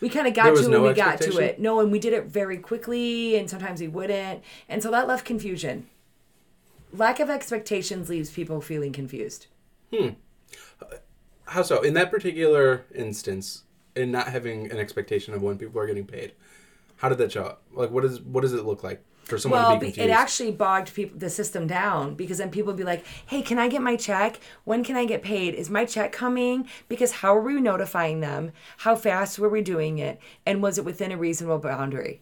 We 0.00 0.08
kind 0.08 0.26
of 0.26 0.34
got 0.34 0.54
to 0.54 0.62
it 0.62 0.68
no 0.68 0.82
when 0.82 0.90
we 0.90 0.94
got 0.94 1.20
to 1.22 1.38
it. 1.38 1.58
No, 1.58 1.80
and 1.80 1.90
we 1.90 1.98
did 1.98 2.12
it 2.12 2.26
very 2.26 2.58
quickly, 2.58 3.36
and 3.36 3.50
sometimes 3.50 3.80
we 3.80 3.88
wouldn't, 3.88 4.42
and 4.68 4.82
so 4.82 4.90
that 4.90 5.08
left 5.08 5.24
confusion. 5.24 5.88
Lack 6.92 7.18
of 7.18 7.28
expectations 7.28 8.08
leaves 8.08 8.30
people 8.30 8.60
feeling 8.60 8.92
confused. 8.92 9.46
Hmm. 9.92 10.10
How 11.46 11.62
so? 11.62 11.82
In 11.82 11.94
that 11.94 12.10
particular 12.10 12.84
instance, 12.94 13.64
in 13.96 14.12
not 14.12 14.28
having 14.28 14.70
an 14.70 14.78
expectation 14.78 15.34
of 15.34 15.42
when 15.42 15.58
people 15.58 15.80
are 15.80 15.86
getting 15.86 16.06
paid, 16.06 16.32
how 16.96 17.08
did 17.08 17.18
that 17.18 17.32
show 17.32 17.44
up? 17.44 17.62
Like, 17.72 17.90
what 17.90 18.04
is 18.04 18.20
what 18.20 18.42
does 18.42 18.52
it 18.52 18.64
look 18.64 18.84
like 18.84 19.02
for 19.24 19.38
someone 19.38 19.60
Well, 19.62 19.74
to 19.74 19.80
be 19.80 19.86
confused? 19.86 20.08
it 20.08 20.12
actually 20.12 20.52
bogged 20.52 20.94
people 20.94 21.18
the 21.18 21.30
system 21.30 21.66
down 21.66 22.14
because 22.14 22.38
then 22.38 22.50
people 22.50 22.68
would 22.72 22.76
be 22.78 22.84
like, 22.84 23.04
"Hey, 23.26 23.42
can 23.42 23.58
I 23.58 23.68
get 23.68 23.82
my 23.82 23.96
check? 23.96 24.38
When 24.64 24.84
can 24.84 24.96
I 24.96 25.04
get 25.04 25.22
paid? 25.22 25.54
Is 25.54 25.70
my 25.70 25.84
check 25.84 26.12
coming? 26.12 26.68
Because 26.88 27.12
how 27.12 27.36
are 27.36 27.40
we 27.42 27.60
notifying 27.60 28.20
them? 28.20 28.52
How 28.78 28.96
fast 28.96 29.38
were 29.38 29.48
we 29.48 29.62
doing 29.62 29.98
it? 29.98 30.18
And 30.46 30.62
was 30.62 30.78
it 30.78 30.84
within 30.84 31.12
a 31.12 31.16
reasonable 31.16 31.58
boundary? 31.58 32.20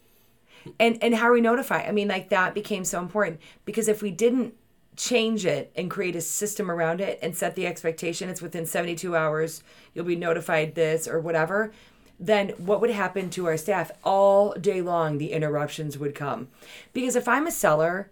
And 0.78 0.98
and 1.02 1.14
how 1.14 1.26
are 1.28 1.32
we 1.32 1.40
notify? 1.40 1.82
I 1.82 1.92
mean, 1.92 2.08
like 2.08 2.28
that 2.30 2.54
became 2.54 2.84
so 2.84 3.00
important 3.00 3.40
because 3.64 3.88
if 3.88 4.00
we 4.02 4.10
didn't 4.10 4.54
change 4.94 5.46
it 5.46 5.72
and 5.74 5.90
create 5.90 6.14
a 6.14 6.20
system 6.20 6.70
around 6.70 7.00
it 7.00 7.18
and 7.22 7.34
set 7.34 7.54
the 7.54 7.66
expectation 7.66 8.28
it's 8.28 8.42
within 8.42 8.66
72 8.66 9.16
hours 9.16 9.62
you'll 9.94 10.04
be 10.04 10.14
notified 10.14 10.74
this 10.74 11.08
or 11.08 11.18
whatever 11.18 11.72
then 12.18 12.50
what 12.50 12.80
would 12.80 12.90
happen 12.90 13.30
to 13.30 13.46
our 13.46 13.56
staff 13.56 13.90
all 14.04 14.52
day 14.54 14.80
long 14.80 15.18
the 15.18 15.32
interruptions 15.32 15.98
would 15.98 16.14
come 16.14 16.48
because 16.92 17.16
if 17.16 17.26
i'm 17.28 17.46
a 17.46 17.50
seller 17.50 18.10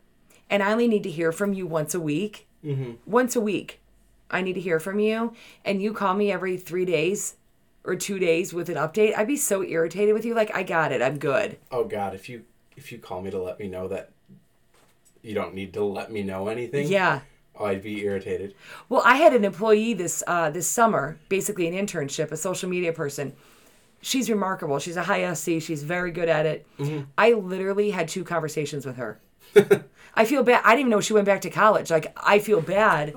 and 0.48 0.62
i 0.62 0.72
only 0.72 0.88
need 0.88 1.02
to 1.02 1.10
hear 1.10 1.32
from 1.32 1.52
you 1.52 1.66
once 1.66 1.94
a 1.94 2.00
week 2.00 2.46
once 3.06 3.34
a 3.34 3.40
week 3.40 3.80
i 4.30 4.40
need 4.42 4.54
to 4.54 4.60
hear 4.60 4.78
from 4.78 5.00
you 5.00 5.32
and 5.64 5.82
you 5.82 5.92
call 5.92 6.14
me 6.14 6.30
every 6.30 6.56
three 6.56 6.84
days 6.84 7.36
or 7.84 7.96
two 7.96 8.18
days 8.18 8.52
with 8.52 8.68
an 8.68 8.76
update, 8.76 9.16
I'd 9.16 9.26
be 9.26 9.36
so 9.36 9.62
irritated 9.62 10.14
with 10.14 10.24
you. 10.24 10.34
Like, 10.34 10.54
I 10.54 10.62
got 10.62 10.92
it. 10.92 11.00
I'm 11.02 11.18
good. 11.18 11.58
Oh 11.70 11.84
God, 11.84 12.14
if 12.14 12.28
you 12.28 12.44
if 12.76 12.92
you 12.92 12.98
call 12.98 13.22
me 13.22 13.30
to 13.30 13.42
let 13.42 13.58
me 13.58 13.68
know 13.68 13.88
that 13.88 14.10
you 15.22 15.34
don't 15.34 15.54
need 15.54 15.72
to 15.74 15.84
let 15.84 16.10
me 16.10 16.22
know 16.22 16.48
anything. 16.48 16.88
Yeah. 16.88 17.20
Oh, 17.58 17.66
I'd 17.66 17.82
be 17.82 18.02
irritated. 18.02 18.54
Well, 18.88 19.02
I 19.04 19.16
had 19.16 19.34
an 19.34 19.44
employee 19.44 19.94
this 19.94 20.22
uh, 20.26 20.50
this 20.50 20.66
summer, 20.66 21.18
basically 21.28 21.66
an 21.66 21.74
internship, 21.74 22.30
a 22.30 22.36
social 22.36 22.68
media 22.68 22.92
person. 22.92 23.34
She's 24.02 24.30
remarkable. 24.30 24.78
She's 24.78 24.96
a 24.96 25.02
high 25.02 25.32
SC. 25.34 25.60
She's 25.60 25.82
very 25.82 26.10
good 26.10 26.28
at 26.28 26.46
it. 26.46 26.66
I 27.18 27.32
literally 27.32 27.90
had 27.90 28.08
two 28.08 28.24
conversations 28.24 28.86
with 28.86 28.96
her. 28.96 29.18
I 30.14 30.24
feel 30.24 30.42
bad. 30.42 30.62
I 30.64 30.70
didn't 30.70 30.80
even 30.80 30.90
know 30.90 31.00
she 31.00 31.12
went 31.12 31.26
back 31.26 31.42
to 31.42 31.50
college. 31.50 31.90
Like 31.90 32.12
I 32.16 32.38
feel 32.38 32.60
bad. 32.60 33.14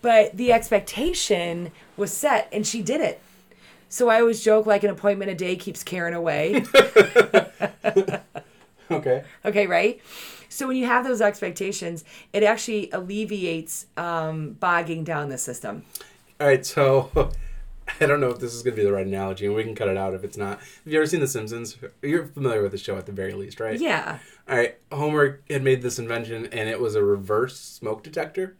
But 0.00 0.36
the 0.36 0.52
expectation 0.52 1.72
was 1.96 2.12
set, 2.12 2.48
and 2.52 2.66
she 2.66 2.82
did 2.82 3.00
it. 3.00 3.20
So 3.88 4.08
I 4.08 4.20
always 4.20 4.42
joke 4.42 4.66
like 4.66 4.84
an 4.84 4.90
appointment 4.90 5.30
a 5.30 5.34
day 5.34 5.56
keeps 5.56 5.82
Karen 5.82 6.14
away. 6.14 6.64
Okay. 8.90 9.24
Okay, 9.44 9.66
right? 9.66 10.00
So 10.48 10.68
when 10.68 10.76
you 10.76 10.86
have 10.86 11.04
those 11.04 11.20
expectations, 11.20 12.04
it 12.32 12.42
actually 12.42 12.90
alleviates 12.90 13.86
um, 13.96 14.52
bogging 14.52 15.04
down 15.04 15.28
the 15.30 15.38
system. 15.38 15.84
All 16.40 16.46
right, 16.46 16.64
so 16.64 17.32
I 18.00 18.06
don't 18.06 18.20
know 18.20 18.30
if 18.30 18.38
this 18.38 18.54
is 18.54 18.62
going 18.62 18.74
to 18.76 18.82
be 18.82 18.86
the 18.86 18.92
right 18.92 19.06
analogy, 19.06 19.46
and 19.46 19.54
we 19.54 19.62
can 19.64 19.74
cut 19.74 19.88
it 19.88 19.96
out 19.96 20.14
if 20.14 20.24
it's 20.24 20.36
not. 20.36 20.58
Have 20.58 20.92
you 20.92 20.98
ever 20.98 21.06
seen 21.06 21.20
The 21.20 21.28
Simpsons? 21.28 21.76
You're 22.02 22.26
familiar 22.26 22.62
with 22.62 22.72
the 22.72 22.78
show 22.78 22.96
at 22.96 23.06
the 23.06 23.12
very 23.12 23.34
least, 23.34 23.60
right? 23.60 23.78
Yeah. 23.78 24.18
All 24.48 24.56
right, 24.56 24.76
Homer 24.92 25.40
had 25.50 25.62
made 25.62 25.82
this 25.82 25.98
invention, 25.98 26.46
and 26.46 26.68
it 26.68 26.80
was 26.80 26.94
a 26.94 27.02
reverse 27.02 27.58
smoke 27.58 28.02
detector, 28.02 28.56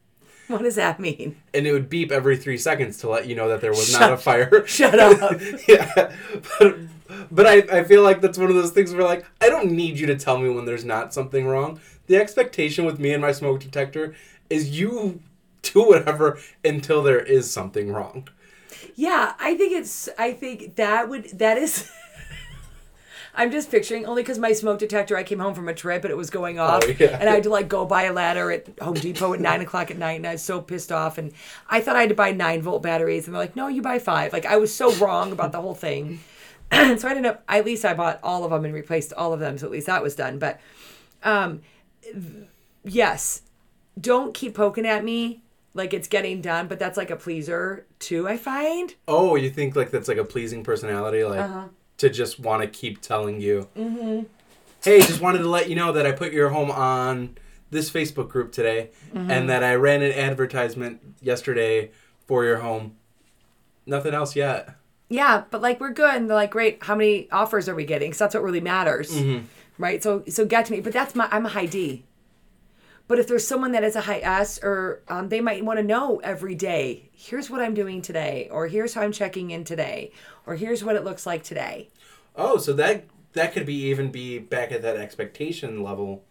What 0.49 0.63
does 0.63 0.75
that 0.77 1.01
mean? 1.01 1.37
and 1.53 1.67
it 1.67 1.73
would 1.73 1.89
beep 1.91 2.11
every 2.13 2.37
three 2.37 2.59
seconds 2.59 2.99
to 2.99 3.09
let 3.09 3.27
you 3.27 3.35
know 3.35 3.49
that 3.49 3.61
there 3.61 3.71
was 3.73 3.91
Shut- 3.91 4.01
not 4.01 4.13
a 4.13 4.17
fire. 4.17 4.67
Shut 4.67 4.99
up. 4.99 5.41
yeah, 5.69 6.13
but, 6.59 6.77
but 7.31 7.47
I, 7.47 7.81
I 7.81 7.85
feel 7.85 8.03
like 8.03 8.21
that's 8.21 8.39
one 8.39 8.49
of 8.49 8.55
those 8.57 8.71
things 8.73 8.93
where 8.93 9.05
like 9.05 9.25
I 9.41 9.49
don't 9.49 9.73
need 9.73 9.99
you 9.99 10.07
to 10.07 10.17
tell 10.17 10.39
me 10.39 10.49
when 10.51 10.65
there's 10.65 10.85
not 10.85 11.13
something 11.15 11.47
wrong. 11.47 11.81
The 12.07 12.17
expectation 12.17 12.85
with 12.85 12.99
me 12.99 13.13
and 13.13 13.23
my 13.23 13.33
smoke 13.33 13.61
detector 13.61 14.15
is 14.51 14.79
you 14.79 15.21
do 15.63 15.87
whatever 15.89 16.39
until 16.65 17.03
there 17.03 17.21
is 17.21 17.51
something 17.51 17.91
wrong. 17.93 18.29
Yeah, 18.95 19.35
I 19.39 19.55
think 19.57 19.73
it's. 19.73 20.09
I 20.19 20.33
think 20.33 20.77
that 20.77 21.09
would. 21.09 21.39
That 21.39 21.59
is. 21.59 21.91
I'm 23.37 23.51
just 23.51 23.69
picturing 23.69 24.07
only 24.07 24.23
because 24.23 24.39
my 24.39 24.53
smoke 24.53 24.79
detector. 24.79 25.17
I 25.17 25.25
came 25.25 25.41
home 25.41 25.55
from 25.55 25.69
a 25.69 25.75
trip 25.75 26.05
and 26.05 26.11
it 26.13 26.17
was 26.17 26.31
going 26.31 26.61
off, 26.61 26.85
Oh, 26.87 26.95
yeah. 26.99 27.19
and 27.21 27.29
I 27.29 27.33
had 27.35 27.43
to 27.43 27.51
like 27.51 27.69
go 27.69 27.85
buy 27.85 28.05
a 28.05 28.13
ladder 28.13 28.53
at 28.53 28.79
Home 28.81 28.95
Depot 28.95 29.35
at 29.35 29.41
nine 29.41 29.61
o'clock 29.61 29.91
at 29.91 29.99
night, 29.99 30.13
and 30.19 30.27
I 30.27 30.33
was 30.33 30.43
so 30.43 30.61
pissed 30.61 30.93
off. 30.93 31.19
And 31.19 31.33
I 31.69 31.81
thought 31.81 31.97
I 31.97 32.01
had 32.03 32.11
to 32.11 32.15
buy 32.15 32.31
nine 32.31 32.63
volt 32.63 32.83
batteries, 32.85 33.27
and 33.27 33.35
they're 33.35 33.43
like, 33.43 33.57
"No, 33.57 33.67
you 33.67 33.83
buy 33.83 33.99
five. 33.99 34.33
Like 34.33 34.47
I 34.47 34.57
was 34.57 34.73
so 34.73 34.93
wrong 34.97 35.33
about 35.33 35.51
the 35.51 35.61
whole 35.61 35.75
thing. 35.75 36.21
so 36.73 36.79
I 36.79 37.11
ended 37.11 37.27
up. 37.27 37.43
At 37.49 37.65
least 37.65 37.85
I 37.85 37.95
bought 37.95 38.21
all 38.23 38.45
of 38.45 38.51
them 38.53 38.65
and 38.65 38.73
replaced 38.73 39.13
all 39.15 39.33
of 39.33 39.41
them, 39.41 39.59
so 39.59 39.67
at 39.67 39.73
least 39.73 39.87
that 39.89 40.03
was 40.03 40.15
done. 40.15 40.39
But, 40.39 40.61
um, 41.25 41.61
yes, 42.85 43.43
don't 44.01 44.33
keep 44.35 44.55
poking 44.55 44.87
at 44.87 45.05
me 45.05 45.43
like 45.75 45.93
it's 45.93 46.09
getting 46.09 46.41
done, 46.41 46.69
but 46.69 46.79
that's 46.79 46.97
like 46.97 47.11
a 47.11 47.17
pleaser 47.17 47.85
too. 47.99 48.27
I 48.29 48.37
find. 48.37 48.95
Oh, 49.09 49.35
you 49.37 49.51
think 49.51 49.75
like 49.77 49.91
that's 49.91 50.09
like 50.09 50.19
a 50.19 50.25
pleasing 50.25 50.63
personality, 50.65 51.25
like 51.25 51.41
Uh-huh. 51.41 51.65
to 51.99 52.09
just 52.09 52.39
want 52.41 52.63
to 52.63 52.69
keep 52.69 53.01
telling 53.01 53.41
you, 53.41 53.69
mm-hmm. 53.77 54.23
"Hey, 54.83 55.01
just 55.01 55.21
wanted 55.21 55.39
to 55.39 55.49
let 55.49 55.69
you 55.69 55.77
know 55.77 55.93
that 55.93 56.07
I 56.07 56.13
put 56.13 56.33
your 56.33 56.51
home 56.51 56.71
on 56.71 57.37
this 57.71 57.91
Facebook 57.91 58.29
group 58.29 58.53
today, 58.53 58.91
Mm-hmm. 59.15 59.31
and 59.31 59.51
that 59.51 59.63
I 59.65 59.75
ran 59.75 60.03
an 60.03 60.13
advertisement 60.13 61.01
yesterday 61.21 61.91
for 62.27 62.45
your 62.45 62.59
home. 62.59 62.97
Nothing 63.87 64.15
else 64.15 64.37
yet." 64.37 64.77
Yeah, 65.09 65.45
but 65.51 65.61
like 65.61 65.81
we're 65.81 65.91
good, 65.93 66.15
and 66.15 66.29
they're 66.31 66.35
like, 66.35 66.51
great. 66.51 66.83
How 66.83 66.95
many 66.95 67.31
offers 67.31 67.69
are 67.69 67.75
we 67.75 67.85
getting? 67.85 68.09
Because 68.11 68.19
that's 68.21 68.35
what 68.35 68.43
really 68.43 68.61
matters, 68.61 69.15
right? 69.79 70.03
So, 70.03 70.25
so 70.29 70.47
get 70.47 70.65
to 70.67 70.73
me. 70.73 70.81
But 70.81 70.93
that's 70.95 71.15
my 71.15 71.29
I'm 71.31 71.45
a 71.47 71.51
high 71.51 71.67
D. 71.67 72.05
But 73.07 73.19
if 73.19 73.27
there's 73.29 73.47
someone 73.47 73.73
that 73.73 73.85
is 73.85 73.97
a 73.97 74.01
high 74.01 74.21
S, 74.21 74.59
or 74.63 75.03
um, 75.09 75.29
they 75.29 75.41
might 75.41 75.65
want 75.65 75.79
to 75.79 75.83
know 75.83 76.21
every 76.25 76.55
day, 76.55 77.11
here's 77.13 77.51
what 77.51 77.61
I'm 77.61 77.75
doing 77.75 78.01
today, 78.01 78.49
or 78.51 78.67
here's 78.67 78.95
how 78.95 79.03
I'm 79.03 79.13
checking 79.13 79.51
in 79.51 79.65
today, 79.65 80.11
or 80.47 80.55
here's 80.55 80.83
what 80.83 80.97
it 80.97 81.05
looks 81.05 81.27
like 81.27 81.43
today. 81.43 81.91
Oh, 82.35 82.57
so 82.57 82.73
that 82.75 83.05
that 83.35 83.53
could 83.53 83.67
be 83.67 83.87
even 83.87 84.11
be 84.11 84.39
back 84.39 84.73
at 84.73 84.83
that 84.83 84.97
expectation 84.97 85.83
level. 85.83 86.25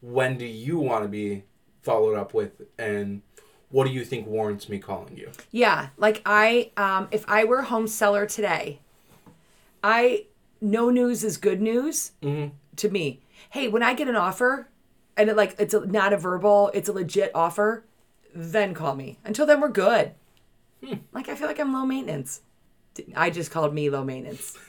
When 0.00 0.38
do 0.38 0.44
you 0.44 0.78
want 0.78 1.02
to 1.04 1.08
be 1.08 1.44
followed 1.82 2.16
up 2.16 2.34
with, 2.34 2.62
and 2.78 3.22
what 3.70 3.86
do 3.86 3.92
you 3.92 4.04
think 4.04 4.26
warrants 4.26 4.68
me 4.68 4.78
calling 4.78 5.16
you? 5.16 5.30
Yeah, 5.50 5.88
like 5.96 6.22
I, 6.24 6.70
um, 6.76 7.08
if 7.10 7.24
I 7.26 7.44
were 7.44 7.58
a 7.58 7.64
home 7.64 7.88
seller 7.88 8.26
today, 8.26 8.78
I 9.82 10.26
no 10.60 10.90
news 10.90 11.24
is 11.24 11.36
good 11.36 11.60
news 11.60 12.12
to 12.20 12.88
me. 12.88 13.20
Hey, 13.50 13.66
when 13.66 13.82
I 13.82 13.94
get 13.94 14.08
an 14.08 14.14
offer, 14.14 14.68
and 15.16 15.28
it 15.30 15.36
like 15.36 15.54
it's 15.58 15.74
a, 15.74 15.84
not 15.86 16.12
a 16.12 16.16
verbal, 16.16 16.70
it's 16.74 16.88
a 16.88 16.92
legit 16.92 17.30
offer, 17.34 17.84
then 18.34 18.74
call 18.74 18.94
me. 18.94 19.18
Until 19.24 19.46
then, 19.46 19.60
we're 19.60 19.68
good. 19.68 20.12
Like 21.12 21.28
I 21.28 21.34
feel 21.34 21.46
like 21.46 21.60
I'm 21.60 21.72
low 21.72 21.86
maintenance. 21.86 22.40
I 23.16 23.30
just 23.30 23.50
called 23.50 23.72
me 23.74 23.88
low 23.90 24.04
maintenance. 24.04 24.56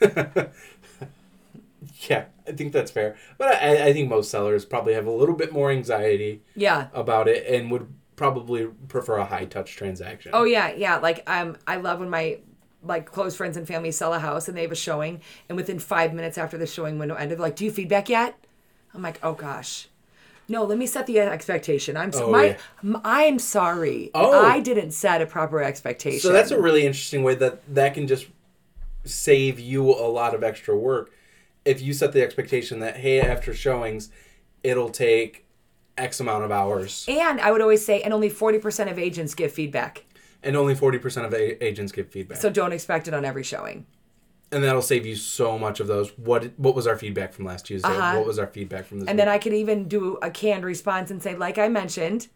Yeah, 2.08 2.24
I 2.46 2.52
think 2.52 2.72
that's 2.72 2.90
fair. 2.90 3.16
But 3.38 3.62
I, 3.62 3.88
I 3.88 3.92
think 3.92 4.08
most 4.08 4.30
sellers 4.30 4.64
probably 4.64 4.94
have 4.94 5.06
a 5.06 5.10
little 5.10 5.34
bit 5.34 5.52
more 5.52 5.70
anxiety 5.70 6.42
Yeah. 6.56 6.88
about 6.92 7.28
it 7.28 7.46
and 7.46 7.70
would 7.70 7.92
probably 8.16 8.66
prefer 8.88 9.18
a 9.18 9.24
high 9.24 9.44
touch 9.44 9.76
transaction. 9.76 10.32
Oh 10.34 10.44
yeah, 10.44 10.72
yeah. 10.72 10.96
Like 10.96 11.22
um, 11.28 11.56
I 11.66 11.76
love 11.76 12.00
when 12.00 12.10
my 12.10 12.38
like 12.82 13.06
close 13.06 13.36
friends 13.36 13.56
and 13.56 13.66
family 13.66 13.90
sell 13.90 14.12
a 14.14 14.18
house 14.18 14.48
and 14.48 14.56
they 14.56 14.62
have 14.62 14.72
a 14.72 14.76
showing, 14.76 15.20
and 15.48 15.56
within 15.56 15.78
five 15.78 16.12
minutes 16.14 16.36
after 16.38 16.56
the 16.58 16.66
showing 16.66 16.98
window 16.98 17.14
ended, 17.14 17.38
they're 17.38 17.46
like, 17.46 17.56
"Do 17.56 17.64
you 17.64 17.70
feedback 17.70 18.08
yet?" 18.08 18.34
I'm 18.94 19.02
like, 19.02 19.18
"Oh 19.22 19.32
gosh." 19.32 19.88
No, 20.48 20.64
let 20.64 20.76
me 20.78 20.86
set 20.86 21.06
the 21.06 21.18
expectation. 21.20 21.96
I'm 21.96 22.12
so, 22.12 22.26
Oh, 22.26 22.30
my, 22.30 22.44
yeah. 22.44 22.56
m- 22.82 23.00
I'm 23.04 23.38
sorry. 23.38 24.10
Oh. 24.14 24.44
I 24.44 24.60
didn't 24.60 24.90
set 24.90 25.22
a 25.22 25.26
proper 25.26 25.62
expectation. 25.62 26.20
So 26.20 26.32
that's 26.32 26.50
a 26.50 26.60
really 26.60 26.84
interesting 26.86 27.22
way 27.22 27.34
that 27.36 27.62
that 27.74 27.94
can 27.94 28.06
just 28.06 28.26
save 29.04 29.58
you 29.60 29.84
a 29.90 30.08
lot 30.08 30.34
of 30.34 30.42
extra 30.42 30.76
work. 30.76 31.10
If 31.64 31.80
you 31.80 31.92
set 31.94 32.12
the 32.12 32.22
expectation 32.22 32.80
that 32.80 32.96
hey, 32.98 33.20
after 33.20 33.54
showings, 33.54 34.10
it'll 34.62 34.90
take 34.90 35.46
X 35.96 36.20
amount 36.20 36.44
of 36.44 36.50
hours, 36.50 37.06
and 37.08 37.40
I 37.40 37.52
would 37.52 37.60
always 37.60 37.84
say, 37.86 38.02
and 38.02 38.12
only 38.12 38.28
forty 38.28 38.58
percent 38.58 38.90
of 38.90 38.98
agents 38.98 39.34
give 39.34 39.52
feedback, 39.52 40.04
and 40.42 40.56
only 40.56 40.74
forty 40.74 40.98
percent 40.98 41.24
of 41.26 41.32
a- 41.32 41.64
agents 41.64 41.92
give 41.92 42.08
feedback. 42.08 42.38
so 42.38 42.50
don't 42.50 42.72
expect 42.72 43.06
it 43.08 43.14
on 43.14 43.24
every 43.24 43.44
showing. 43.44 43.86
And 44.54 44.64
that'll 44.64 44.82
save 44.82 45.04
you 45.04 45.16
so 45.16 45.58
much 45.58 45.80
of 45.80 45.86
those. 45.86 46.10
What 46.18 46.52
what 46.56 46.74
was 46.74 46.86
our 46.86 46.96
feedback 46.96 47.32
from 47.32 47.44
last 47.44 47.66
Tuesday? 47.66 47.88
Uh-huh. 47.88 48.16
What 48.18 48.26
was 48.26 48.38
our 48.38 48.46
feedback 48.46 48.86
from 48.86 49.00
this? 49.00 49.08
And 49.08 49.16
week? 49.16 49.24
then 49.24 49.28
I 49.28 49.38
could 49.38 49.52
even 49.52 49.88
do 49.88 50.16
a 50.22 50.30
canned 50.30 50.64
response 50.64 51.10
and 51.10 51.22
say, 51.22 51.36
like 51.36 51.58
I 51.58 51.68
mentioned, 51.68 52.28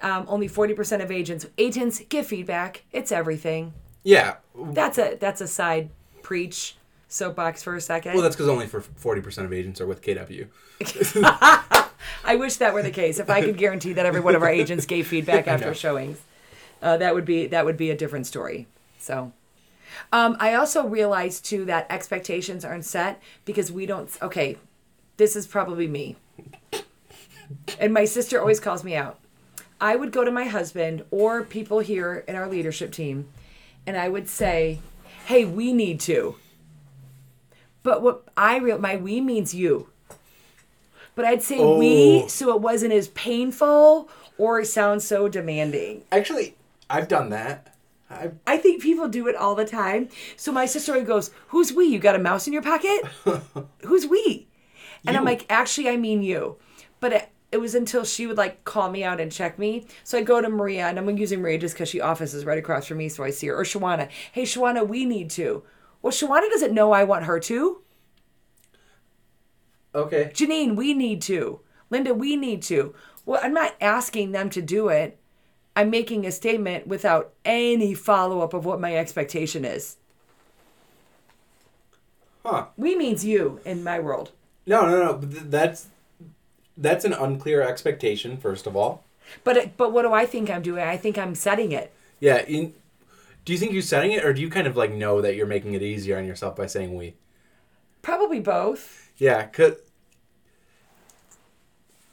um, 0.00 0.24
only 0.28 0.48
forty 0.48 0.74
percent 0.74 1.02
of 1.02 1.10
agents 1.10 1.46
agents 1.56 2.02
give 2.08 2.26
feedback. 2.26 2.84
It's 2.92 3.12
everything. 3.12 3.72
yeah. 4.02 4.36
That's 4.54 4.98
a 4.98 5.16
that's 5.18 5.40
a 5.40 5.48
side 5.48 5.88
preach 6.22 6.76
soapbox 7.08 7.62
for 7.62 7.76
a 7.76 7.80
second. 7.80 8.14
Well, 8.14 8.22
that's 8.22 8.36
because 8.36 8.48
only 8.48 8.66
for 8.66 8.80
forty 8.80 9.20
percent 9.20 9.46
of 9.46 9.52
agents 9.52 9.80
are 9.80 9.86
with 9.86 10.02
KW. 10.02 10.48
I 12.24 12.36
wish 12.36 12.56
that 12.56 12.74
were 12.74 12.82
the 12.82 12.90
case. 12.90 13.18
If 13.18 13.30
I 13.30 13.42
could 13.42 13.56
guarantee 13.56 13.92
that 13.94 14.06
every 14.06 14.20
one 14.20 14.34
of 14.34 14.42
our 14.42 14.50
agents 14.50 14.86
gave 14.86 15.06
feedback 15.06 15.46
after 15.54 15.74
showings, 15.74 16.18
uh, 16.82 16.96
that 16.96 17.14
would 17.14 17.24
be 17.24 17.46
that 17.46 17.64
would 17.64 17.76
be 17.76 17.90
a 17.90 17.96
different 17.96 18.26
story. 18.26 18.66
So, 18.98 19.32
um, 20.12 20.36
I 20.40 20.54
also 20.54 20.86
realized 20.86 21.44
too 21.44 21.64
that 21.66 21.86
expectations 21.90 22.64
aren't 22.64 22.84
set 22.84 23.20
because 23.44 23.70
we 23.72 23.86
don't. 23.86 24.10
Okay, 24.20 24.58
this 25.16 25.36
is 25.36 25.46
probably 25.46 25.86
me, 25.88 26.16
and 27.78 27.92
my 27.92 28.04
sister 28.04 28.40
always 28.40 28.60
calls 28.60 28.84
me 28.84 28.94
out. 28.96 29.18
I 29.80 29.96
would 29.96 30.12
go 30.12 30.24
to 30.24 30.30
my 30.30 30.44
husband 30.44 31.04
or 31.10 31.42
people 31.42 31.80
here 31.80 32.24
in 32.28 32.36
our 32.36 32.48
leadership 32.48 32.92
team, 32.92 33.28
and 33.86 33.96
I 33.96 34.08
would 34.08 34.28
say, 34.28 34.78
"Hey, 35.26 35.44
we 35.44 35.72
need 35.72 36.00
to." 36.00 36.36
But 37.82 38.02
what 38.02 38.22
I 38.36 38.58
real 38.58 38.78
my 38.78 38.96
we 38.96 39.20
means 39.20 39.54
you. 39.54 39.88
But 41.14 41.24
I'd 41.24 41.42
say 41.42 41.58
we 41.58 42.22
Oh. 42.22 42.26
so 42.28 42.54
it 42.54 42.60
wasn't 42.60 42.92
as 42.92 43.08
painful 43.08 44.08
or 44.38 44.60
it 44.60 44.66
sounds 44.66 45.04
so 45.06 45.28
demanding. 45.28 46.02
Actually, 46.10 46.54
I've 46.88 47.08
done 47.08 47.30
that. 47.30 47.71
I 48.12 48.30
I 48.46 48.56
think 48.58 48.82
people 48.82 49.08
do 49.08 49.28
it 49.28 49.36
all 49.36 49.54
the 49.54 49.64
time. 49.64 50.08
So 50.36 50.52
my 50.52 50.66
sister 50.66 50.92
always 50.92 51.06
goes, 51.08 51.30
"Who's 51.48 51.72
we? 51.72 51.86
You 51.86 51.98
got 51.98 52.16
a 52.16 52.18
mouse 52.18 52.46
in 52.46 52.52
your 52.52 52.62
pocket? 52.62 53.04
Who's 53.82 54.06
we?" 54.06 54.48
And 55.06 55.16
I'm 55.16 55.24
like, 55.24 55.46
"Actually, 55.50 55.88
I 55.88 55.96
mean 55.96 56.22
you." 56.22 56.56
But 57.00 57.12
it, 57.12 57.28
it 57.50 57.58
was 57.58 57.74
until 57.74 58.04
she 58.04 58.26
would 58.26 58.36
like 58.36 58.64
call 58.64 58.90
me 58.90 59.04
out 59.04 59.20
and 59.20 59.30
check 59.32 59.58
me. 59.58 59.86
So 60.04 60.18
I 60.18 60.22
go 60.22 60.40
to 60.40 60.48
Maria, 60.48 60.86
and 60.86 60.98
I'm 60.98 61.16
using 61.16 61.40
Maria 61.40 61.58
just 61.58 61.74
because 61.74 61.88
she 61.88 62.00
offices 62.00 62.44
right 62.44 62.58
across 62.58 62.86
from 62.86 62.98
me, 62.98 63.08
so 63.08 63.24
I 63.24 63.30
see 63.30 63.48
her. 63.48 63.58
Or 63.58 63.64
Shawana, 63.64 64.08
"Hey, 64.32 64.42
Shawana, 64.44 64.86
we 64.86 65.04
need 65.04 65.30
to." 65.30 65.62
Well, 66.00 66.12
Shawana 66.12 66.48
doesn't 66.50 66.74
know 66.74 66.92
I 66.92 67.04
want 67.04 67.24
her 67.24 67.38
to. 67.40 67.82
okay. 69.94 70.30
Janine, 70.34 70.76
we 70.76 70.94
need 70.94 71.22
to. 71.22 71.60
Linda, 71.90 72.14
we 72.14 72.36
need 72.36 72.62
to. 72.64 72.94
Well, 73.24 73.40
I'm 73.42 73.54
not 73.54 73.74
asking 73.80 74.32
them 74.32 74.50
to 74.50 74.62
do 74.62 74.88
it. 74.88 75.18
I'm 75.74 75.90
making 75.90 76.26
a 76.26 76.32
statement 76.32 76.86
without 76.86 77.32
any 77.44 77.94
follow 77.94 78.40
up 78.40 78.54
of 78.54 78.64
what 78.64 78.80
my 78.80 78.96
expectation 78.96 79.64
is. 79.64 79.96
Huh. 82.44 82.66
We 82.76 82.96
means 82.96 83.24
you 83.24 83.60
in 83.64 83.84
my 83.84 84.00
world. 84.00 84.32
No, 84.66 84.82
no, 84.82 85.04
no. 85.04 85.18
That's 85.18 85.88
that's 86.76 87.04
an 87.04 87.12
unclear 87.12 87.62
expectation. 87.62 88.36
First 88.36 88.66
of 88.66 88.76
all. 88.76 89.04
But 89.44 89.76
but 89.76 89.92
what 89.92 90.02
do 90.02 90.12
I 90.12 90.26
think 90.26 90.50
I'm 90.50 90.62
doing? 90.62 90.82
I 90.82 90.96
think 90.96 91.16
I'm 91.16 91.34
setting 91.34 91.72
it. 91.72 91.92
Yeah. 92.20 92.42
In, 92.42 92.74
do 93.44 93.52
you 93.52 93.58
think 93.58 93.72
you're 93.72 93.82
setting 93.82 94.12
it, 94.12 94.24
or 94.24 94.32
do 94.32 94.40
you 94.40 94.48
kind 94.48 94.66
of 94.66 94.76
like 94.76 94.92
know 94.92 95.20
that 95.20 95.34
you're 95.34 95.46
making 95.46 95.74
it 95.74 95.82
easier 95.82 96.16
on 96.16 96.24
yourself 96.24 96.54
by 96.54 96.66
saying 96.66 96.94
we? 96.94 97.14
Probably 98.00 98.40
both. 98.40 99.10
Yeah, 99.18 99.46
cause 99.46 99.74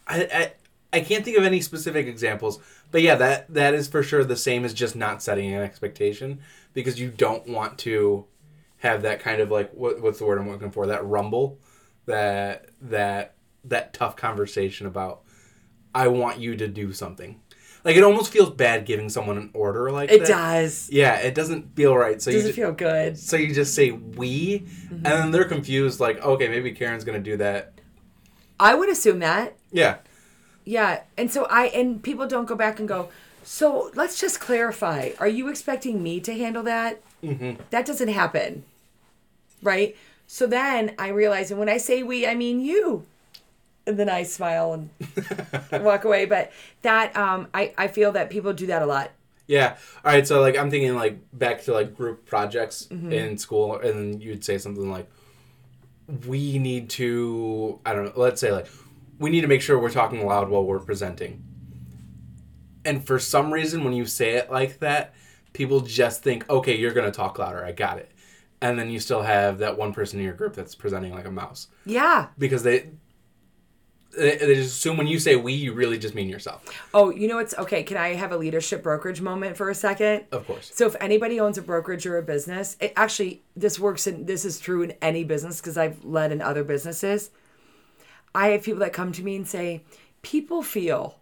I, 0.08 0.28
I 0.34 0.54
I 0.92 1.02
can't 1.02 1.24
think 1.24 1.38
of 1.38 1.44
any 1.44 1.62
specific 1.62 2.08
examples, 2.08 2.60
but 2.92 3.02
yeah, 3.02 3.16
that 3.16 3.54
that 3.54 3.74
is 3.74 3.88
for 3.88 4.04
sure 4.04 4.24
the 4.24 4.36
same 4.36 4.66
as 4.66 4.74
just 4.74 4.96
not 4.96 5.22
setting 5.22 5.54
an 5.54 5.62
expectation 5.62 6.40
because 6.74 7.00
you 7.00 7.10
don't 7.10 7.48
want 7.48 7.78
to 7.80 8.26
have 8.78 9.02
that 9.02 9.20
kind 9.20 9.42
of 9.42 9.52
like 9.52 9.72
what 9.74 10.02
what's 10.02 10.20
the 10.20 10.26
word 10.26 10.40
I'm 10.40 10.50
looking 10.50 10.72
for 10.72 10.88
that 10.88 11.06
rumble, 11.06 11.60
that 12.06 12.70
that 12.82 13.36
that 13.66 13.94
tough 13.94 14.16
conversation 14.16 14.88
about 14.88 15.22
I 15.94 16.08
want 16.08 16.40
you 16.40 16.56
to 16.56 16.68
do 16.68 16.94
something. 16.94 17.42
Like 17.84 17.96
it 17.96 18.04
almost 18.04 18.32
feels 18.32 18.50
bad 18.50 18.86
giving 18.86 19.10
someone 19.10 19.38
an 19.38 19.52
order 19.54 19.90
like 19.92 20.12
It 20.12 20.20
that. 20.20 20.28
does. 20.28 20.90
Yeah, 20.92 21.16
it 21.20 21.34
doesn't 21.34 21.76
feel 21.76 21.96
right. 21.96 22.22
So 22.22 22.30
Does 22.32 22.44
you 22.44 22.50
it 22.50 22.54
ju- 22.54 22.62
feel 22.62 22.72
good? 22.74 23.18
so 23.18 23.38
you 23.38 23.54
just 23.54 23.74
say 23.74 23.92
we, 23.92 24.66
and 24.90 25.06
then 25.06 25.14
mm-hmm. 25.14 25.32
they're 25.32 25.46
confused. 25.46 26.00
Like, 26.00 26.24
okay, 26.24 26.50
maybe 26.50 26.74
Karen's 26.74 27.04
gonna 27.04 27.20
do 27.20 27.38
that. 27.38 27.80
I 28.60 28.76
would 28.76 28.90
assume 28.90 29.20
that. 29.20 29.58
Yeah, 29.72 29.98
Yeah, 30.70 31.02
and 31.18 31.32
so 31.32 31.48
I 31.50 31.66
and 31.74 32.04
people 32.04 32.28
don't 32.28 32.46
go 32.46 32.54
back 32.56 32.78
and 32.80 32.88
go. 32.88 33.10
So 33.44 33.90
let's 33.96 34.20
just 34.22 34.40
clarify. 34.40 35.12
Are 35.20 35.28
you 35.28 35.48
expecting 35.50 36.04
me 36.04 36.20
to 36.20 36.32
handle 36.38 36.62
that? 36.64 37.02
Mm-hmm. 37.24 37.62
That 37.72 37.88
doesn't 37.88 38.10
happen, 38.10 38.64
right? 39.64 39.96
So 40.28 40.46
then 40.46 40.94
I 41.00 41.08
realize, 41.08 41.50
and 41.50 41.60
when 41.60 41.70
I 41.70 41.78
say 41.78 42.04
we, 42.04 42.28
I 42.28 42.36
mean 42.36 42.60
you. 42.62 43.06
And 43.88 43.98
then 43.98 44.10
I 44.10 44.22
smile 44.22 44.74
and 44.74 44.90
walk 45.84 46.04
away. 46.06 46.26
But 46.26 46.52
that 46.84 47.18
um, 47.18 47.48
I 47.52 47.74
I 47.76 47.88
feel 47.88 48.12
that 48.12 48.30
people 48.30 48.54
do 48.54 48.68
that 48.68 48.84
a 48.84 48.86
lot. 48.86 49.10
yeah. 49.48 49.78
All 50.06 50.14
right. 50.14 50.28
So 50.28 50.40
like, 50.40 50.56
I'm 50.56 50.70
thinking 50.70 50.94
like 50.94 51.18
back 51.34 51.64
to 51.64 51.74
like 51.74 51.96
group 51.98 52.28
projects 52.28 52.86
Mm-hmm. 52.92 53.12
in 53.12 53.38
school, 53.40 53.80
and 53.80 53.94
then 53.98 54.22
you'd 54.22 54.46
say 54.46 54.60
something 54.60 54.92
like, 54.92 55.10
"We 56.28 56.60
need 56.60 56.92
to." 57.02 57.80
I 57.88 57.94
don't 57.94 58.06
know. 58.06 58.14
Let's 58.16 58.40
say 58.42 58.52
like, 58.52 58.68
we 59.20 59.30
need 59.30 59.42
to 59.42 59.48
make 59.48 59.62
sure 59.62 59.78
we're 59.78 59.92
talking 59.92 60.26
loud 60.26 60.50
while 60.50 60.64
we're 60.64 60.80
presenting. 60.80 61.44
And 62.86 63.06
for 63.06 63.20
some 63.20 63.52
reason, 63.54 63.84
when 63.84 63.94
you 63.94 64.06
say 64.06 64.32
it 64.32 64.50
like 64.50 64.80
that, 64.80 65.14
people 65.54 65.82
just 65.82 66.24
think, 66.24 66.50
"Okay, 66.50 66.76
you're 66.78 66.94
gonna 66.94 67.12
talk 67.12 67.38
louder. 67.38 67.64
I 67.64 67.74
got 67.74 67.98
it." 67.98 68.10
And 68.62 68.80
then 68.80 68.90
you 68.90 69.00
still 69.00 69.22
have 69.22 69.60
that 69.60 69.78
one 69.78 69.94
person 69.94 70.20
in 70.20 70.26
your 70.26 70.34
group 70.34 70.54
that's 70.56 70.76
presenting 70.76 71.14
like 71.14 71.26
a 71.26 71.32
mouse. 71.32 71.68
Yeah. 71.86 72.28
because 72.38 72.64
they 72.64 72.90
they, 74.18 74.38
they 74.38 74.56
just 74.56 74.78
assume 74.78 74.98
when 74.98 75.08
you 75.08 75.20
say 75.20 75.36
we, 75.36 75.54
you 75.54 75.72
really 75.74 76.00
just 76.00 76.16
mean 76.16 76.30
yourself. 76.30 76.66
Oh, 76.94 77.12
you 77.12 77.28
know 77.28 77.36
what's 77.36 77.56
okay? 77.58 77.84
Can 77.84 77.96
I 77.98 78.16
have 78.16 78.32
a 78.32 78.38
leadership 78.38 78.82
brokerage 78.82 79.22
moment 79.22 79.56
for 79.56 79.70
a 79.70 79.76
second? 79.76 80.26
Of 80.32 80.48
course. 80.48 80.72
So 80.74 80.88
if 80.88 80.96
anybody 81.00 81.40
owns 81.40 81.58
a 81.58 81.62
brokerage 81.62 82.06
or 82.08 82.18
a 82.18 82.24
business, 82.24 82.76
it 82.80 82.92
actually 82.96 83.44
this 83.56 83.80
works 83.80 84.08
in 84.08 84.26
this 84.26 84.46
is 84.46 84.60
true 84.60 84.82
in 84.82 84.94
any 85.02 85.24
business 85.24 85.62
because 85.62 85.78
I've 85.78 86.04
led 86.04 86.32
in 86.32 86.42
other 86.42 86.64
businesses. 86.64 87.30
I 88.36 88.50
have 88.50 88.64
people 88.64 88.80
that 88.82 88.94
come 88.94 89.12
to 89.14 89.24
me 89.24 89.36
and 89.36 89.48
say, 89.48 89.84
people 90.22 90.62
feel 90.62 91.20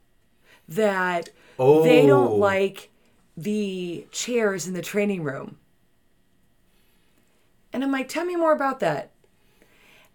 that 0.68 1.26
they 1.58 2.04
Oh. 2.04 2.08
don't 2.08 2.38
like 2.40 2.90
the 3.36 4.06
chairs 4.12 4.68
in 4.68 4.74
the 4.74 4.82
training 4.82 5.24
room. 5.24 5.58
And 7.74 7.84
I'm 7.84 7.92
like, 7.92 8.08
tell 8.08 8.26
me 8.26 8.36
more 8.36 8.54
about 8.54 8.80
that. 8.80 9.12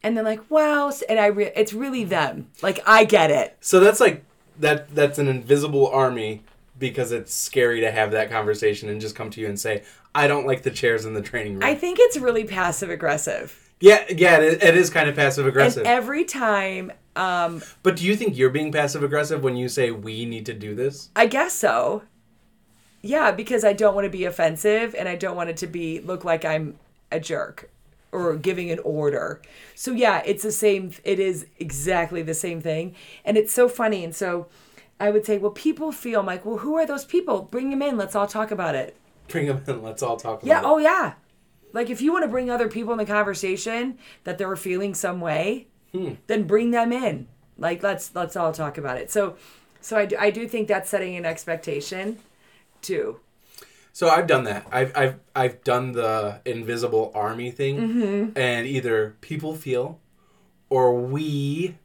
And 0.03 0.17
they're 0.17 0.25
like, 0.25 0.51
wow. 0.51 0.93
and 1.09 1.19
I 1.21 1.27
re- 1.27 1.53
it's 1.55 1.73
really 1.73 2.05
them. 2.05 2.49
Like 2.63 2.81
I 2.87 3.05
get 3.05 3.31
it. 3.31 3.57
So 3.61 3.79
that's 3.81 4.01
like 4.01 4.25
that. 4.59 4.93
That's 4.95 5.19
an 5.19 5.29
invisible 5.29 5.87
army 5.89 6.43
because 6.79 7.13
it's 7.13 7.33
scary 7.33 7.81
to 7.83 7.91
have 7.93 8.11
that 8.11 8.29
conversation 8.31 8.89
and 8.89 9.01
just 9.01 9.15
come 9.15 9.31
to 9.31 9.41
you 9.41 9.47
and 9.47 9.61
say, 9.61 9.85
"I 10.13 10.27
don't 10.27 10.47
like 10.47 10.65
the 10.65 10.73
chairs 10.73 11.05
in 11.05 11.15
the 11.15 11.23
training 11.23 11.55
room." 11.55 11.63
I 11.63 11.77
think 11.77 11.99
it's 12.01 12.17
really 12.17 12.43
passive 12.43 12.91
aggressive. 12.91 13.62
Yeah, 13.83 14.05
yeah, 14.09 14.39
it 14.39 14.45
is, 14.45 14.63
it 14.63 14.77
is 14.77 14.91
kind 14.91 15.09
of 15.09 15.17
passive 15.17 15.45
And 15.45 15.51
aggressive. 15.51 15.85
every 15.85 16.25
time, 16.25 16.93
um, 17.17 17.61
but 17.83 17.97
do 17.97 18.07
you 18.07 18.15
think 18.17 18.39
you're 18.39 18.49
being 18.51 18.71
passive 18.73 19.03
aggressive 19.03 19.43
when 19.43 19.57
you 19.57 19.69
say 19.69 19.91
we 19.91 20.25
need 20.25 20.47
to 20.47 20.55
do 20.55 20.75
this? 20.75 21.11
I 21.17 21.27
guess 21.27 21.53
so. 21.53 22.05
Yeah, 23.03 23.33
because 23.33 23.65
I 23.65 23.73
don't 23.73 23.95
want 23.95 24.05
to 24.05 24.11
be 24.11 24.25
offensive 24.25 24.95
and 24.97 25.09
I 25.09 25.17
don't 25.17 25.35
want 25.37 25.51
it 25.51 25.57
to 25.59 25.67
be 25.67 26.01
look 26.01 26.25
like 26.25 26.45
I'm 26.45 26.79
a 27.11 27.19
jerk 27.19 27.69
or 28.13 28.37
giving 28.37 28.71
an 28.71 28.79
order. 28.85 29.43
So 29.75 29.91
yeah, 29.91 30.23
it's 30.25 30.45
the 30.45 30.53
same 30.53 30.93
it 31.03 31.19
is 31.19 31.47
exactly 31.59 32.23
the 32.23 32.35
same 32.35 32.61
thing. 32.61 32.95
And 33.25 33.37
it's 33.37 33.53
so 33.53 33.69
funny 33.69 34.05
and 34.05 34.15
so 34.15 34.47
I 35.01 35.11
would 35.11 35.27
say, 35.27 35.37
well, 35.39 35.51
people 35.51 35.91
feel 35.91 36.21
I'm 36.21 36.27
like, 36.27 36.45
well, 36.45 36.59
who 36.59 36.77
are 36.77 36.87
those 36.87 37.05
people? 37.05 37.43
Bring 37.43 37.71
them 37.71 37.83
in. 37.83 37.97
Let's 37.97 38.15
all 38.15 38.29
talk 38.29 38.53
about 38.53 38.77
it. 38.77 38.95
Bring 39.27 39.47
them 39.47 39.61
in. 39.67 39.83
Let's 39.83 40.03
all 40.03 40.17
talk 40.17 40.43
about 40.45 40.47
Yeah. 40.47 40.59
it. 40.61 40.63
Yeah. 40.63 40.69
Oh, 40.71 40.79
yeah. 40.79 41.15
Like 41.73 41.91
if 41.91 42.01
you 42.01 42.13
want 42.13 42.25
to 42.25 42.29
bring 42.29 42.51
other 42.51 42.69
people 42.69 42.93
in 42.93 42.99
the 42.99 43.07
conversation 43.07 43.99
that 44.25 44.39
they're 44.39 44.57
feeling 44.57 44.95
some 44.95 45.21
way, 45.21 45.69
then 46.27 46.45
bring 46.45 46.71
them 46.71 46.93
in. 46.93 47.29
Like 47.59 47.83
let's 47.83 48.15
let's 48.15 48.37
all 48.37 48.53
talk 48.53 48.79
about 48.79 48.97
it. 48.99 49.11
So, 49.11 49.37
so 49.81 49.97
I 49.97 50.07
do, 50.07 50.17
I 50.19 50.31
do 50.31 50.47
think 50.49 50.69
that's 50.69 50.89
setting 50.91 51.17
an 51.17 51.25
expectation, 51.27 52.19
too. 52.81 53.21
So 53.93 54.09
I've 54.09 54.27
done 54.27 54.45
that. 54.45 54.67
I've 54.73 54.97
I've 54.97 55.21
I've 55.37 55.65
done 55.65 55.93
the 55.93 56.41
invisible 56.45 57.13
army 57.15 57.51
thing, 57.51 57.77
Mm-hmm. 57.77 58.39
and 58.39 58.67
either 58.67 59.17
people 59.21 59.55
feel, 59.55 60.01
or 60.71 60.95
we, 60.95 61.77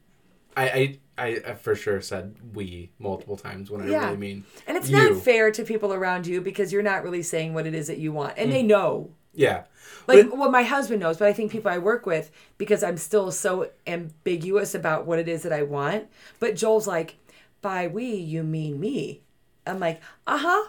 I 0.56 0.68
I. 0.70 0.98
I, 1.20 1.40
I 1.48 1.54
for 1.54 1.74
sure 1.74 2.00
said 2.00 2.36
we 2.54 2.92
multiple 3.00 3.36
times 3.36 3.72
when 3.72 3.80
I 3.82 3.88
Yeah. 3.88 4.04
really 4.06 4.16
mean 4.18 4.44
And 4.68 4.76
it's 4.76 4.88
you. 4.88 4.94
not 4.96 5.16
fair 5.24 5.50
to 5.50 5.64
people 5.64 5.92
around 5.92 6.28
you 6.28 6.40
because 6.40 6.72
you're 6.72 6.80
not 6.84 7.02
really 7.02 7.24
saying 7.24 7.54
what 7.54 7.66
it 7.66 7.74
is 7.74 7.88
that 7.88 7.98
you 7.98 8.12
want, 8.12 8.34
and 8.38 8.52
they 8.52 8.62
know. 8.62 9.10
Yeah, 9.38 9.62
Like, 10.08 10.28
But- 10.30 10.36
well, 10.36 10.50
my 10.50 10.64
husband 10.64 11.00
knows, 11.00 11.16
but 11.16 11.28
I 11.28 11.32
think 11.32 11.52
people 11.52 11.70
I 11.70 11.78
work 11.78 12.06
with 12.06 12.32
because 12.58 12.82
I'm 12.82 12.96
still 12.96 13.30
so 13.30 13.70
ambiguous 13.86 14.74
about 14.74 15.06
what 15.06 15.20
it 15.20 15.28
is 15.28 15.42
that 15.44 15.52
I 15.52 15.62
want. 15.62 16.08
But 16.40 16.56
Joel's 16.56 16.88
like, 16.88 17.16
by 17.62 17.86
we, 17.86 18.06
you 18.14 18.42
mean 18.42 18.80
me. 18.80 19.22
I'm 19.64 19.78
like, 19.78 20.00
uh 20.26 20.38
huh. 20.38 20.68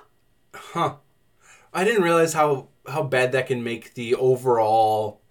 huh? 0.53 0.95
I 1.73 1.83
didn't 1.83 2.03
realize 2.03 2.33
how 2.33 2.67
how 2.87 3.03
bad 3.03 3.31
that 3.31 3.47
can 3.47 3.63
make 3.63 3.93
the 3.95 4.13
overall 4.15 5.21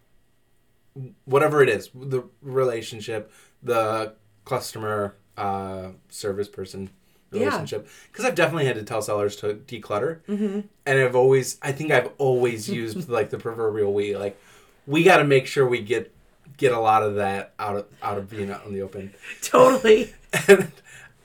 whatever 1.24 1.62
it 1.62 1.68
is 1.68 1.90
the 1.94 2.24
relationship, 2.42 3.30
the 3.62 4.14
customer 4.44 5.16
uh, 5.36 5.90
service 6.08 6.48
person. 6.48 6.90
Relationship. 7.30 7.88
Because 8.10 8.24
I've 8.24 8.34
definitely 8.34 8.66
had 8.66 8.76
to 8.76 8.82
tell 8.82 9.02
sellers 9.02 9.36
to 9.36 9.54
declutter, 9.54 10.20
mm-hmm. 10.28 10.60
and 10.86 10.98
I've 10.98 11.16
always 11.16 11.58
I 11.62 11.72
think 11.72 11.90
I've 11.90 12.10
always 12.18 12.68
used 12.80 13.08
like 13.08 13.30
the 13.30 13.38
proverbial 13.38 13.92
we 13.92 14.16
like 14.16 14.40
we 14.86 15.02
got 15.02 15.18
to 15.18 15.24
make 15.24 15.46
sure 15.46 15.66
we 15.66 15.80
get 15.80 16.14
get 16.56 16.72
a 16.72 16.80
lot 16.80 17.02
of 17.02 17.16
that 17.16 17.54
out 17.58 17.76
of 17.76 17.86
out 18.02 18.18
of 18.18 18.30
being 18.30 18.50
out 18.50 18.64
in 18.66 18.72
the 18.72 18.82
open. 18.82 19.14
Totally. 19.42 20.14
and 20.48 20.72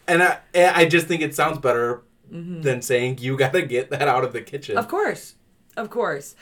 and 0.08 0.24
I 0.24 0.40
I 0.56 0.86
just 0.86 1.08
think 1.08 1.22
it 1.22 1.36
sounds 1.36 1.60
better 1.60 2.02
than 2.30 2.82
saying 2.82 3.20
you 3.20 3.38
got 3.38 3.54
to 3.54 3.62
get 3.62 3.92
that 3.92 4.08
out 4.08 4.24
of 4.24 4.34
the 4.34 4.42
kitchen. 4.42 4.76
Of 4.76 4.88
course. 4.88 5.36
Of 5.78 5.90
course. 5.90 6.36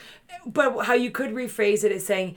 But 0.46 0.86
how 0.86 0.94
you 0.94 1.12
could 1.12 1.32
rephrase 1.32 1.84
it 1.84 1.92
is 1.92 2.06
saying, 2.06 2.36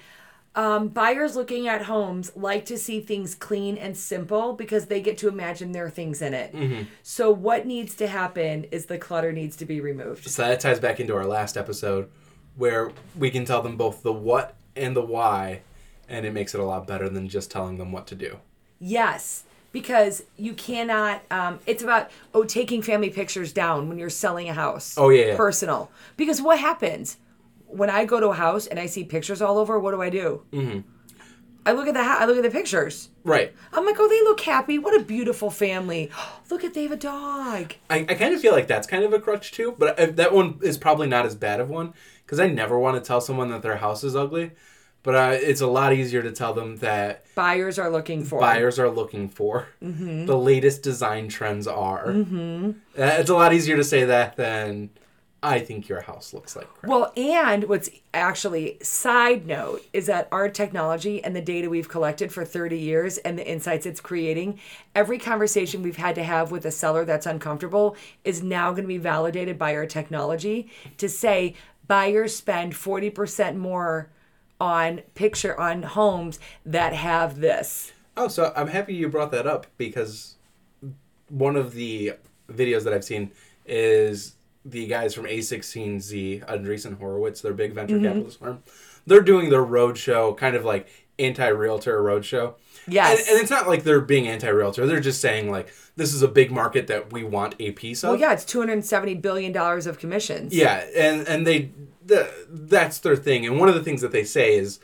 um, 0.57 0.89
buyers 0.89 1.35
looking 1.35 1.67
at 1.67 1.83
homes 1.83 2.31
like 2.37 2.65
to 2.67 2.79
see 2.79 3.01
things 3.01 3.35
clean 3.35 3.77
and 3.77 3.97
simple 3.97 4.53
because 4.53 4.87
they 4.87 5.01
get 5.01 5.19
to 5.19 5.29
imagine 5.29 5.73
their 5.73 5.91
things 5.91 6.23
in 6.23 6.33
it. 6.33 6.55
So, 7.03 7.31
what 7.31 7.67
needs 7.67 7.95
to 7.97 8.07
happen 8.07 8.65
is 8.71 8.87
the 8.87 8.99
clutter 8.99 9.33
needs 9.33 9.57
to 9.57 9.65
be 9.65 9.81
removed. 9.81 10.29
So 10.29 10.43
that 10.43 10.61
ties 10.61 10.79
back 10.79 11.01
into 11.01 11.15
our 11.15 11.27
last 11.27 11.57
episode 11.57 12.09
where 12.57 12.93
we 13.19 13.31
can 13.31 13.45
tell 13.45 13.63
them 13.63 13.77
both 13.77 14.03
the 14.03 14.13
what 14.13 14.55
and 14.77 14.95
the 14.95 15.03
why, 15.03 15.63
and 16.09 16.25
it 16.25 16.33
makes 16.33 16.55
it 16.55 16.61
a 16.61 16.65
lot 16.65 16.87
better 16.87 17.09
than 17.09 17.29
just 17.29 17.51
telling 17.51 17.79
them 17.79 17.91
what 17.93 18.07
to 18.09 18.15
do. 18.15 18.39
Yes, 18.79 19.45
because 19.73 20.23
you 20.37 20.53
cannot. 20.55 21.23
Um, 21.31 21.59
it's 21.67 21.83
about 21.83 22.11
oh 22.33 22.45
taking 22.45 22.81
family 22.81 23.11
pictures 23.11 23.53
down 23.53 23.89
when 23.89 23.99
you're 23.99 24.11
selling 24.11 24.49
a 24.49 24.55
house. 24.55 24.95
Oh, 24.97 25.09
yeah, 25.09 25.27
yeah. 25.27 25.37
personal. 25.37 25.91
Because 26.17 26.41
what 26.41 26.61
happens 26.61 27.17
when 27.77 27.91
I 27.91 28.05
go 28.05 28.21
to 28.21 28.29
a 28.29 28.35
house 28.35 28.67
and 28.67 28.79
I 28.79 28.87
see 28.87 29.05
pictures 29.05 29.43
all 29.43 29.59
over? 29.59 29.79
What 29.79 29.93
do 29.93 30.03
I 30.03 30.11
do? 30.11 30.43
Mm-hmm. 30.53 30.81
I 31.67 31.73
look 31.73 31.89
at 31.89 31.95
the 31.95 32.05
ha- 32.05 32.19
I 32.21 32.27
look 32.27 32.37
at 32.37 32.43
the 32.43 32.51
pictures. 32.51 33.09
Right. 33.25 33.55
I'm 33.73 33.87
like, 33.87 33.97
oh, 33.99 34.09
they 34.09 34.21
look 34.23 34.41
happy. 34.41 34.79
What 34.79 35.01
a 35.01 35.03
beautiful 35.05 35.51
family. 35.51 36.11
look 36.51 36.63
at 36.63 36.75
they 36.75 36.83
have 36.83 36.93
a 36.93 36.97
dog. 36.97 37.75
I, 37.89 38.01
I 38.01 38.15
kind 38.15 38.35
of 38.35 38.41
feel 38.41 38.53
like 38.53 38.67
that's 38.67 38.87
kind 38.87 39.03
of 39.03 39.13
a 39.13 39.19
crutch 39.21 39.53
too, 39.53 39.75
but 39.79 39.99
I, 39.99 40.07
that 40.07 40.33
one 40.35 40.59
is 40.63 40.77
probably 40.77 41.07
not 41.07 41.25
as 41.25 41.35
bad 41.35 41.61
of 41.61 41.71
one 41.71 41.95
because 42.25 42.39
I 42.39 42.49
never 42.49 42.79
want 42.79 42.97
to 43.03 43.07
tell 43.07 43.21
someone 43.21 43.49
that 43.51 43.63
their 43.63 43.77
house 43.77 44.05
is 44.05 44.15
ugly, 44.15 44.51
but 45.03 45.15
uh, 45.15 45.31
it's 45.41 45.61
a 45.63 45.67
lot 45.67 45.93
easier 45.95 46.23
to 46.23 46.33
tell 46.33 46.53
them 46.53 46.77
that 46.79 47.25
Buyers 47.35 47.79
are 47.79 47.91
looking 47.91 48.25
for. 48.25 48.41
buyers 48.41 48.79
are 48.79 48.91
looking 48.91 49.29
for 49.29 49.69
the 49.81 50.37
latest 50.37 50.83
design 50.83 51.29
trends 51.29 51.67
are. 51.67 52.09
Mm-hmm. 52.09 52.73
It's 52.95 53.31
a 53.31 53.35
lot 53.35 53.53
easier 53.55 53.77
to 53.77 53.85
say 53.85 54.05
that 54.05 54.37
than 54.37 54.91
I 55.45 55.61
think 55.61 55.89
your 55.91 56.01
house 56.01 56.33
looks 56.33 56.57
like 56.57 56.67
crap. 56.73 56.91
Well, 56.91 57.13
and 57.19 57.65
what's 57.65 57.91
actually 58.15 58.79
side 58.83 59.47
note 59.47 59.85
is 59.93 60.07
that 60.07 60.27
our 60.33 60.49
technology 60.49 61.23
and 61.23 61.37
the 61.37 61.43
data 61.43 61.69
we've 61.69 61.89
collected 61.89 62.33
for 62.33 62.47
30 62.47 62.79
years 62.79 63.19
and 63.19 63.39
the 63.39 63.47
insights 63.47 63.85
it's 63.85 64.01
creating, 64.01 64.59
every 64.95 65.19
conversation 65.19 65.83
we've 65.83 65.99
had 65.99 66.15
to 66.15 66.25
have 66.25 66.51
with 66.51 66.65
a 66.65 66.71
seller 66.71 67.05
that's 67.05 67.27
uncomfortable 67.27 67.95
is 68.25 68.43
now 68.43 68.71
going 68.71 68.85
to 68.85 68.89
be 68.89 68.97
validated 68.97 69.59
by 69.59 69.77
our 69.77 69.85
technology 69.85 70.71
to 70.97 71.11
say 71.11 71.55
buyers 71.87 72.35
spend 72.35 72.73
40% 72.73 73.57
more 73.57 74.09
on 74.59 75.03
picture 75.15 75.61
on 75.61 75.83
homes 75.83 76.39
that 76.65 76.95
have 76.95 77.41
this. 77.41 77.93
Oh, 78.17 78.29
so 78.29 78.51
I'm 78.57 78.69
happy 78.69 78.95
you 78.95 79.11
brought 79.11 79.31
that 79.33 79.47
up 79.47 79.67
because 79.77 80.37
one 81.29 81.57
of 81.57 81.75
the 81.75 82.15
videos 82.51 82.85
that 82.85 82.95
I've 82.95 83.05
seen 83.05 83.31
is 83.67 84.37
the 84.65 84.87
guys 84.87 85.15
from 85.15 85.25
A16Z, 85.25 86.47
Andreessen 86.47 86.99
Horowitz, 86.99 87.41
their 87.41 87.53
big 87.53 87.73
venture 87.73 87.99
capitalist 88.01 88.39
firm. 88.39 88.63
They're 89.07 89.21
doing 89.21 89.51
their 89.51 89.65
roadshow, 89.65 90.37
kind 90.37 90.57
of 90.57 90.65
like 90.65 90.89
anti-realtor 91.19 92.01
roadshow. 92.03 92.55
Yes. 92.87 93.21
And, 93.21 93.29
and 93.29 93.43
it's 93.43 93.51
not 93.51 93.69
like 93.69 93.85
they're 93.85 94.01
being 94.01 94.27
anti-realtor. 94.27 94.87
They're 94.87 95.01
just 95.01 95.21
saying 95.21 95.51
like 95.51 95.73
this 95.97 96.13
is 96.15 96.23
a 96.23 96.29
big 96.29 96.51
market 96.51 96.87
that 96.89 97.13
we 97.13 97.25
want 97.25 97.55
a 97.59 97.73
piece 97.73 98.03
of. 98.03 98.11
Well, 98.11 98.21
yeah, 98.21 98.33
it's 98.33 98.45
$270 98.45 99.21
billion 99.21 99.57
of 99.57 99.99
commissions. 99.99 100.55
Yeah, 100.55 100.85
and 100.97 101.27
and 101.29 101.47
they 101.47 101.71
the, 102.05 102.31
that's 102.49 102.99
their 102.99 103.17
thing. 103.17 103.47
And 103.47 103.59
one 103.59 103.69
of 103.69 103.75
the 103.75 103.83
things 103.83 104.01
that 104.01 104.13
they 104.13 104.25
say 104.25 104.57
is, 104.57 104.81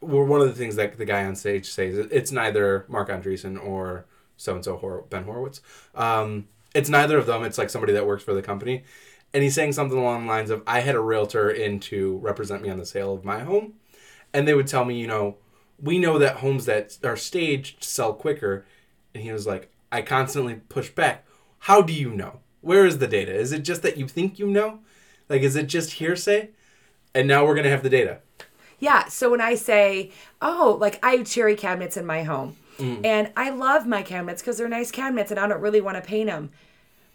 well, 0.00 0.24
one 0.24 0.40
of 0.40 0.48
the 0.48 0.54
things 0.54 0.76
that 0.76 0.96
the 0.98 1.04
guy 1.04 1.24
on 1.24 1.34
stage 1.36 1.66
says 1.70 1.96
it's 2.10 2.30
neither 2.30 2.84
Marc 2.88 3.08
Andreessen 3.08 3.62
or 3.62 4.04
so 4.36 4.54
and 4.54 4.64
so 4.64 5.06
Ben 5.10 5.24
Horowitz. 5.24 5.60
Um, 5.94 6.48
it's 6.78 6.88
neither 6.88 7.18
of 7.18 7.26
them. 7.26 7.42
It's 7.42 7.58
like 7.58 7.70
somebody 7.70 7.92
that 7.92 8.06
works 8.06 8.22
for 8.22 8.34
the 8.34 8.42
company, 8.42 8.84
and 9.34 9.42
he's 9.42 9.54
saying 9.54 9.72
something 9.72 9.98
along 9.98 10.22
the 10.22 10.32
lines 10.32 10.50
of, 10.50 10.62
"I 10.66 10.80
had 10.80 10.94
a 10.94 11.00
realtor 11.00 11.50
in 11.50 11.80
to 11.80 12.18
represent 12.18 12.62
me 12.62 12.70
on 12.70 12.78
the 12.78 12.86
sale 12.86 13.12
of 13.12 13.24
my 13.24 13.40
home, 13.40 13.74
and 14.32 14.46
they 14.46 14.54
would 14.54 14.68
tell 14.68 14.84
me, 14.84 14.98
you 14.98 15.08
know, 15.08 15.36
we 15.82 15.98
know 15.98 16.18
that 16.18 16.36
homes 16.36 16.66
that 16.66 16.96
are 17.02 17.16
staged 17.16 17.82
sell 17.82 18.14
quicker," 18.14 18.64
and 19.12 19.24
he 19.24 19.32
was 19.32 19.46
like, 19.46 19.70
"I 19.90 20.02
constantly 20.02 20.60
push 20.68 20.90
back. 20.90 21.26
How 21.60 21.82
do 21.82 21.92
you 21.92 22.10
know? 22.10 22.40
Where 22.60 22.86
is 22.86 22.98
the 22.98 23.08
data? 23.08 23.34
Is 23.34 23.52
it 23.52 23.64
just 23.64 23.82
that 23.82 23.96
you 23.96 24.06
think 24.06 24.38
you 24.38 24.46
know?" 24.46 24.80
Like, 25.28 25.42
is 25.42 25.56
it 25.56 25.66
just 25.66 25.94
hearsay? 25.94 26.50
And 27.14 27.26
now 27.26 27.44
we're 27.44 27.54
gonna 27.56 27.70
have 27.70 27.82
the 27.82 27.90
data. 27.90 28.20
Yeah. 28.78 29.08
So 29.08 29.30
when 29.30 29.40
I 29.40 29.56
say, 29.56 30.12
oh, 30.40 30.78
like 30.80 31.04
I 31.04 31.16
have 31.16 31.26
cherry 31.26 31.56
cabinets 31.56 31.96
in 31.96 32.06
my 32.06 32.22
home, 32.22 32.56
mm. 32.78 33.04
and 33.04 33.32
I 33.36 33.50
love 33.50 33.86
my 33.86 34.02
cabinets 34.02 34.40
because 34.40 34.56
they're 34.56 34.68
nice 34.68 34.92
cabinets, 34.92 35.32
and 35.32 35.40
I 35.40 35.48
don't 35.48 35.60
really 35.60 35.80
want 35.80 35.96
to 35.96 36.08
paint 36.08 36.28
them. 36.30 36.50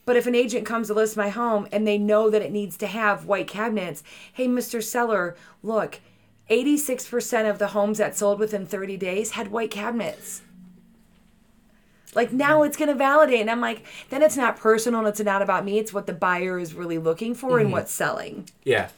But 0.06 0.18
if 0.18 0.28
an 0.28 0.36
agent 0.36 0.66
comes 0.66 0.88
to 0.88 0.94
list 0.94 1.16
my 1.16 1.30
home 1.30 1.68
and 1.72 1.88
they 1.88 1.98
know 1.98 2.30
that 2.30 2.42
it 2.42 2.52
needs 2.52 2.76
to 2.78 2.88
have 2.88 3.26
white 3.26 3.48
cabinets, 3.48 4.04
hey, 4.34 4.48
Mr. 4.48 4.84
Seller, 4.84 5.36
look, 5.62 6.00
86% 6.50 7.50
of 7.50 7.58
the 7.58 7.68
homes 7.68 8.00
that 8.00 8.18
sold 8.18 8.40
within 8.40 8.66
30 8.66 8.98
days 8.98 9.32
had 9.32 9.52
white 9.52 9.72
cabinets. 9.72 10.42
Like 12.16 12.32
now 12.32 12.64
it's 12.64 12.78
going 12.78 12.90
to 12.90 12.96
validate. 12.96 13.42
And 13.42 13.50
I'm 13.50 13.62
like, 13.62 13.86
then 14.10 14.22
it's 14.22 14.38
not 14.38 14.58
personal 14.58 15.00
and 15.00 15.10
it's 15.10 15.22
not 15.22 15.42
about 15.42 15.66
me. 15.66 15.80
It's 15.80 15.94
what 15.94 16.06
the 16.06 16.14
buyer 16.14 16.60
is 16.60 16.74
really 16.74 16.98
looking 16.98 17.34
for 17.34 17.58
and 17.58 17.68
mm-hmm. 17.68 17.74
what's 17.74 17.92
selling. 17.92 18.50
Yeah. 18.64 18.90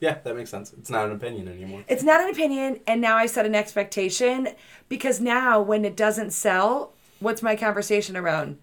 Yeah, 0.00 0.18
that 0.24 0.34
makes 0.34 0.50
sense. 0.50 0.72
It's 0.72 0.88
not 0.88 1.06
an 1.06 1.12
opinion 1.12 1.46
anymore. 1.46 1.84
It's 1.86 2.02
not 2.02 2.22
an 2.22 2.30
opinion, 2.30 2.80
and 2.86 3.02
now 3.02 3.16
I 3.18 3.26
set 3.26 3.44
an 3.44 3.54
expectation 3.54 4.48
because 4.88 5.20
now 5.20 5.60
when 5.60 5.84
it 5.84 5.94
doesn't 5.94 6.30
sell, 6.30 6.94
what's 7.18 7.42
my 7.42 7.54
conversation 7.54 8.16
around? 8.16 8.58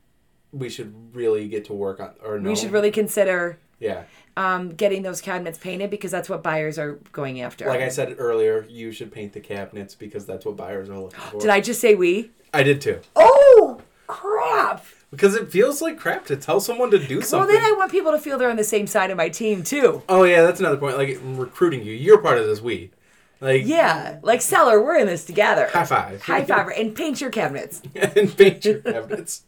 We 0.58 0.70
should 0.70 1.16
really 1.16 1.48
get 1.48 1.66
to 1.66 1.74
work 1.74 2.00
on, 2.00 2.12
or 2.24 2.40
no? 2.40 2.50
We 2.50 2.56
should 2.56 2.72
really 2.72 2.92
consider 2.92 3.60
Yeah. 3.80 4.04
um, 4.36 4.70
getting 4.76 5.04
those 5.04 5.22
cabinets 5.22 5.58
painted 5.58 5.90
because 5.90 6.12
that's 6.12 6.30
what 6.30 6.42
buyers 6.44 6.78
are 6.80 6.94
going 7.12 7.42
after. 7.42 7.68
Like 7.68 7.82
I 7.82 7.90
said 7.90 8.16
earlier, 8.18 8.66
you 8.70 8.92
should 8.92 9.12
paint 9.12 9.34
the 9.34 9.40
cabinets 9.40 9.96
because 9.96 10.26
that's 10.26 10.46
what 10.46 10.56
buyers 10.58 10.90
are 10.90 11.00
looking 11.00 11.20
for. 11.20 11.40
Did 11.40 11.50
I 11.50 11.62
just 11.62 11.80
say 11.82 11.96
we? 11.96 12.32
I 12.54 12.64
did 12.64 12.82
too. 12.82 13.02
Oh 13.16 13.82
crap! 14.08 14.86
Because 15.12 15.36
it 15.36 15.52
feels 15.52 15.82
like 15.82 15.98
crap 15.98 16.26
to 16.28 16.36
tell 16.36 16.60
someone 16.60 16.92
to 16.92 17.00
do 17.00 17.22
something. 17.22 17.48
Well, 17.54 17.62
then 17.62 17.64
I 17.64 17.76
want 17.78 17.92
people 17.92 18.12
to 18.12 18.20
feel 18.20 18.38
they're 18.38 18.50
on 18.50 18.56
the 18.58 18.64
same 18.64 18.88
side 18.88 19.12
of 19.12 19.18
my 19.18 19.30
team 19.30 19.64
too. 19.64 20.02
oh 20.10 20.24
yeah, 20.24 20.42
that's 20.44 20.60
another 20.60 20.78
point. 20.78 20.98
Like 20.98 21.20
recruiting 21.24 21.84
you, 21.84 21.94
you're 21.94 22.18
part 22.20 22.38
of 22.38 22.46
this 22.48 22.62
we. 22.62 22.92
Like 23.40 23.66
Yeah, 23.66 24.18
like 24.24 24.42
seller, 24.42 24.82
we're 24.84 24.98
in 24.98 25.06
this 25.08 25.24
together. 25.24 25.70
High 25.72 25.86
five. 25.86 26.22
High 26.24 26.44
five, 26.44 26.70
and 26.70 26.96
paint 26.96 27.22
your 27.22 27.30
cabinets. 27.30 27.82
and 27.96 28.36
paint 28.36 28.66
your 28.66 28.80
cabinets. 28.80 29.44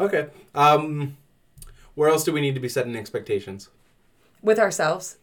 Okay. 0.00 0.28
Um, 0.54 1.16
where 1.94 2.08
else 2.08 2.24
do 2.24 2.32
we 2.32 2.40
need 2.40 2.54
to 2.54 2.60
be 2.60 2.68
setting 2.68 2.96
expectations? 2.96 3.68
with 4.42 4.58
ourselves. 4.58 5.16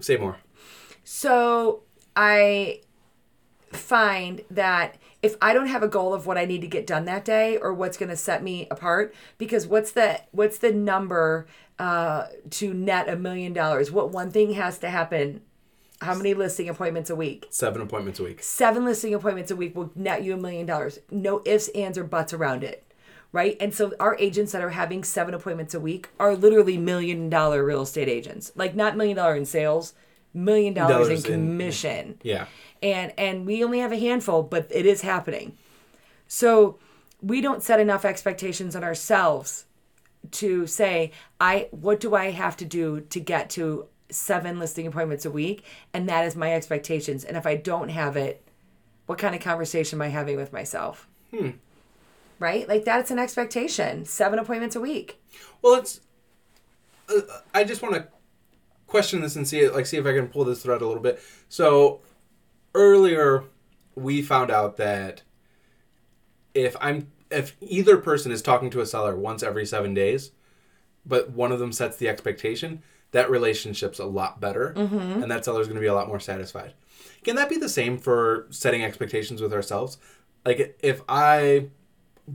Say 0.00 0.16
more. 0.16 0.38
So 1.04 1.82
I 2.16 2.80
find 3.72 4.42
that 4.50 4.96
if 5.22 5.36
I 5.40 5.52
don't 5.52 5.68
have 5.68 5.82
a 5.82 5.88
goal 5.88 6.12
of 6.12 6.26
what 6.26 6.36
I 6.36 6.44
need 6.44 6.62
to 6.62 6.66
get 6.66 6.86
done 6.86 7.04
that 7.04 7.24
day 7.24 7.56
or 7.56 7.72
what's 7.72 7.96
going 7.96 8.08
to 8.08 8.16
set 8.16 8.42
me 8.42 8.66
apart, 8.70 9.14
because 9.38 9.66
what's 9.66 9.92
the 9.92 10.20
what's 10.32 10.58
the 10.58 10.72
number 10.72 11.46
uh, 11.78 12.26
to 12.50 12.74
net 12.74 13.08
a 13.08 13.16
million 13.16 13.52
dollars? 13.52 13.90
What 13.90 14.10
one 14.10 14.30
thing 14.30 14.54
has 14.54 14.78
to 14.78 14.90
happen? 14.90 15.42
How 16.00 16.14
many 16.14 16.32
listing 16.34 16.68
appointments 16.68 17.10
a 17.10 17.16
week? 17.16 17.46
Seven 17.50 17.82
appointments 17.82 18.20
a 18.20 18.24
week. 18.24 18.42
Seven 18.42 18.84
listing 18.84 19.12
appointments 19.14 19.50
a 19.50 19.56
week 19.56 19.76
will 19.76 19.90
net 19.94 20.22
you 20.24 20.34
a 20.34 20.36
million 20.38 20.64
dollars. 20.66 20.98
No 21.10 21.42
ifs, 21.44 21.68
ands, 21.68 21.98
or 21.98 22.04
buts 22.04 22.32
around 22.32 22.64
it. 22.64 22.84
Right. 23.32 23.56
And 23.60 23.72
so 23.74 23.92
our 24.00 24.16
agents 24.18 24.52
that 24.52 24.62
are 24.62 24.70
having 24.70 25.04
seven 25.04 25.34
appointments 25.34 25.74
a 25.74 25.78
week 25.80 26.08
are 26.18 26.34
literally 26.34 26.78
million 26.78 27.28
dollar 27.30 27.64
real 27.64 27.82
estate 27.82 28.08
agents. 28.08 28.50
Like 28.56 28.74
not 28.74 28.96
million 28.96 29.16
dollar 29.16 29.36
in 29.36 29.44
sales, 29.44 29.92
million 30.34 30.74
dollars 30.74 30.94
in 31.08 31.14
Dollars 31.14 31.24
in- 31.26 31.32
commission 31.32 32.18
Yeah. 32.22 32.46
and 32.82 33.12
and 33.18 33.46
we 33.46 33.62
only 33.62 33.80
have 33.80 33.90
a 33.92 33.98
handful 33.98 34.42
but 34.44 34.68
it 34.70 34.86
is 34.86 35.00
happening 35.00 35.58
so 36.28 36.78
we 37.20 37.40
don't 37.40 37.64
set 37.64 37.80
enough 37.80 38.04
expectations 38.04 38.76
on 38.76 38.84
ourselves 38.84 39.64
to 40.30 40.68
say 40.68 41.10
i 41.40 41.66
what 41.72 41.98
do 41.98 42.14
i 42.14 42.30
have 42.30 42.56
to 42.58 42.64
do 42.64 43.00
to 43.10 43.18
get 43.18 43.50
to 43.50 43.86
seven 44.10 44.58
listing 44.58 44.86
appointments 44.86 45.24
a 45.24 45.30
week 45.30 45.64
and 45.92 46.08
that 46.08 46.24
is 46.24 46.36
my 46.36 46.54
expectations. 46.54 47.24
And 47.24 47.36
if 47.36 47.46
i 47.46 47.56
don't 47.56 47.88
have 47.88 48.16
it 48.16 48.44
what 49.06 49.18
kind 49.18 49.34
of 49.34 49.40
conversation 49.40 49.96
am 49.96 50.02
i 50.02 50.08
having 50.08 50.36
with 50.36 50.52
myself? 50.52 51.08
Right? 52.38 52.68
Like 52.68 52.84
that's 52.84 53.10
an 53.10 53.18
expectation. 53.18 54.04
Seven 54.04 54.38
appointments 54.38 54.76
a 54.76 54.80
week. 54.80 55.20
Well, 55.62 55.74
it's. 55.74 56.00
Uh, 57.08 57.20
I 57.52 57.64
just 57.64 57.82
want 57.82 57.96
to 57.96 58.06
question 58.86 59.20
this 59.20 59.36
and 59.36 59.46
see 59.46 59.60
it, 59.60 59.74
like, 59.74 59.86
see 59.86 59.96
if 59.96 60.06
I 60.06 60.12
can 60.12 60.28
pull 60.28 60.44
this 60.44 60.62
thread 60.62 60.80
a 60.80 60.86
little 60.86 61.02
bit. 61.02 61.20
So, 61.48 62.00
earlier, 62.74 63.44
we 63.94 64.22
found 64.22 64.50
out 64.50 64.76
that 64.76 65.22
if 66.54 66.76
I'm 66.80 67.10
if 67.30 67.56
either 67.60 67.96
person 67.96 68.32
is 68.32 68.42
talking 68.42 68.70
to 68.70 68.80
a 68.80 68.86
seller 68.86 69.16
once 69.16 69.42
every 69.42 69.64
seven 69.64 69.94
days, 69.94 70.32
but 71.06 71.30
one 71.30 71.52
of 71.52 71.58
them 71.58 71.72
sets 71.72 71.96
the 71.96 72.08
expectation, 72.08 72.82
that 73.12 73.30
relationship's 73.30 73.98
a 73.98 74.04
lot 74.04 74.40
better, 74.40 74.74
mm-hmm. 74.76 75.22
and 75.22 75.30
that 75.30 75.44
seller's 75.44 75.66
going 75.66 75.76
to 75.76 75.80
be 75.80 75.86
a 75.86 75.94
lot 75.94 76.08
more 76.08 76.20
satisfied. 76.20 76.74
Can 77.24 77.36
that 77.36 77.48
be 77.48 77.56
the 77.56 77.68
same 77.68 77.98
for 77.98 78.46
setting 78.50 78.84
expectations 78.84 79.42
with 79.42 79.52
ourselves? 79.52 79.98
Like, 80.44 80.78
if 80.82 81.02
I, 81.08 81.68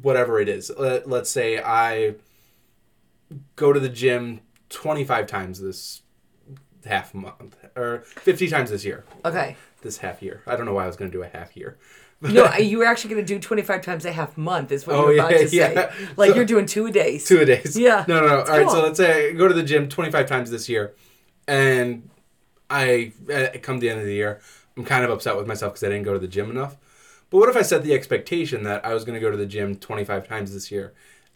whatever 0.01 0.39
it 0.39 0.49
is, 0.49 0.71
let, 0.77 1.09
let's 1.09 1.29
say 1.29 1.59
I 1.59 2.15
go 3.55 3.73
to 3.73 3.79
the 3.79 3.89
gym 3.89 4.41
25 4.69 5.27
times 5.27 5.59
this 5.59 6.01
half 6.85 7.13
month 7.13 7.57
or 7.75 8.03
50 8.05 8.47
times 8.49 8.69
this 8.69 8.85
year. 8.85 9.05
Okay. 9.23 9.55
This 9.81 9.97
half 9.99 10.21
year. 10.21 10.43
I 10.45 10.55
don't 10.55 10.65
know 10.65 10.73
why 10.73 10.83
i 10.83 10.87
was 10.87 10.95
going 10.95 11.09
to 11.09 11.17
do 11.17 11.23
a 11.23 11.27
half 11.27 11.57
year 11.57 11.77
no 12.21 12.53
you 12.55 12.77
were 12.77 12.85
actually 12.85 13.13
going 13.13 13.25
to 13.25 13.33
do 13.33 13.39
25 13.39 13.81
times 13.81 14.05
a 14.05 14.11
half 14.11 14.37
month 14.37 14.71
is 14.71 14.87
what 14.87 14.95
Oh, 14.95 15.09
you're 15.09 15.19
about 15.19 15.31
yeah, 15.31 15.37
to 15.39 15.47
say. 15.49 16.07
like 16.17 16.29
So- 16.31 16.35
you're 16.37 16.45
doing 16.45 16.65
two 16.65 16.85
a 16.87 16.91
days. 16.91 17.25
Two 17.27 17.39
a 17.41 17.45
days. 17.45 17.77
Yeah. 17.77 18.05
no 18.07 18.21
no 18.21 18.27
no. 18.27 18.37
All 18.39 18.45
right 18.45 18.69
so 18.69 18.81
let's 18.81 18.97
say 18.97 19.29
i 19.29 19.31
go 19.33 19.47
to 19.47 19.53
the 19.53 19.63
gym 19.63 19.89
25 19.89 20.25
times 20.25 20.49
this 20.51 20.67
year 20.69 20.93
and 21.47 22.09
i 22.69 23.11
uh, 23.31 23.47
come 23.61 23.79
the 23.79 23.89
end 23.89 23.99
of 23.99 24.05
the 24.05 24.13
year 24.13 24.39
i'm 24.77 24.85
kind 24.85 25.03
of 25.05 25.11
upset 25.11 25.35
with 25.37 25.45
myself 25.45 25.73
because 25.73 25.83
i 25.83 25.89
didn't 25.89 26.03
go 26.03 26.13
to 26.13 26.19
the 26.19 26.27
gym 26.27 26.49
enough. 26.49 26.77
But 27.29 27.37
what 27.39 27.49
if 27.49 27.57
i 27.57 27.61
set 27.61 27.83
the 27.83 27.93
expectation 27.93 28.63
that 28.63 28.85
i 28.85 28.93
was 28.93 29.03
going 29.03 29.15
to 29.15 29.19
go 29.19 29.29
to 29.29 29.37
the 29.37 29.45
gym 29.45 29.75
25 29.75 30.27
times 30.27 30.53
this 30.53 30.71
year 30.71 30.93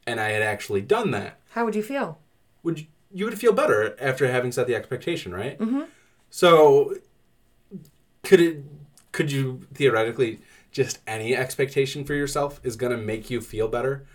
and 0.08 0.20
i 0.20 0.30
had 0.30 0.42
actually 0.42 0.82
done 0.82 1.12
that? 1.12 1.40
How 1.52 1.66
would 1.66 1.76
you 1.76 1.84
feel? 1.84 2.20
Would 2.64 2.80
you, 2.80 2.86
you 3.12 3.26
would 3.26 3.38
feel 3.40 3.54
better 3.54 3.96
after 4.00 4.32
having 4.32 4.52
set 4.52 4.66
the 4.68 4.76
expectation, 4.76 5.34
right? 5.34 5.58
Mm-hmm. 5.60 5.82
So 6.30 6.96
could 8.24 8.40
it 8.40 8.64
could 9.12 9.32
you 9.32 9.62
theoretically 9.74 10.40
just 10.72 11.00
any 11.08 11.36
expectation 11.36 12.04
for 12.04 12.14
yourself 12.14 12.60
is 12.64 12.76
going 12.76 12.92
to 12.92 12.98
make 12.98 13.30
you 13.30 13.42
feel 13.42 13.68
better 13.68 14.06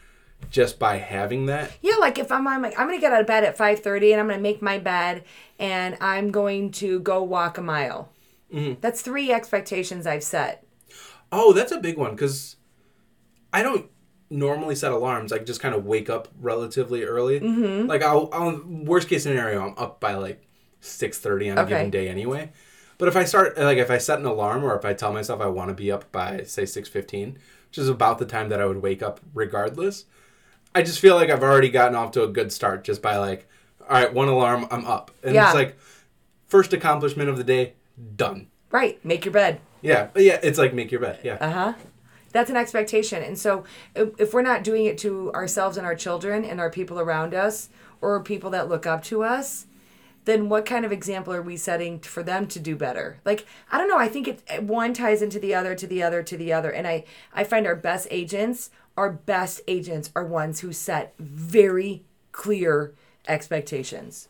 just 0.50 0.78
by 0.78 0.98
having 0.98 1.46
that? 1.46 1.72
Yeah, 1.80 1.96
like 1.96 2.18
if 2.18 2.30
I'm, 2.30 2.46
I'm 2.46 2.60
like 2.62 2.78
I'm 2.78 2.86
gonna 2.86 3.00
get 3.00 3.12
out 3.12 3.20
of 3.22 3.26
bed 3.26 3.44
at 3.44 3.56
five 3.56 3.80
thirty 3.80 4.12
and 4.12 4.20
I'm 4.20 4.28
gonna 4.28 4.40
make 4.42 4.60
my 4.60 4.78
bed 4.78 5.24
and 5.58 5.96
I'm 6.00 6.30
going 6.30 6.70
to 6.72 7.00
go 7.00 7.22
walk 7.22 7.56
a 7.56 7.62
mile. 7.62 8.10
That's 8.80 9.02
three 9.02 9.32
expectations 9.32 10.06
I've 10.06 10.22
set. 10.22 10.64
Oh, 11.32 11.52
that's 11.52 11.72
a 11.72 11.80
big 11.80 11.96
one 11.96 12.16
cuz 12.16 12.56
I 13.52 13.62
don't 13.62 13.90
normally 14.30 14.74
set 14.74 14.92
alarms, 14.92 15.32
I 15.32 15.38
just 15.38 15.60
kind 15.60 15.74
of 15.74 15.86
wake 15.86 16.10
up 16.10 16.28
relatively 16.40 17.04
early. 17.04 17.40
Mm-hmm. 17.40 17.86
Like 17.88 18.02
I'll, 18.02 18.28
I'll 18.32 18.60
worst 18.66 19.08
case 19.08 19.22
scenario, 19.22 19.66
I'm 19.66 19.74
up 19.78 19.98
by 19.98 20.14
like 20.14 20.46
six 20.80 21.18
thirty 21.18 21.48
on 21.48 21.56
a 21.58 21.62
Okay. 21.62 21.70
given 21.70 21.90
day 21.90 22.08
anyway. 22.08 22.52
But 22.98 23.08
if 23.08 23.16
I 23.16 23.24
start 23.24 23.58
like 23.58 23.78
if 23.78 23.90
I 23.90 23.98
set 23.98 24.18
an 24.18 24.26
alarm 24.26 24.64
or 24.64 24.76
if 24.76 24.84
I 24.84 24.94
tell 24.94 25.12
myself 25.12 25.40
I 25.40 25.46
want 25.46 25.68
to 25.68 25.74
be 25.74 25.90
up 25.90 26.10
by 26.12 26.42
say 26.44 26.64
six 26.66 26.88
fifteen, 26.88 27.38
which 27.68 27.78
is 27.78 27.88
about 27.88 28.18
the 28.18 28.26
time 28.26 28.48
that 28.50 28.60
I 28.60 28.66
would 28.66 28.82
wake 28.82 29.02
up 29.02 29.20
regardless, 29.34 30.04
I 30.74 30.82
just 30.82 31.00
feel 31.00 31.14
like 31.16 31.30
I've 31.30 31.42
already 31.42 31.68
gotten 31.70 31.94
off 31.96 32.12
to 32.12 32.22
a 32.22 32.28
good 32.28 32.52
start 32.52 32.84
just 32.84 33.02
by 33.02 33.16
like, 33.16 33.48
all 33.82 33.88
right, 33.96 34.12
one 34.12 34.28
alarm, 34.28 34.66
I'm 34.70 34.84
up, 34.86 35.10
and 35.22 35.34
Yeah. 35.34 35.46
it's 35.46 35.54
like 35.54 35.76
first 36.46 36.72
accomplishment 36.72 37.28
of 37.28 37.36
the 37.36 37.44
day, 37.44 37.72
done. 38.16 38.48
Right. 38.70 39.04
Make 39.04 39.24
your 39.24 39.32
bed. 39.32 39.60
Yeah, 39.82 40.08
yeah, 40.16 40.38
it's 40.42 40.58
like 40.58 40.72
make 40.72 40.90
your 40.90 41.00
bed. 41.00 41.18
Yeah. 41.22 41.36
Uh 41.40 41.50
huh. 41.50 41.72
That's 42.32 42.50
an 42.50 42.56
expectation. 42.56 43.22
And 43.22 43.38
so 43.38 43.64
if, 43.94 44.08
if 44.18 44.34
we're 44.34 44.42
not 44.42 44.64
doing 44.64 44.86
it 44.86 44.98
to 44.98 45.32
ourselves 45.34 45.76
and 45.76 45.86
our 45.86 45.94
children 45.94 46.44
and 46.44 46.58
our 46.60 46.70
people 46.70 46.98
around 46.98 47.34
us 47.34 47.68
or 48.00 48.20
people 48.22 48.50
that 48.50 48.68
look 48.68 48.86
up 48.86 49.04
to 49.04 49.22
us, 49.22 49.66
then 50.24 50.48
what 50.48 50.66
kind 50.66 50.84
of 50.84 50.92
example 50.92 51.32
are 51.32 51.42
we 51.42 51.56
setting 51.56 52.00
for 52.00 52.22
them 52.22 52.46
to 52.48 52.58
do 52.58 52.76
better? 52.76 53.18
Like, 53.24 53.46
I 53.70 53.78
don't 53.78 53.88
know. 53.88 53.98
I 53.98 54.08
think 54.08 54.28
it 54.28 54.62
one 54.62 54.94
ties 54.94 55.22
into 55.22 55.38
the 55.38 55.54
other, 55.54 55.74
to 55.74 55.86
the 55.86 56.02
other, 56.02 56.22
to 56.22 56.36
the 56.36 56.52
other. 56.52 56.70
And 56.70 56.86
I, 56.86 57.04
I 57.32 57.44
find 57.44 57.66
our 57.66 57.76
best 57.76 58.08
agents, 58.10 58.70
our 58.96 59.10
best 59.10 59.60
agents 59.68 60.10
are 60.14 60.24
ones 60.24 60.60
who 60.60 60.72
set 60.72 61.14
very 61.18 62.04
clear 62.32 62.94
expectations. 63.28 64.28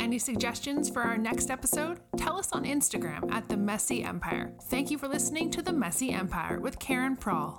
Any 0.00 0.18
suggestions 0.18 0.90
for 0.90 1.02
our 1.02 1.16
next 1.16 1.50
episode? 1.50 1.98
Tell 2.16 2.38
us 2.38 2.52
on 2.52 2.64
Instagram 2.64 3.32
at 3.32 3.48
The 3.48 3.56
Messy 3.56 4.04
Empire. 4.04 4.52
Thank 4.64 4.90
you 4.90 4.98
for 4.98 5.08
listening 5.08 5.50
to 5.52 5.62
The 5.62 5.72
Messy 5.72 6.10
Empire 6.12 6.60
with 6.60 6.78
Karen 6.78 7.16
Prawl. 7.16 7.58